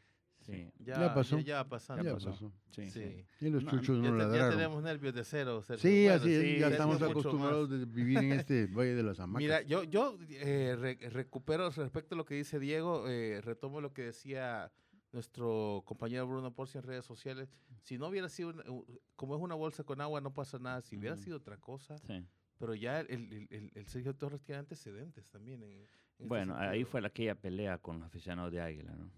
Sí. 0.53 0.71
Ya, 0.79 1.01
Ya 1.01 1.15
pasó. 1.15 1.39
Ya, 1.39 1.45
ya 1.45 1.69
pasando. 1.69 2.05
Ya 2.05 2.15
pasó. 2.15 2.31
pasó. 2.31 2.53
Sí. 2.71 2.91
Sí. 2.91 3.27
Y 3.41 3.49
los 3.51 3.65
No, 3.65 3.71
chuchos 3.71 4.03
Ya, 4.03 4.11
no 4.11 4.17
te- 4.17 4.19
ya 4.23 4.27
ladraron. 4.29 4.51
tenemos 4.57 4.83
nervios 4.83 5.15
de 5.15 5.25
cero. 5.25 5.63
Sergio. 5.63 5.83
Sí, 5.91 6.05
Bueno, 6.05 6.15
así 6.15 6.41
sí, 6.41 6.59
ya 6.59 6.69
estamos 6.69 7.03
acostumbrados 7.03 7.69
más. 7.71 7.79
de 7.81 7.85
vivir 7.87 8.19
en 8.19 8.33
este 8.33 8.67
Valle 8.67 8.95
de 8.95 9.03
las 9.03 9.21
Hamacas. 9.21 9.39
Mira, 9.43 9.63
yo, 9.63 9.85
yo 9.85 10.19
eh, 10.31 10.77
re- 10.79 11.11
recupero 11.11 11.71
respecto 11.71 12.15
a 12.15 12.19
lo 12.19 12.25
que 12.25 12.35
dice 12.35 12.59
Diego, 12.59 13.09
eh, 13.09 13.41
retomo 13.43 13.81
lo 13.81 13.93
que 13.93 14.03
decía 14.03 14.71
nuestro 15.13 15.83
compañero 15.87 16.27
Bruno 16.27 16.55
Porci 16.55 16.79
en 16.79 16.85
redes 16.85 17.05
sociales. 17.05 17.49
Si 17.83 17.97
no 17.99 18.09
hubiera 18.09 18.29
sido, 18.29 18.51
una- 18.51 18.65
como 19.17 19.37
es 19.37 19.41
una 19.43 19.55
bolsa 19.55 19.85
con 19.85 20.01
agua, 20.01 20.21
no 20.21 20.35
pasa 20.35 20.59
nada. 20.59 20.83
Si 20.83 20.97
hubiera 20.97 21.17
sido 21.17 21.39
otra 21.39 21.57
cosa, 21.57 21.97
sí. 21.99 22.25
pero 22.59 22.75
ya 22.75 23.01
el, 23.01 23.11
el- 23.11 23.47
el- 23.51 23.71
el 23.75 23.87
Sergio 23.87 24.15
Torres 24.15 24.43
tiene 24.43 24.59
antecedentes 24.61 25.29
también. 25.31 25.63
En, 25.63 25.71
en 25.73 25.83
este 25.83 26.25
Bueno, 26.27 26.57
ahí 26.57 26.85
fue 26.85 27.01
la, 27.01 27.09
aquella 27.09 27.35
pelea 27.35 27.79
con 27.79 27.99
los 28.01 28.07
aficionados 28.07 28.53
de 28.53 28.61
Águila, 28.61 28.95
¿no? 28.97 29.11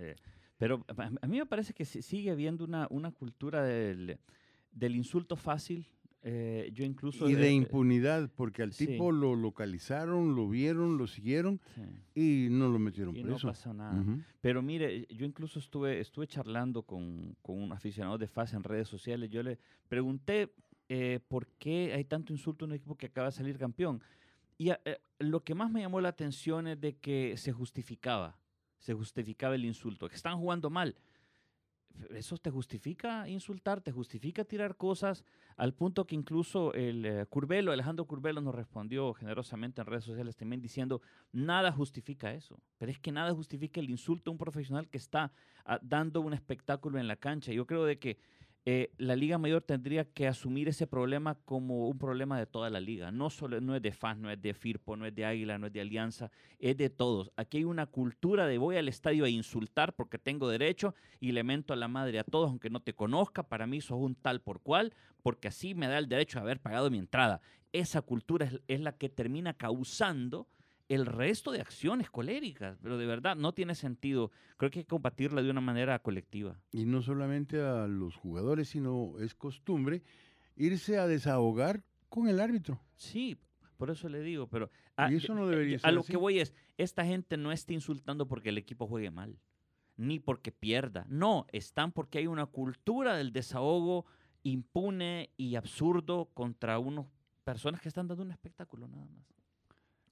Eh, 0.00 0.16
pero 0.62 0.84
a, 0.96 1.10
a 1.20 1.26
mí 1.26 1.38
me 1.38 1.46
parece 1.46 1.74
que 1.74 1.84
si- 1.84 2.02
sigue 2.02 2.30
habiendo 2.30 2.64
una, 2.64 2.86
una 2.90 3.10
cultura 3.10 3.64
del, 3.64 4.16
del 4.70 4.94
insulto 4.94 5.34
fácil. 5.34 5.84
Eh, 6.22 6.70
yo 6.72 6.84
incluso... 6.84 7.28
y 7.28 7.34
de 7.34 7.48
eh, 7.48 7.52
impunidad, 7.52 8.30
porque 8.36 8.62
al 8.62 8.72
sí. 8.72 8.86
tipo 8.86 9.10
lo 9.10 9.34
localizaron, 9.34 10.36
lo 10.36 10.48
vieron, 10.48 10.96
lo 10.98 11.08
siguieron 11.08 11.60
sí, 11.74 11.82
y 12.14 12.48
no 12.48 12.68
lo 12.68 12.78
metieron 12.78 13.16
y 13.16 13.24
no 13.24 13.30
preso. 13.30 13.48
pasó 13.48 13.74
nada. 13.74 14.00
Ujú. 14.00 14.20
Pero 14.40 14.62
mire, 14.62 15.04
yo 15.10 15.26
incluso 15.26 15.58
estuve, 15.58 15.98
estuve 15.98 16.28
charlando 16.28 16.84
con, 16.84 17.34
con 17.42 17.60
un 17.60 17.72
aficionado 17.72 18.18
de 18.18 18.28
FAS 18.28 18.54
en 18.54 18.62
redes 18.62 18.86
sociales. 18.86 19.30
Yo 19.30 19.42
le 19.42 19.58
pregunté 19.88 20.52
eh, 20.88 21.18
por 21.26 21.48
qué 21.58 21.92
hay 21.92 22.04
tanto 22.04 22.32
insulto 22.32 22.66
en 22.66 22.70
un 22.70 22.76
equipo 22.76 22.96
que 22.96 23.06
acaba 23.06 23.26
de 23.30 23.32
salir 23.32 23.58
campeón. 23.58 24.00
Y 24.58 24.70
a- 24.70 24.80
eh, 24.84 24.98
lo 25.18 25.42
que 25.42 25.56
más 25.56 25.72
me 25.72 25.80
llamó 25.80 26.00
la 26.00 26.10
atención 26.10 26.68
es 26.68 26.80
de 26.80 26.94
que 26.98 27.36
se 27.36 27.50
justificaba, 27.50 28.38
se 28.82 28.94
justificaba 28.94 29.54
el 29.54 29.64
insulto, 29.64 30.08
están 30.10 30.38
jugando 30.38 30.68
mal. 30.68 30.96
Eso 32.10 32.36
te 32.36 32.50
justifica 32.50 33.28
insultar, 33.28 33.80
te 33.80 33.92
justifica 33.92 34.44
tirar 34.44 34.76
cosas, 34.76 35.24
al 35.56 35.72
punto 35.72 36.04
que 36.04 36.16
incluso 36.16 36.72
el 36.74 37.04
eh, 37.04 37.26
Curbelo, 37.26 37.70
Alejandro 37.70 38.06
Curbelo 38.06 38.40
nos 38.40 38.54
respondió 38.54 39.12
generosamente 39.14 39.80
en 39.80 39.86
redes 39.86 40.04
sociales 40.04 40.34
también 40.36 40.60
diciendo, 40.60 41.00
nada 41.30 41.70
justifica 41.70 42.32
eso, 42.32 42.58
pero 42.78 42.90
es 42.90 42.98
que 42.98 43.12
nada 43.12 43.32
justifica 43.32 43.78
el 43.78 43.90
insulto 43.90 44.30
a 44.30 44.32
un 44.32 44.38
profesional 44.38 44.88
que 44.88 44.98
está 44.98 45.32
ah, 45.64 45.78
dando 45.80 46.22
un 46.22 46.32
espectáculo 46.32 46.98
en 46.98 47.06
la 47.06 47.16
cancha. 47.16 47.52
Yo 47.52 47.66
creo 47.66 47.84
de 47.84 47.98
que 47.98 48.18
eh, 48.64 48.92
la 48.96 49.16
Liga 49.16 49.38
Mayor 49.38 49.62
tendría 49.62 50.04
que 50.04 50.28
asumir 50.28 50.68
ese 50.68 50.86
problema 50.86 51.34
como 51.44 51.88
un 51.88 51.98
problema 51.98 52.38
de 52.38 52.46
toda 52.46 52.70
la 52.70 52.80
liga. 52.80 53.10
No, 53.10 53.28
solo, 53.28 53.60
no 53.60 53.74
es 53.74 53.82
de 53.82 53.90
FAS, 53.90 54.16
no 54.16 54.30
es 54.30 54.40
de 54.40 54.54
FIRPO, 54.54 54.96
no 54.96 55.04
es 55.04 55.14
de 55.14 55.24
Águila, 55.24 55.58
no 55.58 55.66
es 55.66 55.72
de 55.72 55.80
Alianza, 55.80 56.30
es 56.60 56.76
de 56.76 56.88
todos. 56.88 57.32
Aquí 57.36 57.58
hay 57.58 57.64
una 57.64 57.86
cultura 57.86 58.46
de 58.46 58.58
voy 58.58 58.76
al 58.76 58.88
estadio 58.88 59.24
a 59.24 59.28
insultar 59.28 59.94
porque 59.94 60.16
tengo 60.16 60.48
derecho 60.48 60.94
y 61.18 61.32
le 61.32 61.42
mento 61.42 61.72
a 61.72 61.76
la 61.76 61.88
madre 61.88 62.20
a 62.20 62.24
todos, 62.24 62.50
aunque 62.50 62.70
no 62.70 62.78
te 62.78 62.94
conozca, 62.94 63.42
para 63.42 63.66
mí 63.66 63.80
sos 63.80 63.98
un 63.98 64.14
tal 64.14 64.40
por 64.40 64.60
cual, 64.60 64.94
porque 65.24 65.48
así 65.48 65.74
me 65.74 65.88
da 65.88 65.98
el 65.98 66.08
derecho 66.08 66.38
de 66.38 66.42
haber 66.42 66.60
pagado 66.60 66.88
mi 66.88 66.98
entrada. 66.98 67.40
Esa 67.72 68.00
cultura 68.02 68.46
es, 68.46 68.60
es 68.68 68.80
la 68.80 68.92
que 68.92 69.08
termina 69.08 69.54
causando 69.54 70.46
el 70.94 71.06
resto 71.06 71.52
de 71.52 71.60
acciones 71.60 72.10
coléricas, 72.10 72.76
pero 72.82 72.98
de 72.98 73.06
verdad 73.06 73.36
no 73.36 73.52
tiene 73.52 73.74
sentido. 73.74 74.30
Creo 74.56 74.70
que 74.70 74.80
hay 74.80 74.84
que 74.84 74.88
combatirla 74.90 75.42
de 75.42 75.50
una 75.50 75.60
manera 75.60 75.98
colectiva. 76.00 76.60
Y 76.70 76.84
no 76.84 77.02
solamente 77.02 77.60
a 77.62 77.86
los 77.86 78.16
jugadores, 78.16 78.68
sino 78.68 79.18
es 79.18 79.34
costumbre 79.34 80.02
irse 80.56 80.98
a 80.98 81.06
desahogar 81.06 81.82
con 82.08 82.28
el 82.28 82.40
árbitro. 82.40 82.80
Sí, 82.96 83.38
por 83.78 83.90
eso 83.90 84.08
le 84.08 84.20
digo, 84.20 84.46
pero 84.48 84.70
a, 84.96 85.10
Y 85.10 85.16
eso 85.16 85.34
no 85.34 85.46
de- 85.46 85.52
debería 85.52 85.76
a 85.78 85.80
ser 85.80 85.94
lo 85.94 86.00
así. 86.00 86.10
que 86.12 86.16
voy 86.18 86.38
es, 86.40 86.52
esta 86.76 87.04
gente 87.04 87.36
no 87.36 87.52
está 87.52 87.72
insultando 87.72 88.28
porque 88.28 88.50
el 88.50 88.58
equipo 88.58 88.86
juegue 88.86 89.10
mal, 89.10 89.38
ni 89.96 90.18
porque 90.20 90.52
pierda. 90.52 91.06
No, 91.08 91.46
están 91.52 91.92
porque 91.92 92.18
hay 92.18 92.26
una 92.26 92.46
cultura 92.46 93.16
del 93.16 93.32
desahogo 93.32 94.04
impune 94.42 95.30
y 95.36 95.54
absurdo 95.54 96.28
contra 96.34 96.78
unas 96.78 97.06
personas 97.44 97.80
que 97.80 97.88
están 97.88 98.08
dando 98.08 98.22
un 98.24 98.30
espectáculo 98.30 98.88
nada 98.88 99.06
más. 99.06 99.24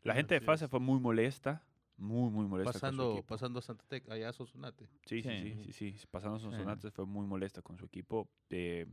La 0.02 0.14
gente 0.14 0.34
de 0.34 0.40
fase 0.40 0.64
es. 0.64 0.70
fue 0.70 0.80
muy 0.80 0.98
molesta, 1.00 1.62
muy, 1.96 2.30
muy 2.30 2.46
molesta. 2.46 2.72
con 2.72 2.78
su 2.78 2.80
pasando, 2.80 3.22
pasando 3.26 3.58
a 3.58 3.62
Santa 3.62 3.84
Tecla, 3.86 4.14
allá 4.14 4.30
a 4.30 4.32
Sonsonate. 4.32 4.86
Sí, 5.06 5.22
sí, 5.22 5.28
Sí. 5.30 5.54
sí, 5.64 5.72
sí, 5.72 5.98
sí. 5.98 6.06
Pasando 6.10 6.38
sus 6.38 6.54
Sí. 6.54 6.60
sonates 6.60 6.92
fue 6.92 7.06
muy 7.06 7.26
molesta 7.26 7.62
con 7.62 7.76
su 7.78 7.84
equipo. 7.84 8.28
Eh, 8.48 8.86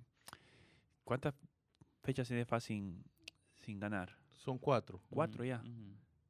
¿Cuántas 1.03 1.33
fechas 2.03 2.27
tiene 2.27 2.43
FAS 2.45 2.63
sin, 2.65 3.03
sin 3.55 3.79
ganar? 3.79 4.15
Son 4.35 4.57
cuatro. 4.57 5.01
Cuatro 5.09 5.43
ya. 5.45 5.63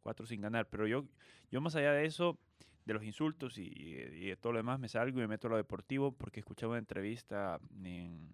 Cuatro 0.02 0.26
sin 0.26 0.42
ganar. 0.42 0.70
Pero 0.70 0.88
yo, 0.88 1.06
yo 1.52 1.62
más 1.62 1.76
allá 1.76 1.92
de 1.94 2.06
eso, 2.06 2.38
de 2.86 2.94
los 2.94 3.04
insultos 3.04 3.58
y, 3.58 3.64
y- 3.64 4.26
y 4.26 4.26
de 4.28 4.38
todo 4.38 4.54
lo 4.54 4.60
demás, 4.60 4.80
me 4.80 4.88
salgo 4.88 5.18
y 5.18 5.22
me 5.22 5.28
meto 5.28 5.48
a 5.48 5.52
lo 5.52 5.58
deportivo 5.58 6.12
porque 6.12 6.40
escuché 6.40 6.66
una 6.68 6.78
entrevista 6.78 7.60
en, 7.84 8.32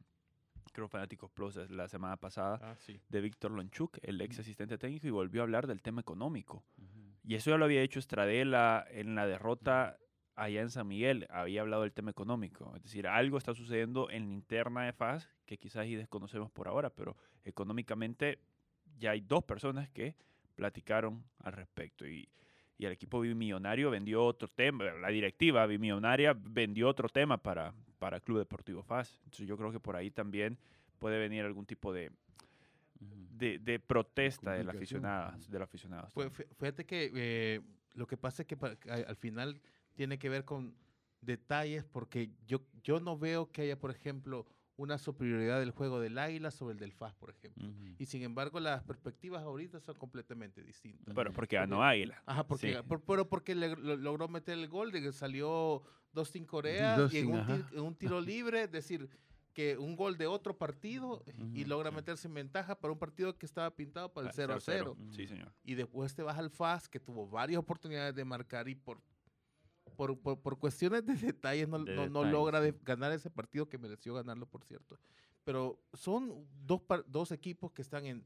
creo, 0.73 0.87
Fanáticos 0.89 1.31
Plus 1.31 1.55
la 1.69 1.87
semana 1.87 2.17
pasada 2.17 2.59
Ah, 2.61 2.75
sí. 2.79 2.99
de 3.07 3.21
Víctor 3.21 3.51
Lonchuk, 3.51 3.97
el 4.01 4.19
ex 4.19 4.39
asistente 4.39 4.77
técnico, 4.77 5.07
y 5.07 5.11
volvió 5.11 5.41
a 5.41 5.43
hablar 5.43 5.67
del 5.67 5.81
tema 5.81 6.01
económico. 6.01 6.63
Ujú. 6.77 6.99
Y 7.23 7.35
eso 7.35 7.51
ya 7.51 7.57
lo 7.57 7.65
había 7.65 7.81
hecho 7.81 7.99
Estradela 7.99 8.85
en 8.91 9.15
la 9.15 9.25
derrota 9.25 9.97
allá 10.35 10.61
en 10.61 10.69
San 10.71 10.87
Miguel. 10.87 11.27
Había 11.29 11.61
hablado 11.61 11.83
del 11.83 11.93
tema 11.93 12.11
económico. 12.11 12.73
Es 12.75 12.83
decir, 12.83 13.07
algo 13.07 13.37
está 13.37 13.53
sucediendo 13.53 14.09
en 14.09 14.27
la 14.27 14.33
interna 14.33 14.83
de 14.83 14.91
FAS 14.91 15.29
que 15.45 15.57
quizás 15.57 15.85
y 15.87 15.95
desconocemos 15.95 16.51
por 16.51 16.67
ahora, 16.67 16.89
pero 16.89 17.15
económicamente 17.43 18.39
ya 18.97 19.11
hay 19.11 19.21
dos 19.21 19.43
personas 19.43 19.89
que 19.89 20.15
platicaron 20.55 21.23
al 21.39 21.53
respecto. 21.53 22.05
Y, 22.07 22.27
y 22.77 22.85
el 22.85 22.91
equipo 22.91 23.19
bimillonario 23.21 23.89
vendió 23.91 24.23
otro 24.25 24.47
tema, 24.47 24.85
la 24.85 25.09
directiva 25.09 25.65
bimillonaria 25.65 26.33
vendió 26.37 26.89
otro 26.89 27.07
tema 27.09 27.37
para, 27.37 27.73
para 28.03 28.19
Club 28.19 28.39
Deportivo 28.39 28.83
FAS. 28.83 29.21
Entonces 29.23 29.47
yo 29.47 29.55
creo 29.55 29.71
que 29.71 29.79
por 29.79 29.95
ahí 29.95 30.11
también 30.11 30.57
puede 30.99 31.17
venir 31.17 31.45
algún 31.45 31.65
tipo 31.65 31.93
de, 31.93 32.11
de, 32.99 33.59
de 33.59 33.79
protesta 33.79 34.51
de 34.51 34.65
la 34.65 34.73
comunicación. 34.73 35.05
aficionada, 35.05 35.37
de 35.49 35.59
los 35.59 35.63
aficionados. 35.69 36.13
Fue- 36.13 36.29
fí- 36.29 36.45
Fíjate 36.59 36.85
que 36.85 37.11
eh, 37.15 37.61
lo 37.93 38.05
que 38.05 38.17
pasa 38.17 38.41
es 38.43 38.47
que 38.47 38.57
al 38.89 39.15
final 39.15 39.61
tiene 39.93 40.19
que 40.19 40.27
ver 40.27 40.43
con 40.43 40.75
detalles 41.21 41.85
porque 41.85 42.29
yo, 42.45 42.61
yo 42.83 42.99
no 42.99 43.17
veo 43.17 43.49
que 43.53 43.61
haya, 43.61 43.79
por 43.79 43.89
ejemplo, 43.91 44.45
una 44.75 44.97
superioridad 44.97 45.61
del 45.61 45.71
juego 45.71 46.01
del 46.01 46.17
Águila 46.17 46.51
sobre 46.51 46.73
el 46.73 46.79
del 46.79 46.91
FAS, 46.91 47.13
por 47.15 47.29
ejemplo. 47.29 47.65
Ujú. 47.69 47.95
Y 47.99 48.05
sin 48.05 48.21
embargo, 48.23 48.59
las 48.59 48.83
perspectivas 48.83 49.43
ahorita 49.43 49.79
son 49.79 49.95
completamente 49.95 50.61
distintas. 50.61 51.15
Pero 51.15 51.31
porque 51.31 51.55
ganó 51.55 51.81
Águila. 51.83 52.21
Ajá, 52.25 52.45
porque, 52.45 52.73
Sí. 52.73 52.79
por- 52.85 53.01
pero 53.01 53.29
porque 53.29 53.55
le- 53.55 53.77
lo- 53.77 53.95
logró 53.95 54.27
meter 54.27 54.57
el 54.57 54.67
gol 54.67 54.91
de 54.91 55.01
que 55.01 55.13
salió 55.13 55.83
Dustin 56.13 56.45
Corea 56.45 57.07
y 57.11 57.17
en 57.17 57.31
un, 57.31 57.39
ajá. 57.39 57.55
tir- 57.57 57.73
en 57.73 57.79
un 57.81 57.95
tiro 57.95 58.21
libre, 58.21 58.63
es 58.63 58.71
decir, 58.71 59.09
que 59.53 59.77
un 59.77 59.95
gol 59.95 60.17
de 60.17 60.27
otro 60.27 60.57
partido 60.57 61.23
y 61.53 61.61
Ujú, 61.61 61.69
logra 61.69 61.89
sí. 61.89 61.95
meterse 61.95 62.27
en 62.27 62.33
ventaja 62.33 62.75
para 62.79 62.91
un 62.91 62.99
partido 62.99 63.37
que 63.37 63.45
estaba 63.45 63.69
pintado 63.75 64.11
para 64.11 64.25
el 64.27 64.29
Ah, 64.29 64.33
0 64.35 64.53
a 64.55 64.59
0. 64.59 64.97
Sí, 65.11 65.27
señor. 65.27 65.53
Y 65.63 65.75
después 65.75 66.15
te 66.15 66.23
vas 66.23 66.37
al 66.37 66.49
FAS, 66.49 66.87
que 66.87 66.99
tuvo 66.99 67.27
varias 67.27 67.59
oportunidades 67.59 68.15
de 68.15 68.25
marcar 68.25 68.67
y 68.67 68.75
por, 68.75 69.01
por, 69.95 70.17
por, 70.19 70.39
por 70.41 70.57
cuestiones 70.57 71.05
de 71.05 71.15
detalles 71.15 71.67
no, 71.67 71.79
De 71.83 71.95
no- 71.95 72.01
no 72.03 72.19
detalles, 72.19 72.31
logra 72.31 72.61
de- 72.61 72.75
ganar 72.83 73.11
ese 73.11 73.29
partido 73.29 73.67
que 73.69 73.77
mereció 73.77 74.13
ganarlo, 74.15 74.47
por 74.47 74.63
cierto. 74.63 74.97
Pero 75.43 75.79
son 75.93 76.47
dos, 76.65 76.81
par- 76.81 77.03
dos 77.07 77.31
equipos 77.31 77.71
que 77.73 77.81
están 77.81 78.05
en, 78.05 78.25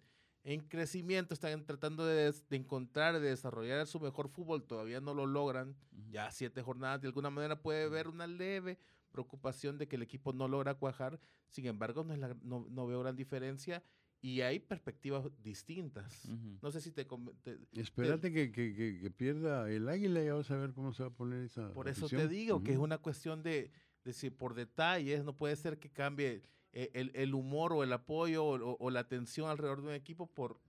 en 0.50 0.62
crecimiento, 0.62 1.34
están 1.34 1.66
tratando 1.66 2.06
de, 2.06 2.32
de 2.50 2.56
encontrar, 2.56 3.20
de 3.20 3.28
desarrollar 3.30 3.86
su 3.86 4.00
mejor 4.00 4.30
fútbol, 4.30 4.64
todavía 4.64 5.02
no 5.02 5.14
lo 5.14 5.26
logran. 5.26 5.76
Ujú. 5.92 6.10
Ya 6.10 6.32
siete 6.32 6.62
jornadas, 6.62 7.02
de 7.02 7.08
alguna 7.10 7.30
manera 7.30 7.62
puede 7.62 7.84
haber 7.84 8.08
una 8.08 8.28
leve 8.28 8.80
preocupación 9.12 9.78
de 9.78 9.88
que 9.90 9.98
el 9.98 10.04
equipo 10.04 10.32
no 10.32 10.48
logra 10.48 10.76
cuajar, 10.76 11.20
sin 11.50 11.66
embargo 11.66 12.04
no, 12.06 12.14
es 12.14 12.20
la- 12.20 12.38
no, 12.44 12.66
no 12.70 12.88
veo 12.88 13.02
gran 13.02 13.18
diferencia 13.18 13.84
y 14.22 14.40
hay 14.40 14.60
perspectivas 14.60 15.26
distintas. 15.44 16.24
Ujú. 16.26 16.60
No 16.62 16.72
sé 16.72 16.80
si 16.80 16.92
te, 16.94 17.06
te- 17.44 17.60
Espérate 17.74 18.32
que, 18.32 18.50
que- 18.52 18.74
que- 18.74 19.00
que 19.02 19.12
pierda 19.12 19.70
el 19.70 19.90
águila 19.90 20.24
y 20.24 20.30
vamos 20.30 20.50
a 20.50 20.56
ver 20.56 20.74
cómo 20.74 20.94
se 20.94 21.04
va 21.04 21.10
a 21.10 21.14
poner 21.14 21.44
esa 21.44 21.74
Por 21.74 21.90
eso 21.90 22.08
te 22.08 22.16
afición. 22.16 22.30
digo 22.30 22.64
que 22.64 22.72
es 22.72 22.78
una 22.80 22.98
cuestión 23.00 23.44
de, 23.44 23.70
de 24.06 24.14
si 24.14 24.30
por 24.30 24.54
detalles 24.54 25.26
no 25.26 25.36
puede 25.36 25.56
ser 25.58 25.78
que 25.78 25.90
cambie 25.90 26.42
el, 26.74 27.12
el 27.16 27.34
humor 27.34 27.74
o 27.74 27.84
el 27.84 27.92
apoyo 27.94 28.44
o, 28.46 28.56
o- 28.58 28.78
o 28.80 28.90
la 28.90 29.00
atención 29.02 29.50
alrededor 29.50 29.82
de 29.82 29.88
un 29.88 29.94
equipo 29.94 30.28
por, 30.28 30.60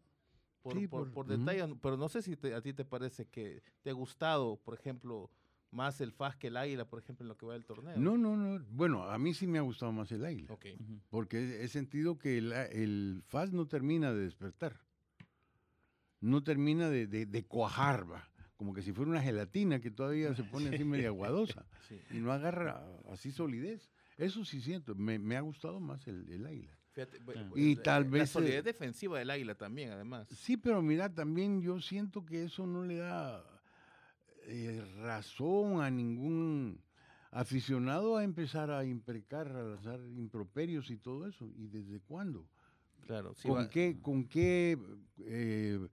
por, 0.62 0.74
Sí, 0.78 0.86
por, 0.88 1.04
por- 1.04 1.12
por 1.12 1.26
ujú. 1.26 1.36
detalles. 1.44 1.76
Pero 1.82 1.96
no 1.96 2.08
sé 2.08 2.22
si 2.22 2.36
te- 2.36 2.54
a 2.54 2.60
ti 2.62 2.72
te 2.72 2.84
parece 2.84 3.26
que 3.26 3.62
te 3.82 3.90
ha 3.90 3.94
gustado, 3.94 4.56
por 4.56 4.74
ejemplo, 4.74 5.30
más 5.70 6.00
el 6.00 6.12
FAS 6.12 6.36
que 6.36 6.46
el 6.46 6.56
Águila, 6.56 6.86
por 6.88 6.98
ejemplo, 6.98 7.24
en 7.24 7.28
lo 7.28 7.36
que 7.36 7.44
va 7.44 7.52
del 7.52 7.66
torneo. 7.66 7.98
No, 7.98 8.16
no, 8.16 8.36
no. 8.36 8.64
Bueno, 8.70 9.02
a 9.04 9.18
mí 9.18 9.34
sí 9.34 9.46
me 9.46 9.58
ha 9.58 9.62
gustado 9.62 9.92
más 9.92 10.10
el 10.12 10.24
águila. 10.24 10.48
Porque 11.10 11.62
he 11.62 11.68
sentido 11.68 12.16
que 12.18 12.38
el, 12.38 12.52
el 12.52 13.22
FAS 13.26 13.52
no 13.52 13.66
termina 13.66 14.12
de 14.14 14.20
despertar. 14.20 14.80
No 16.20 16.42
termina 16.42 16.88
de, 16.90 17.06
de- 17.06 17.26
de 17.26 17.44
cuajar, 17.44 18.10
va. 18.10 18.28
Como 18.56 18.74
que 18.74 18.82
si 18.82 18.92
fuera 18.92 19.10
una 19.10 19.22
gelatina 19.22 19.78
que 19.80 19.90
todavía 19.90 20.34
se 20.34 20.42
pone 20.42 20.70
así 20.74 20.84
media 20.84 21.08
aguadosa. 21.08 21.64
Sí. 21.88 22.00
Y 22.10 22.18
no 22.18 22.32
agarra 22.32 22.84
así 23.10 23.30
solidez. 23.30 23.90
Eso 24.18 24.44
sí 24.44 24.60
siento. 24.60 24.94
Me, 24.94 25.18
me 25.18 25.36
ha 25.36 25.40
gustado 25.40 25.80
más 25.80 26.06
el, 26.08 26.28
el 26.30 26.44
águila. 26.44 26.76
Fíjate, 26.92 27.18
Y 27.54 27.76
la- 27.76 27.82
tal 27.82 28.04
La 28.04 28.10
vez, 28.10 28.22
eh, 28.30 28.32
solidez 28.32 28.64
defensiva 28.64 29.18
del 29.20 29.30
Águila 29.30 29.54
también, 29.54 29.92
además. 29.92 30.28
Sí, 30.30 30.56
pero 30.56 30.82
mira, 30.82 31.08
también 31.14 31.62
yo 31.62 31.80
siento 31.80 32.26
que 32.26 32.42
eso 32.44 32.66
no 32.66 32.82
le 32.84 32.96
da 32.96 33.44
eh, 34.42 34.84
razón 35.00 35.80
a 35.80 35.90
ningún 35.90 36.82
aficionado 37.30 38.16
a 38.16 38.24
empezar 38.24 38.70
a 38.72 38.84
imprecar, 38.84 39.46
a 39.48 39.62
lanzar 39.62 40.00
improperios 40.16 40.90
y 40.90 40.96
todo 40.96 41.28
eso. 41.28 41.48
¿Y 41.56 41.68
desde 41.68 42.00
cuándo? 42.00 42.48
Claro. 43.06 43.32
sí 43.34 43.46
¿Con 43.46 43.58
va- 43.58 43.68
qué, 43.70 44.00
con 44.02 44.24
qué 44.26 44.76
eh, 45.20 45.88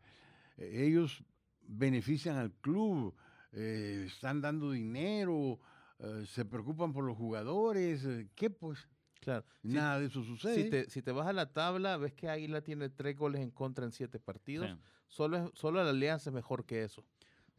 ellos 0.57 1.23
benefician 1.67 2.37
al 2.37 2.51
club? 2.51 3.13
Eh, 3.51 4.05
¿Están 4.07 4.41
dando 4.41 4.71
dinero? 4.71 5.59
Eh, 6.05 6.25
¿Se 6.25 6.45
preocupan 6.45 6.93
por 6.93 7.03
los 7.03 7.17
jugadores? 7.17 8.05
Eh, 8.05 8.27
¿Qué 8.35 8.49
pues? 8.49 8.87
Claro. 9.19 9.43
Si- 9.63 9.69
Nada 9.69 9.99
de 9.99 10.05
eso 10.05 10.23
sucede. 10.23 10.63
Si 10.63 10.69
te, 10.69 10.89
si 10.89 11.01
te 11.01 11.11
vas 11.11 11.27
a 11.27 11.33
la 11.33 11.51
tabla, 11.51 11.97
ves 11.97 12.13
que 12.13 12.29
Águila 12.29 12.61
tiene 12.61 12.89
tres 12.89 13.15
goles 13.17 13.41
en 13.41 13.51
contra 13.51 13.85
en 13.85 13.91
siete 13.91 14.19
partidos. 14.19 14.69
Sí. 14.69 14.77
Solo, 15.07 15.51
solo 15.55 15.83
la 15.83 15.89
Alianza 15.89 16.29
es 16.29 16.33
mejor 16.33 16.65
que 16.65 16.83
eso. 16.83 17.03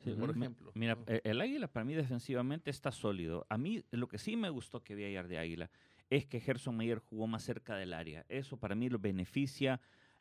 Sí, 0.05 0.12
por 0.12 0.30
ejemplo. 0.30 0.70
Mira, 0.74 0.99
eh, 1.07 1.20
el 1.24 1.40
Águila 1.40 1.68
para 1.68 1.84
mí 1.84 1.94
defensivamente 1.94 2.70
está 2.70 2.92
sólido. 2.92 3.47
A 3.49 3.57
mí 3.59 3.82
lo 3.90 4.09
que 4.09 4.18
sí 4.18 4.36
me 4.36 4.51
gustó 4.51 4.82
que 4.84 4.94
vi 4.94 5.05
ayer 5.05 5.26
de 5.26 5.38
Águila 5.38 5.70
es 6.11 6.26
que 6.26 6.38
Gerson 6.38 6.76
Mayer 6.76 6.99
jugó 6.99 7.26
más 7.26 7.42
cerca 7.42 7.74
del 7.76 7.92
área. 7.94 8.24
Eso 8.28 8.59
para 8.59 8.74
mí 8.74 8.88
lo 8.88 8.99
beneficia 8.99 9.80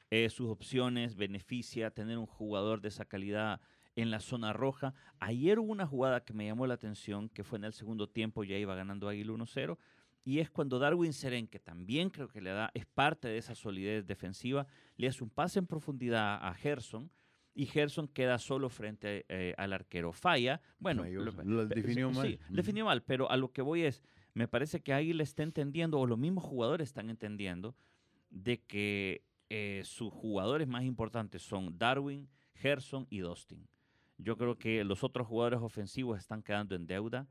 eh, 0.10 0.30
sus 0.30 0.50
opciones, 0.50 1.16
beneficia 1.16 1.92
tener 1.92 2.18
un 2.18 2.26
jugador 2.26 2.80
de 2.82 2.88
esa 2.88 3.06
calidad 3.06 3.60
en 3.96 4.12
la 4.12 4.20
zona 4.20 4.54
roja. 4.54 4.94
Ayer 5.20 5.60
hubo 5.60 5.72
una 5.72 5.88
jugada 5.88 6.24
que 6.24 6.34
me 6.34 6.46
llamó 6.46 6.68
la 6.68 6.74
atención, 6.76 7.30
que 7.30 7.44
fue 7.44 7.58
en 7.58 7.66
el 7.66 7.74
segundo 7.74 8.08
tiempo, 8.10 8.44
ya 8.44 8.58
iba 8.58 8.76
ganando 8.76 9.08
Águila 9.08 9.34
1-0, 9.34 9.78
y 10.24 10.40
es 10.40 10.50
cuando 10.50 10.80
Darwin 10.80 11.14
Seren, 11.14 11.48
que 11.48 11.60
también 11.60 12.10
creo 12.10 12.28
que 12.28 12.42
le 12.42 12.50
da, 12.50 12.72
es 12.74 12.86
parte 12.86 13.28
de 13.28 13.38
esa 13.38 13.56
solidez 13.56 14.06
defensiva, 14.08 14.68
le 14.98 15.08
hace 15.08 15.24
un 15.24 15.30
pase 15.30 15.60
en 15.60 15.68
profundidad 15.68 16.40
a 16.46 16.54
Gerson, 16.54 17.12
y 17.54 17.68
Gerson 17.68 18.10
queda 18.10 18.38
solo 18.38 18.68
frente 18.70 19.26
eh, 19.30 19.54
al 19.58 19.72
arquero. 19.72 20.12
Falla, 20.12 20.62
bueno, 20.78 21.06
lo- 21.06 21.68
definió 21.68 22.10
sí, 22.10 22.16
mal. 22.16 22.28
Sí, 22.28 22.40
Ujú. 22.44 22.54
definió 22.54 22.86
mal, 22.86 23.02
pero 23.04 23.32
a 23.32 23.38
lo 23.38 23.52
que 23.54 23.62
voy 23.62 23.84
es, 23.84 24.04
me 24.34 24.48
parece 24.50 24.82
que 24.82 24.92
Águila 24.94 25.24
está 25.24 25.44
entendiendo, 25.44 25.98
o 26.00 26.06
los 26.06 26.18
mismos 26.18 26.44
jugadores 26.44 26.90
están 26.90 27.10
entendiendo, 27.10 27.74
de 28.30 28.62
que 28.62 29.24
eh, 29.50 29.84
sus 29.86 30.12
jugadores 30.12 30.68
más 30.68 30.84
importantes 30.84 31.44
son 31.44 31.78
Darwin, 31.78 32.28
Gerson 32.56 33.08
y 33.10 33.20
Dustin. 33.20 33.66
Yo 34.18 34.38
creo 34.38 34.58
que 34.58 34.84
los 34.84 35.04
otros 35.04 35.28
jugadores 35.28 35.60
ofensivos 35.62 36.20
están 36.20 36.42
quedando 36.42 36.76
en 36.76 36.88
deuda. 36.88 37.28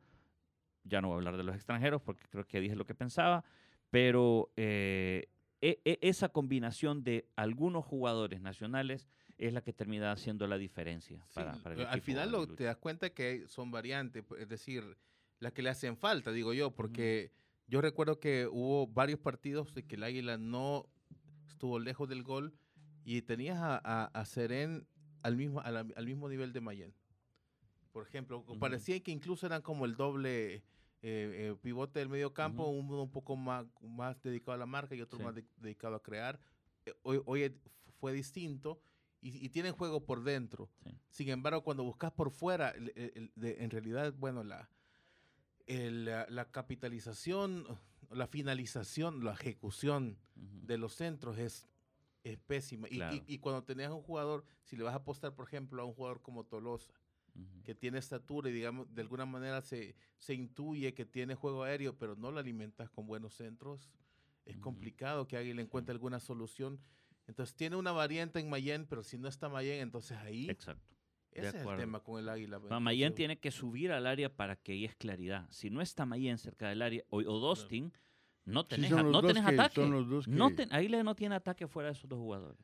Ya 0.85 1.01
no 1.01 1.09
voy 1.09 1.15
a 1.15 1.19
hablar 1.19 1.37
de 1.37 1.45
los 1.45 1.55
extranjeros 1.55 2.03
porque 2.03 2.25
creo 2.29 2.47
que 2.47 2.61
dije 2.61 2.77
lo 2.77 2.85
que 2.85 2.95
pensaba, 2.95 3.45
pero 3.91 4.53
eh, 4.57 5.29
e- 5.63 5.81
e- 5.85 5.99
esa 6.03 6.29
combinación 6.29 7.05
de 7.05 7.27
algunos 7.37 7.85
jugadores 7.85 8.41
nacionales 8.41 9.09
es 9.39 9.53
la 9.53 9.63
que 9.63 9.73
termina 9.73 10.13
haciendo 10.13 10.47
la 10.47 10.59
diferencia. 10.59 11.25
Sí, 11.29 11.35
para, 11.37 11.55
para 11.55 11.75
el 11.75 11.87
al 11.87 12.03
final 12.03 12.31
lo, 12.31 12.47
te 12.47 12.65
das 12.65 12.77
cuenta 12.77 13.11
que 13.11 13.49
son 13.49 13.71
variantes, 13.71 14.23
pues, 14.25 14.43
es 14.43 14.49
decir, 14.49 14.99
las 15.41 15.53
que 15.53 15.63
le 15.63 15.71
hacen 15.71 15.97
falta, 15.97 16.33
digo 16.33 16.53
yo, 16.53 16.71
porque 16.71 17.33
yo 17.67 17.81
recuerdo 17.81 18.21
que 18.21 18.47
hubo 18.47 18.87
varios 18.87 19.19
partidos 19.21 19.73
de 19.75 19.87
que 19.87 19.97
el 19.97 20.05
Águila 20.05 20.37
no 20.37 20.87
estuvo 21.49 21.79
lejos 21.79 22.09
del 22.09 22.23
gol 22.23 22.55
y 23.05 23.23
tenías 23.23 23.59
a, 23.59 23.81
a, 23.83 24.05
a 24.05 24.25
Serén 24.25 24.87
al 25.25 25.37
mismo, 25.37 25.61
a 25.61 25.71
la- 25.71 25.87
al 25.97 26.07
mismo 26.07 26.29
nivel 26.29 26.53
de 26.53 26.61
Mayen. 26.61 26.95
Por 27.93 28.07
ejemplo, 28.07 28.39
Ujú. 28.41 28.59
parecía 28.59 29.01
que 29.03 29.11
incluso 29.11 29.47
eran 29.47 29.63
como 29.63 29.85
el 29.87 29.97
doble 29.97 30.55
eh, 30.57 30.63
eh, 31.51 31.57
pivote 31.61 31.99
del 31.99 32.09
medio 32.09 32.33
campo, 32.33 32.63
Ujú. 32.67 32.79
uno 32.79 33.03
un 33.03 33.11
poco 33.11 33.37
más, 33.37 33.67
más 33.83 34.23
dedicado 34.23 34.53
a 34.53 34.57
la 34.57 34.65
marca 34.65 34.95
y 34.95 35.03
otro 35.03 35.19
Sí. 35.19 35.25
más 35.25 35.35
de- 35.35 35.45
dedicado 35.59 35.97
a 35.97 36.03
crear. 36.03 36.41
Eh, 36.87 36.95
Hoy, 37.03 37.21
hoy 37.27 37.43
es- 37.43 37.53
fue 38.01 38.13
distinto 38.15 38.81
y, 39.21 39.45
y 39.45 39.51
tienen 39.51 39.75
juego 39.75 40.05
por 40.05 40.23
dentro. 40.25 40.71
Sí. 40.83 40.91
Sin 41.11 41.29
embargo, 41.29 41.63
cuando 41.63 41.85
buscas 41.85 42.11
por 42.13 42.31
fuera, 42.31 42.71
el- 42.71 42.93
el- 42.97 43.31
de- 43.37 43.63
en 43.63 43.71
realidad, 43.71 44.15
bueno, 44.17 44.45
la, 44.45 44.71
el, 45.67 46.07
la, 46.07 46.27
la 46.31 46.51
capitalización, 46.51 47.67
la 48.11 48.27
finalización, 48.27 49.25
la 49.25 49.33
ejecución 49.35 50.17
Ujú. 50.37 50.67
de 50.67 50.79
los 50.79 50.95
centros 50.95 51.37
es, 51.39 51.67
es 52.25 52.39
pésima. 52.39 52.89
Y- 52.89 53.23
Y, 53.27 53.39
cuando 53.39 53.63
tenés 53.63 53.91
un 53.91 54.03
jugador, 54.03 54.45
si 54.65 54.77
le 54.77 54.83
vas 54.83 54.95
a 54.95 54.99
apostar, 54.99 55.35
por 55.35 55.47
ejemplo, 55.47 55.81
a 55.83 55.85
un 55.85 55.93
jugador 55.95 56.23
como 56.23 56.45
Tolosa, 56.45 56.93
que 57.65 57.75
tiene 57.75 57.99
estatura 57.99 58.49
y 58.49 58.53
digamos, 58.53 58.93
de 58.95 59.03
alguna 59.03 59.27
manera 59.27 59.61
se, 59.61 59.97
se 60.19 60.35
intuye 60.35 60.95
que 60.95 61.05
tiene 61.05 61.35
juego 61.35 61.65
aéreo, 61.65 61.99
pero 61.99 62.15
no 62.15 62.31
lo 62.31 62.39
alimentas 62.39 62.91
con 62.91 63.07
buenos 63.07 63.35
centros, 63.35 63.91
es 64.45 64.57
complicado 64.59 65.27
que 65.27 65.37
alguien 65.37 65.57
le 65.57 65.63
encuentre 65.63 65.93
alguna 65.93 66.21
solución. 66.21 66.81
Entonces 67.27 67.57
tiene 67.57 67.75
una 67.77 67.91
variante 67.91 68.39
en 68.39 68.49
Mayen, 68.49 68.87
pero 68.87 69.03
si 69.03 69.19
no 69.19 69.27
está 69.29 69.49
Mayen, 69.49 69.81
entonces 69.81 70.17
ahí 70.19 70.49
Exacto. 70.49 70.95
ese 71.33 71.49
es 71.49 71.55
el 71.67 71.77
tema 71.77 72.05
con 72.05 72.21
el 72.21 72.29
águila. 72.29 72.61
Ma- 72.61 72.79
Mayen 72.79 73.07
Entonces, 73.07 73.17
tiene 73.17 73.39
que 73.41 73.51
subir 73.51 73.91
al 73.91 74.07
área 74.07 74.35
para 74.35 74.55
que 74.55 74.73
haya 74.73 74.93
claridad. 74.95 75.49
Si 75.51 75.71
no 75.71 75.81
está 75.81 76.07
Mayen 76.07 76.39
cerca 76.39 76.69
del 76.69 76.83
área 76.83 77.03
o, 77.09 77.19
o 77.19 77.41
Dostin, 77.41 77.87
no 77.87 77.93
Sí, 78.65 78.69
tenés, 78.69 78.91
no 78.91 79.23
tenés 79.23 79.45
que- 79.45 79.55
ataque. 79.55 79.75
son 79.75 79.91
los 79.91 80.09
dos 80.09 80.29
No 80.29 80.51
ten- 80.55 80.69
no 81.05 81.15
tiene 81.15 81.35
ataque 81.35 81.67
fuera 81.67 81.89
de 81.89 81.93
esos 81.95 82.09
dos 82.09 82.19
jugadores. 82.19 82.59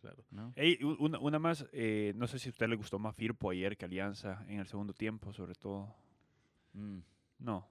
Claro. 0.00 0.22
¿no? 0.30 0.52
Una, 0.98 1.18
una 1.18 1.38
más, 1.38 1.66
eh, 1.72 2.12
no 2.16 2.26
sé 2.26 2.38
si 2.38 2.48
a 2.48 2.52
usted 2.52 2.68
le 2.68 2.76
gustó 2.76 2.98
más 2.98 3.14
Firpo 3.16 3.50
ayer 3.50 3.76
que 3.76 3.86
Alianza 3.86 4.44
en 4.48 4.60
el 4.60 4.66
segundo 4.66 4.92
tiempo, 4.92 5.32
sobre 5.32 5.54
todo. 5.54 5.94
Mm, 6.72 6.98
No, 7.38 7.68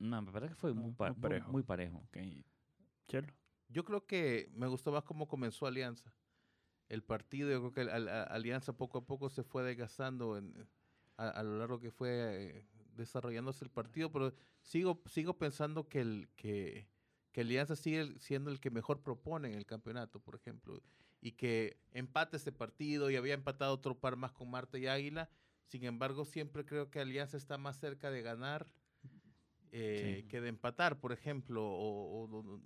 No, 0.00 0.22
me 0.22 0.30
parece 0.30 0.50
que 0.54 0.60
fue 0.60 0.72
No, 0.74 0.80
muy, 0.82 0.92
pa- 0.92 1.06
muy 1.08 1.14
muy- 1.14 1.22
parejo. 1.22 1.52
muy 1.52 1.62
parejo. 1.64 1.98
ok. 1.98 2.18
Chelo. 3.08 3.26
Yo 3.68 3.84
creo 3.84 4.06
que 4.06 4.48
me 4.54 4.66
gustó 4.68 4.92
más 4.92 5.02
cómo 5.04 5.26
comenzó 5.28 5.66
Alianza. 5.66 6.12
El 6.88 7.02
partido, 7.02 7.50
yo 7.50 7.58
creo 7.60 7.72
que 7.86 7.92
al- 7.92 8.08
a- 8.08 8.22
Alianza 8.22 8.72
poco 8.72 8.98
a 8.98 9.04
poco 9.06 9.28
se 9.28 9.42
fue 9.42 9.62
desgastando 9.64 10.38
en, 10.38 10.54
a, 11.16 11.28
a 11.30 11.42
lo 11.42 11.58
largo 11.58 11.80
que 11.80 11.90
fue 11.90 12.08
eh, 12.58 12.64
desarrollándose 12.98 13.64
el 13.64 13.70
partido, 13.70 14.12
pero 14.12 14.34
sigo, 14.60 15.00
sigo 15.06 15.38
pensando 15.38 15.88
que, 15.88 16.00
el, 16.00 16.28
que, 16.36 16.86
que 17.32 17.40
Alianza 17.40 17.76
sigue 17.76 18.18
siendo 18.18 18.50
el 18.50 18.60
que 18.60 18.70
mejor 18.70 19.02
propone 19.02 19.48
en 19.48 19.54
el 19.54 19.64
campeonato, 19.64 20.20
por 20.20 20.34
ejemplo, 20.34 20.82
y 21.20 21.32
que 21.32 21.78
empate 21.92 22.36
este 22.36 22.52
partido 22.52 23.10
y 23.10 23.16
había 23.16 23.34
empatado 23.34 23.72
otro 23.74 23.98
par 23.98 24.16
más 24.16 24.32
con 24.32 24.50
Marte 24.50 24.78
y 24.78 24.86
Águila. 24.86 25.30
Sin 25.64 25.84
embargo, 25.84 26.24
siempre 26.24 26.64
creo 26.64 26.90
que 26.90 27.00
Alianza 27.00 27.36
está 27.36 27.58
más 27.58 27.78
cerca 27.78 28.10
de 28.10 28.22
ganar 28.22 28.68
eh, 29.70 30.20
Sí. 30.22 30.28
que 30.28 30.40
de 30.40 30.48
empatar, 30.48 30.98
por 30.98 31.12
ejemplo, 31.12 31.62
o, 31.62 32.24
o- 32.24 32.38
o- 32.38 32.60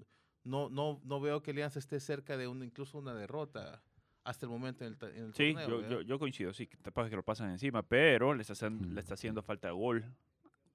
no, 0.44 0.68
no, 0.70 1.00
no 1.04 1.20
veo 1.20 1.42
que 1.42 1.50
Alianza 1.52 1.78
esté 1.78 1.98
cerca 2.00 2.36
de 2.36 2.46
un, 2.48 2.62
incluso 2.62 2.98
una 2.98 3.14
derrota 3.14 3.82
hasta 4.24 4.46
el 4.46 4.50
momento 4.50 4.84
en 4.84 4.96
el, 5.00 5.08
en 5.16 5.24
el 5.26 5.34
Sí, 5.34 5.52
torneo. 5.54 5.80
yo, 5.82 5.88
yo, 5.88 6.00
yo 6.02 6.18
coincido, 6.18 6.52
sí, 6.52 6.66
capaz 6.66 7.08
que 7.10 7.16
lo 7.16 7.22
pasan 7.22 7.50
encima, 7.50 7.82
pero 7.82 8.34
le 8.34 8.42
está, 8.42 8.52
haciendo, 8.54 8.86
Mm. 8.86 8.92
le 8.94 9.00
está 9.00 9.14
haciendo 9.14 9.42
falta 9.42 9.68
de 9.68 9.74
gol 9.74 10.04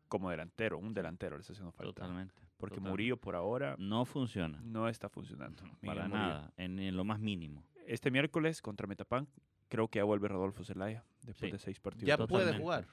como 0.07 0.29
delantero, 0.29 0.77
un 0.77 0.93
delantero 0.93 1.35
le 1.37 1.41
está 1.41 1.53
haciendo 1.53 1.71
falta. 1.71 1.93
Totalmente. 1.93 2.33
Porque 2.57 2.75
totalmente. 2.75 2.89
Murillo 2.91 3.17
por 3.17 3.35
ahora 3.35 3.75
No 3.77 4.05
funciona. 4.05 4.59
no 4.63 4.87
está 4.89 5.09
funcionando. 5.09 5.63
Miguel 5.63 5.79
Para 5.85 6.07
Murillo. 6.07 6.17
nada. 6.27 6.53
En, 6.57 6.79
en 6.79 6.95
lo 6.95 7.03
más 7.03 7.19
mínimo. 7.19 7.63
Este 7.85 8.09
miércoles 8.11 8.61
contra 8.61 8.87
Metapan, 8.87 9.27
creo 9.70 9.88
que 9.88 9.99
ya 9.99 10.03
vuelve 10.03 10.28
Rodolfo 10.28 10.63
Zelaya 10.63 11.03
después 11.24 11.49
Sí. 11.49 11.51
de 11.51 11.59
seis 11.59 11.80
partidos. 11.80 12.07
ya 12.07 12.15
totalmente. 12.18 12.53
puede 12.53 12.61
jugar. 12.63 12.88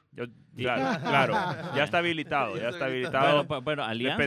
Claro, 0.57 1.01
claro, 1.05 1.35
ya 1.77 1.85
está 1.85 1.99
habilitado, 1.99 2.57
Ya 2.57 2.69
está 2.71 2.87
habilitado. 2.87 3.45
Bueno, 3.45 3.63
bueno, 3.63 3.85
Alianza, 3.85 4.25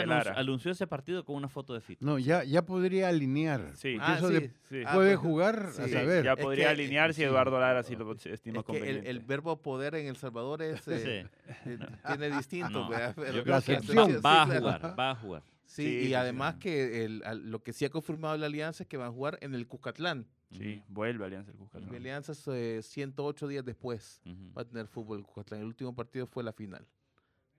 Alianza 0.00 0.32
anunció, 0.32 0.70
ese 0.72 0.86
partido 0.86 1.22
con 1.24 1.36
una 1.36 1.48
foto 1.48 1.74
de 1.74 1.80
Fito. 1.82 2.04
No, 2.04 2.18
ya, 2.18 2.44
ya 2.44 2.64
podría 2.64 3.08
alinear. 3.10 3.72
Sí. 3.74 3.96
Ah, 4.00 4.14
eso 4.16 4.28
sí. 4.28 4.34
de- 4.34 4.52
Sí. 4.62 4.82
Ah, 4.86 4.94
puede 4.94 5.16
pues, 5.16 5.18
jugar 5.18 5.66
a 5.66 5.72
sí. 5.72 5.90
saber. 5.90 6.24
ya 6.24 6.32
Es 6.32 6.38
podría 6.40 6.64
que- 6.66 6.70
alinear 6.70 7.10
si 7.12 7.20
sí. 7.20 7.24
Eduardo 7.24 7.60
Lara 7.60 7.82
sí 7.82 7.94
lo 7.94 8.10
estima 8.12 8.30
Es 8.32 8.40
que 8.40 8.48
el, 8.58 8.64
conveniente. 8.64 9.10
el 9.10 9.20
verbo 9.20 9.60
poder 9.60 9.94
en 9.96 10.06
El 10.06 10.16
Salvador 10.16 10.62
es, 10.62 10.88
eh, 10.88 11.26
eh, 11.66 11.78
tiene 12.06 12.30
distinto. 12.30 12.70
No, 12.70 12.90
va, 12.90 12.98
va 14.24 14.42
a 14.42 14.46
jugar, 14.46 14.98
va 14.98 15.10
a 15.10 15.14
jugar. 15.14 15.42
Sí, 15.66 16.02
Sí, 16.02 16.08
y 16.08 16.14
además 16.14 16.56
que 16.56 17.04
el, 17.04 17.22
lo 17.44 17.62
que 17.62 17.72
sí 17.72 17.84
ha 17.86 17.90
confirmado 17.90 18.36
la 18.36 18.46
alianza 18.46 18.82
es 18.82 18.88
que 18.88 18.96
van 18.98 19.08
a 19.08 19.12
jugar 19.12 19.38
en 19.40 19.54
el 19.54 19.66
Cucatlán. 19.66 20.26
Sí, 20.52 20.82
vuelve 20.88 21.24
Alianza 21.24 21.50
el 21.50 21.56
Cuscatlán. 21.56 21.90
La 21.90 21.96
alianza 21.98 22.32
es 22.32 22.46
eh, 22.48 22.82
108 22.82 23.48
días 23.48 23.64
después. 23.64 24.20
Va 24.56 24.62
a 24.62 24.64
tener 24.64 24.86
fútbol 24.86 25.18
el 25.18 25.24
Cucatlán. 25.24 25.60
El 25.60 25.66
último 25.66 25.94
partido 25.94 26.26
fue 26.26 26.42
la 26.44 26.52
final 26.52 26.86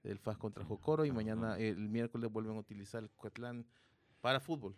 del 0.03 0.19
FAS 0.19 0.37
contra 0.37 0.63
Jocoro 0.65 1.05
y 1.05 1.11
mañana, 1.11 1.57
el 1.57 1.89
miércoles, 1.89 2.29
vuelven 2.31 2.55
a 2.57 2.59
utilizar 2.59 3.01
el 3.03 3.09
Cucatlán 3.09 3.65
para 4.21 4.39
fútbol. 4.39 4.75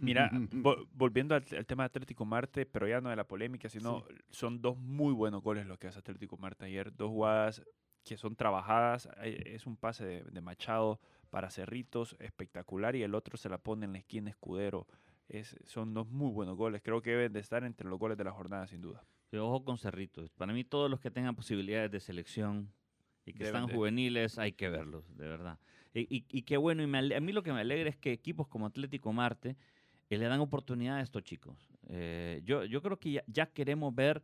Mira, 0.00 0.30
vo- 0.52 0.86
volviendo 0.92 1.34
al, 1.34 1.44
al 1.56 1.66
tema 1.66 1.84
de 1.84 1.86
Atlético 1.86 2.24
Marte, 2.24 2.66
pero 2.66 2.86
ya 2.86 3.00
no 3.00 3.10
de 3.10 3.16
la 3.16 3.26
polémica, 3.26 3.68
sino 3.68 4.04
son 4.30 4.60
dos 4.60 4.76
muy 4.78 5.12
buenos 5.12 5.42
goles 5.42 5.66
los 5.66 5.78
que 5.78 5.86
hace 5.88 5.98
Atlético 6.00 6.36
Marte 6.36 6.64
ayer. 6.66 6.94
Dos 6.94 7.08
jugadas 7.10 7.62
que 8.04 8.16
son 8.16 8.36
trabajadas. 8.36 9.08
eh, 9.22 9.52
Es 9.54 9.66
un 9.66 9.76
pase 9.76 10.04
de, 10.04 10.24
de 10.24 10.40
Machado 10.40 11.00
para 11.30 11.50
Cerritos, 11.50 12.14
espectacular, 12.20 12.94
y 12.96 13.02
el 13.02 13.14
otro 13.14 13.36
se 13.36 13.48
la 13.48 13.58
pone 13.58 13.86
en 13.86 13.92
la 13.92 13.98
esquina 13.98 14.30
Escudero. 14.30 14.86
Es, 15.28 15.56
son 15.64 15.94
dos 15.94 16.08
muy 16.08 16.30
buenos 16.32 16.56
goles. 16.56 16.82
Creo 16.82 17.00
que 17.02 17.10
deben 17.10 17.32
de 17.32 17.40
estar 17.40 17.64
entre 17.64 17.88
los 17.88 17.98
goles 17.98 18.16
de 18.18 18.24
la 18.24 18.32
jornada, 18.32 18.66
sin 18.66 18.80
duda. 18.82 19.04
Sí, 19.30 19.36
ojo 19.38 19.64
con 19.64 19.78
Cerritos. 19.78 20.30
Para 20.32 20.52
mí, 20.52 20.64
todos 20.64 20.90
los 20.90 21.00
que 21.00 21.10
tengan 21.10 21.34
posibilidades 21.34 21.90
de 21.90 22.00
selección 22.00 22.70
y 23.24 23.32
que 23.32 23.44
Deben 23.44 23.54
están 23.62 23.66
de. 23.68 23.74
juveniles, 23.74 24.38
hay 24.38 24.52
que 24.52 24.68
verlos, 24.68 25.04
de 25.16 25.26
verdad. 25.26 25.58
Y, 25.94 26.00
y- 26.14 26.24
y 26.30 26.42
qué 26.42 26.56
bueno, 26.56 26.82
y 26.82 26.86
me 26.86 26.98
ale- 26.98 27.16
a 27.16 27.20
mí 27.20 27.32
lo 27.32 27.42
que 27.42 27.52
me 27.52 27.60
alegra 27.60 27.88
es 27.88 27.96
que 27.96 28.12
equipos 28.12 28.48
como 28.48 28.66
Atlético 28.66 29.12
Marte 29.12 29.56
eh, 30.10 30.18
le 30.18 30.26
dan 30.26 30.40
oportunidad 30.40 30.96
a 30.96 31.00
estos 31.00 31.22
chicos. 31.24 31.70
Eh, 31.88 32.42
yo, 32.44 32.64
yo 32.64 32.82
creo 32.82 32.98
que 32.98 33.12
ya, 33.12 33.24
ya 33.26 33.46
queremos 33.46 33.94
ver 33.94 34.22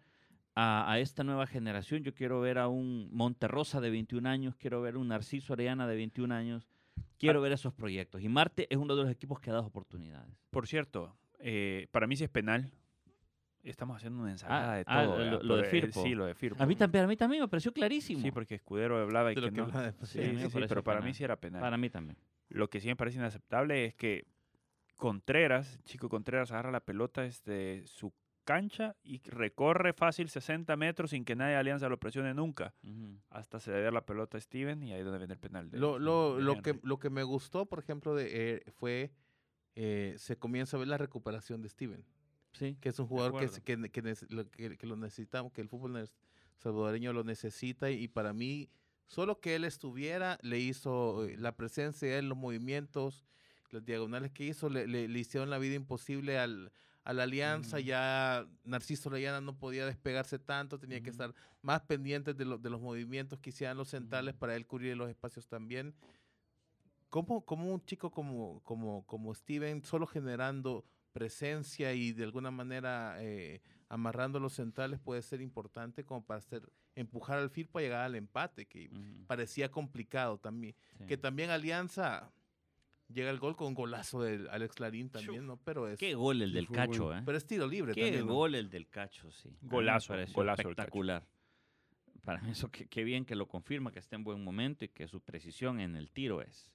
a, 0.54 0.92
a 0.92 0.98
esta 1.00 1.24
nueva 1.24 1.46
generación. 1.46 2.02
Yo 2.02 2.12
quiero 2.14 2.40
ver 2.40 2.58
a 2.58 2.68
un 2.68 3.08
Monterrosa 3.12 3.80
de 3.80 3.88
21 3.90 4.26
años, 4.26 4.54
quiero 4.56 4.82
ver 4.82 4.96
a 4.96 4.98
un 4.98 5.08
Narciso 5.08 5.54
Arellana 5.54 5.86
de 5.86 5.96
21 5.96 6.32
años. 6.32 6.68
Quiero 7.18 7.40
ver 7.40 7.52
esos 7.52 7.72
proyectos. 7.74 8.22
Y 8.22 8.28
Marte 8.28 8.66
es 8.70 8.78
uno 8.78 8.96
de 8.96 9.02
los 9.02 9.12
equipos 9.12 9.40
que 9.40 9.50
ha 9.50 9.54
dado 9.54 9.66
oportunidades. 9.66 10.34
Por 10.50 10.66
cierto, 10.66 11.16
eh, 11.38 11.86
para 11.90 12.06
mí 12.06 12.16
si 12.16 12.24
es 12.24 12.30
penal. 12.30 12.70
Estamos 13.62 13.96
haciendo 13.98 14.22
una 14.22 14.30
ensalada 14.30 14.72
Ah, 14.72 14.76
de 14.76 14.84
ah, 14.86 15.04
todo. 15.04 15.42
lo- 15.42 15.56
de 15.56 15.62
eh, 15.62 15.70
Firpo. 15.70 16.02
Sí, 16.02 16.14
lo 16.14 16.24
de 16.24 16.34
Firpo. 16.34 16.62
A 16.62 16.66
mí, 16.66 16.76
también, 16.76 17.04
a 17.04 17.06
mí 17.06 17.16
también 17.16 17.42
me 17.42 17.48
pareció 17.48 17.72
clarísimo. 17.74 18.22
Sí, 18.22 18.30
porque 18.30 18.54
Escudero 18.54 18.96
hablaba 18.98 19.32
y 19.32 19.34
De 19.34 19.42
lo 19.42 19.48
que 19.48 19.52
que 19.52 19.60
no. 19.60 19.64
hablaba 19.66 19.82
después. 19.84 20.08
Sí, 20.08 20.18
Sí, 20.18 20.36
sí, 20.38 20.50
sí, 20.50 20.60
pero 20.66 20.82
para 20.82 21.02
mí 21.02 21.12
sí 21.12 21.24
era 21.24 21.36
penal. 21.36 21.60
Para 21.60 21.76
mí 21.76 21.90
también. 21.90 22.16
Lo 22.48 22.70
que 22.70 22.80
sí 22.80 22.88
me 22.88 22.96
parece 22.96 23.18
inaceptable 23.18 23.84
es 23.84 23.94
que 23.94 24.24
Contreras, 24.96 25.78
Chico 25.84 26.08
Contreras, 26.08 26.50
agarra 26.52 26.70
la 26.70 26.80
pelota 26.80 27.22
desde 27.22 27.86
su 27.86 28.12
cancha 28.54 28.96
y 29.04 29.20
recorre 29.30 29.92
fácil 29.92 30.28
60 30.28 30.74
metros 30.76 31.10
sin 31.10 31.24
que 31.24 31.36
nadie 31.36 31.52
de 31.52 31.58
Alianza 31.58 31.88
lo 31.88 31.98
presione 32.00 32.34
nunca. 32.34 32.74
Ujú. 32.82 33.16
Hasta 33.30 33.60
se 33.60 33.70
le 33.70 33.80
da 33.82 33.90
la 33.92 34.04
pelota 34.04 34.38
a 34.38 34.40
Steven 34.40 34.82
y 34.82 34.92
ahí 34.92 34.98
es 35.00 35.04
donde 35.04 35.18
viene 35.18 35.34
el 35.34 35.38
penal. 35.40 35.70
de- 35.70 35.78
Lo, 35.78 35.98
lo, 36.00 36.36
de 36.36 36.42
lo, 36.42 36.60
que, 36.60 36.80
lo 36.82 36.98
que 36.98 37.10
me 37.10 37.22
gustó, 37.22 37.66
por 37.66 37.78
ejemplo, 37.78 38.14
de, 38.14 38.28
eh, 38.56 38.62
fue 38.72 39.12
eh, 39.76 40.14
se 40.18 40.36
comienza 40.36 40.76
a 40.76 40.80
ver 40.80 40.88
la 40.88 40.98
recuperación 40.98 41.62
de 41.62 41.68
Steven, 41.68 42.04
Sí. 42.52 42.76
que 42.80 42.88
es 42.88 42.98
un 42.98 43.06
jugador 43.06 43.38
que, 43.38 43.48
que, 43.62 43.90
que 43.90 44.76
que- 44.76 44.86
lo 44.86 44.96
necesitamos, 44.96 45.52
que 45.52 45.60
el 45.60 45.68
fútbol 45.68 46.08
salvadoreño 46.58 47.12
lo 47.12 47.22
necesita 47.22 47.88
y, 47.90 48.08
para 48.08 48.32
mí, 48.32 48.68
solo 49.06 49.40
que 49.40 49.54
él 49.54 49.64
estuviera, 49.64 50.38
le 50.42 50.58
hizo 50.58 51.24
eh, 51.24 51.36
la 51.38 51.52
presencia 51.56 52.08
de 52.08 52.18
él, 52.18 52.28
los 52.28 52.36
movimientos, 52.36 53.24
las 53.70 53.84
diagonales 53.84 54.32
que 54.32 54.44
hizo, 54.44 54.68
le, 54.68 54.88
le- 54.88 55.06
le 55.06 55.18
hicieron 55.20 55.48
la 55.50 55.58
vida 55.58 55.76
imposible 55.76 56.36
al, 56.38 56.72
a 57.04 57.12
la 57.12 57.22
alianza, 57.22 57.78
Mm. 57.78 57.80
ya 57.82 58.46
Narciso 58.64 59.08
Rayana 59.10 59.40
no 59.40 59.56
podía 59.58 59.86
despegarse 59.86 60.38
tanto, 60.38 60.78
tenía 60.78 61.00
que 61.02 61.10
estar 61.10 61.34
más 61.62 61.80
pendientes 61.82 62.36
de, 62.36 62.44
lo- 62.44 62.58
de 62.58 62.70
los 62.70 62.80
movimientos 62.80 63.38
que 63.40 63.50
hicieran 63.50 63.76
los 63.76 63.88
centrales 63.88 64.34
para 64.34 64.54
él 64.56 64.66
cubrir 64.66 64.96
los 64.96 65.08
espacios 65.08 65.46
también. 65.46 65.94
¿Cómo, 67.08 67.44
cómo 67.44 67.72
un 67.74 67.84
chico 67.84 68.10
como, 68.10 68.60
como, 68.62 69.04
como 69.06 69.34
Steven, 69.34 69.82
solo 69.82 70.06
generando 70.06 70.84
presencia 71.12 71.92
y 71.92 72.12
de 72.12 72.22
alguna 72.22 72.52
manera 72.52 73.16
eh, 73.18 73.62
amarrando 73.88 74.38
los 74.38 74.52
centrales 74.52 75.00
puede 75.00 75.22
ser 75.22 75.40
importante 75.40 76.04
como 76.04 76.24
para 76.24 76.38
hacer, 76.38 76.70
empujar 76.94 77.38
al 77.38 77.50
FIR 77.50 77.68
para 77.68 77.82
llegar 77.82 78.02
al 78.02 78.14
empate, 78.14 78.66
que 78.66 78.88
parecía 79.26 79.70
complicado 79.72 80.38
también. 80.38 80.76
Sí. 80.98 81.06
Que 81.06 81.16
también 81.16 81.50
Alianza 81.50 82.30
llega 83.12 83.30
el 83.30 83.38
gol 83.38 83.56
con 83.56 83.68
un 83.68 83.74
golazo 83.74 84.22
de 84.22 84.48
Alex 84.50 84.80
Larín 84.80 85.10
también, 85.10 85.46
¿no? 85.46 85.56
Pero 85.58 85.88
es, 85.88 85.98
Qué 85.98 86.14
gol 86.14 86.42
el 86.42 86.52
del 86.52 86.68
Cacho. 86.68 87.14
¿eh? 87.14 87.22
pero 87.24 87.38
es 87.38 87.46
tiro 87.46 87.66
libre 87.66 87.94
Qué 87.94 88.02
también. 88.02 88.26
¿no? 88.26 88.34
gol 88.34 88.54
el 88.54 88.70
del 88.70 88.88
Cacho, 88.88 89.30
sí. 89.30 89.50
Golazo, 89.62 90.14
espectacular. 90.14 91.26
Para 92.24 92.40
mí 92.42 92.50
eso, 92.50 92.70
qué, 92.70 92.86
qué 92.86 93.02
bien 93.02 93.24
que 93.24 93.34
lo 93.34 93.48
confirma, 93.48 93.90
que 93.92 93.98
está 93.98 94.16
en 94.16 94.24
buen 94.24 94.44
momento 94.44 94.84
y 94.84 94.88
que 94.88 95.08
su 95.08 95.20
precisión 95.20 95.80
en 95.80 95.96
el 95.96 96.10
tiro 96.10 96.42
es 96.42 96.70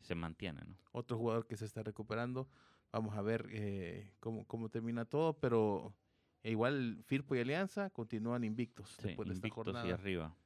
se 0.00 0.14
mantiene, 0.14 0.62
¿no? 0.66 0.76
Otro 0.92 1.18
jugador 1.18 1.46
que 1.46 1.56
se 1.56 1.64
está 1.64 1.82
recuperando. 1.82 2.48
Vamos 2.92 3.16
a 3.16 3.22
ver 3.22 3.46
eh, 3.50 4.14
cómo, 4.20 4.46
cómo 4.46 4.70
termina 4.70 5.04
todo, 5.04 5.34
pero 5.38 5.94
igual 6.42 7.02
Firpo 7.04 7.34
y 7.34 7.40
Alianza 7.40 7.90
continúan 7.90 8.44
invictos 8.44 8.90
Sí, 8.90 9.08
después 9.08 9.28
de 9.28 9.34
esta 9.34 9.46
invictos 9.46 9.66
y 9.66 9.72
jornada. 9.72 10.36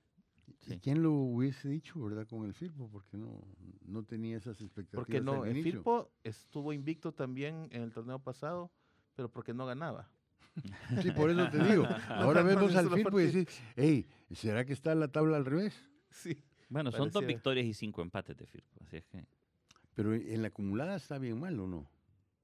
¿Y 0.67 0.79
quién 0.79 1.03
lo 1.03 1.13
hubiese 1.13 1.69
dicho, 1.69 2.01
verdad, 2.01 2.27
con 2.27 2.45
el 2.47 2.55
Firpo? 2.55 2.89
Porque 2.91 3.17
no, 3.17 3.41
no 3.85 4.05
tenía 4.05 4.37
esas 4.37 4.61
expectativas. 4.61 5.05
Porque 5.05 5.21
no, 5.21 5.45
el 5.45 5.53
inicio. 5.53 5.73
Firpo 5.73 6.11
estuvo 6.23 6.73
invicto 6.73 7.13
también 7.13 7.69
en 7.73 7.83
el 7.83 7.93
torneo 7.93 8.19
pasado, 8.19 8.71
pero 9.15 9.31
porque 9.31 9.55
no 9.55 9.67
ganaba. 9.67 10.09
Sí, 11.03 11.11
por 11.13 11.31
eso 11.31 11.49
te 11.51 11.59
digo. 11.65 11.85
Ahora 12.09 12.43
vemos 12.43 12.75
al 12.77 12.91
Firpo 12.91 13.19
y 13.19 13.27
decís, 13.27 13.63
hey, 13.75 14.07
¿será 14.33 14.65
que 14.65 14.75
está 14.75 14.95
la 14.95 15.09
tabla 15.09 15.39
al 15.39 15.47
revés? 15.47 15.75
Sí. 16.11 16.37
Bueno, 16.69 16.93
son 16.93 17.11
dos 17.11 17.27
victorias 17.27 17.67
y 17.67 17.75
cinco 17.75 18.03
empates 18.03 18.37
de 18.37 18.47
Firpo, 18.47 18.81
así 18.83 18.99
es 18.99 19.05
que... 19.07 19.27
Pero 19.95 20.15
en 20.15 20.41
la 20.41 20.49
acumulada 20.49 20.97
está 20.97 21.19
bien 21.19 21.39
mal, 21.39 21.59
¿o 21.61 21.67
no? 21.67 21.87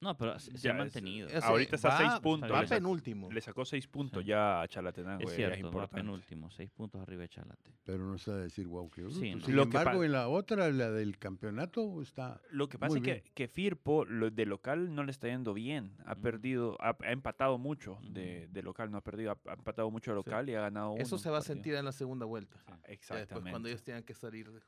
No, 0.00 0.16
pero 0.16 0.38
se, 0.38 0.52
se 0.56 0.58
Ya 0.58 0.70
ha 0.70 0.74
mantenido. 0.74 1.26
Ese 1.28 1.38
Ahorita 1.44 1.74
está 1.74 1.94
a 1.96 1.98
seis 1.98 2.10
va- 2.10 2.20
puntos. 2.20 2.52
Va 2.52 2.60
Le 2.62 2.68
sacó- 2.68 2.76
penúltimo. 2.76 3.32
Le 3.32 3.40
sacó 3.40 3.64
seis 3.64 3.86
puntos 3.88 4.22
Sí. 4.22 4.28
ya 4.28 4.60
a 4.62 4.68
Chalatenango. 4.68 5.28
es 5.28 5.34
cierto, 5.34 5.54
va 5.54 5.66
importante. 5.66 5.96
penúltimo, 5.96 6.50
seis 6.50 6.70
puntos 6.70 7.00
arriba 7.02 7.22
de 7.22 7.28
Chalate. 7.28 7.72
Pero 7.84 8.04
no 8.04 8.14
está 8.14 8.32
a 8.32 8.36
decir, 8.36 8.68
wow, 8.68 8.88
qué 8.90 9.02
bruto. 9.02 9.18
Sí, 9.18 9.34
no. 9.34 9.44
Sin 9.44 9.56
Lo 9.56 9.62
que 9.68 9.76
embargo, 9.76 9.98
pa- 10.00 10.06
en 10.06 10.12
la 10.12 10.28
otra, 10.28 10.70
la 10.70 10.90
del 10.92 11.18
campeonato, 11.18 12.00
está... 12.00 12.40
Lo 12.50 12.68
que 12.68 12.78
pasa 12.78 12.90
Muy 12.90 12.98
es 12.98 13.04
que, 13.04 13.12
bien. 13.14 13.24
que 13.34 13.48
Firpo 13.48 14.04
lo- 14.04 14.30
de 14.30 14.46
local 14.46 14.94
no 14.94 15.02
le 15.02 15.10
está 15.10 15.26
yendo 15.26 15.52
bien. 15.52 15.96
Ha 16.06 16.14
perdido, 16.14 16.76
ha, 16.80 16.96
ha 17.00 17.10
empatado 17.12 17.58
mucho 17.58 17.98
de, 18.02 18.46
de 18.52 18.62
local, 18.62 18.92
no 18.92 18.98
ha 18.98 19.02
perdido, 19.02 19.32
ha, 19.32 19.50
ha 19.50 19.54
empatado 19.54 19.90
mucho 19.90 20.12
de 20.12 20.14
local 20.14 20.48
y 20.48 20.54
ha 20.54 20.60
ganado 20.60 20.94
Eso 20.98 21.16
uno 21.16 21.22
se 21.24 21.30
va 21.30 21.38
a 21.38 21.42
sentir 21.42 21.74
en 21.74 21.84
la 21.84 21.92
segunda 21.92 22.24
vuelta. 22.24 22.56
Ah, 22.68 22.72
después, 22.86 22.90
Exactamente. 22.98 23.50
cuando 23.50 23.68
ellos 23.68 23.82
tengan 23.82 24.04
que 24.04 24.14
salir 24.14 24.48
de 24.52 24.60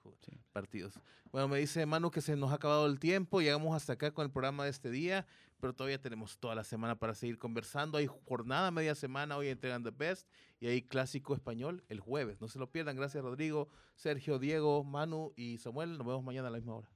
partidos. 0.53 0.99
Bueno, 1.31 1.47
me 1.47 1.59
dice 1.61 1.87
Manu 1.87 2.11
que 2.11 2.21
se 2.21 2.35
nos 2.35 2.51
ha 2.51 2.55
acabado 2.55 2.87
el 2.87 2.99
tiempo. 2.99 3.41
Llegamos 3.41 3.77
hasta 3.77 3.93
acá 3.93 4.11
con 4.13 4.25
el 4.25 4.33
programa 4.33 4.65
de 4.65 4.71
este 4.71 4.91
día, 4.91 5.20
pero 5.61 5.75
todavía 5.75 6.01
tenemos 6.01 6.39
toda 6.39 6.55
la 6.55 6.65
semana 6.65 6.99
para 6.99 7.15
seguir 7.15 7.39
conversando. 7.39 7.99
Hay 7.99 8.09
jornada 8.27 8.71
media 8.71 8.95
semana, 8.95 9.37
hoy 9.37 9.49
entregan 9.49 9.83
The 9.85 9.91
Best 9.91 10.27
y 10.61 10.67
hay 10.67 10.83
clásico 10.83 11.35
español 11.35 11.85
el 11.89 12.01
jueves. 12.01 12.41
No 12.41 12.49
se 12.49 12.59
lo 12.59 12.71
pierdan. 12.71 12.97
Gracias, 12.97 13.23
Rodrigo, 13.23 13.69
Sergio, 13.95 14.39
Diego, 14.39 14.83
Manu 14.85 15.33
y 15.37 15.59
Samuel. 15.59 15.97
Nos 15.99 16.07
vemos 16.07 16.25
mañana 16.25 16.49
a 16.49 16.51
la 16.51 16.59
misma 16.59 16.77
hora. 16.77 16.89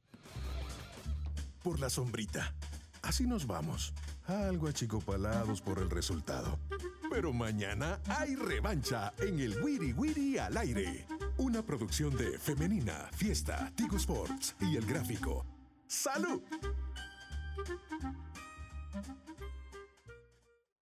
por 1.62 1.80
la 1.80 1.88
sombrita. 1.88 2.54
Así 3.02 3.26
nos 3.26 3.46
vamos, 3.46 3.92
algo 4.26 4.68
achicopalados 4.68 5.60
por 5.62 5.78
el 5.78 5.90
resultado. 5.90 6.58
Pero 7.10 7.32
mañana 7.32 8.00
hay 8.06 8.34
revancha 8.34 9.12
en 9.18 9.38
el 9.40 9.62
Wiri 9.62 9.92
Wiri 9.92 10.38
al 10.38 10.56
aire. 10.56 11.06
Una 11.38 11.62
producción 11.62 12.16
de 12.16 12.38
Femenina, 12.38 13.08
Fiesta, 13.14 13.70
Tigo 13.76 13.96
Sports 13.96 14.56
y 14.60 14.76
El 14.76 14.86
Gráfico. 14.86 15.46
¡Salud! 15.86 16.42
Mm-hmm. 18.94 19.33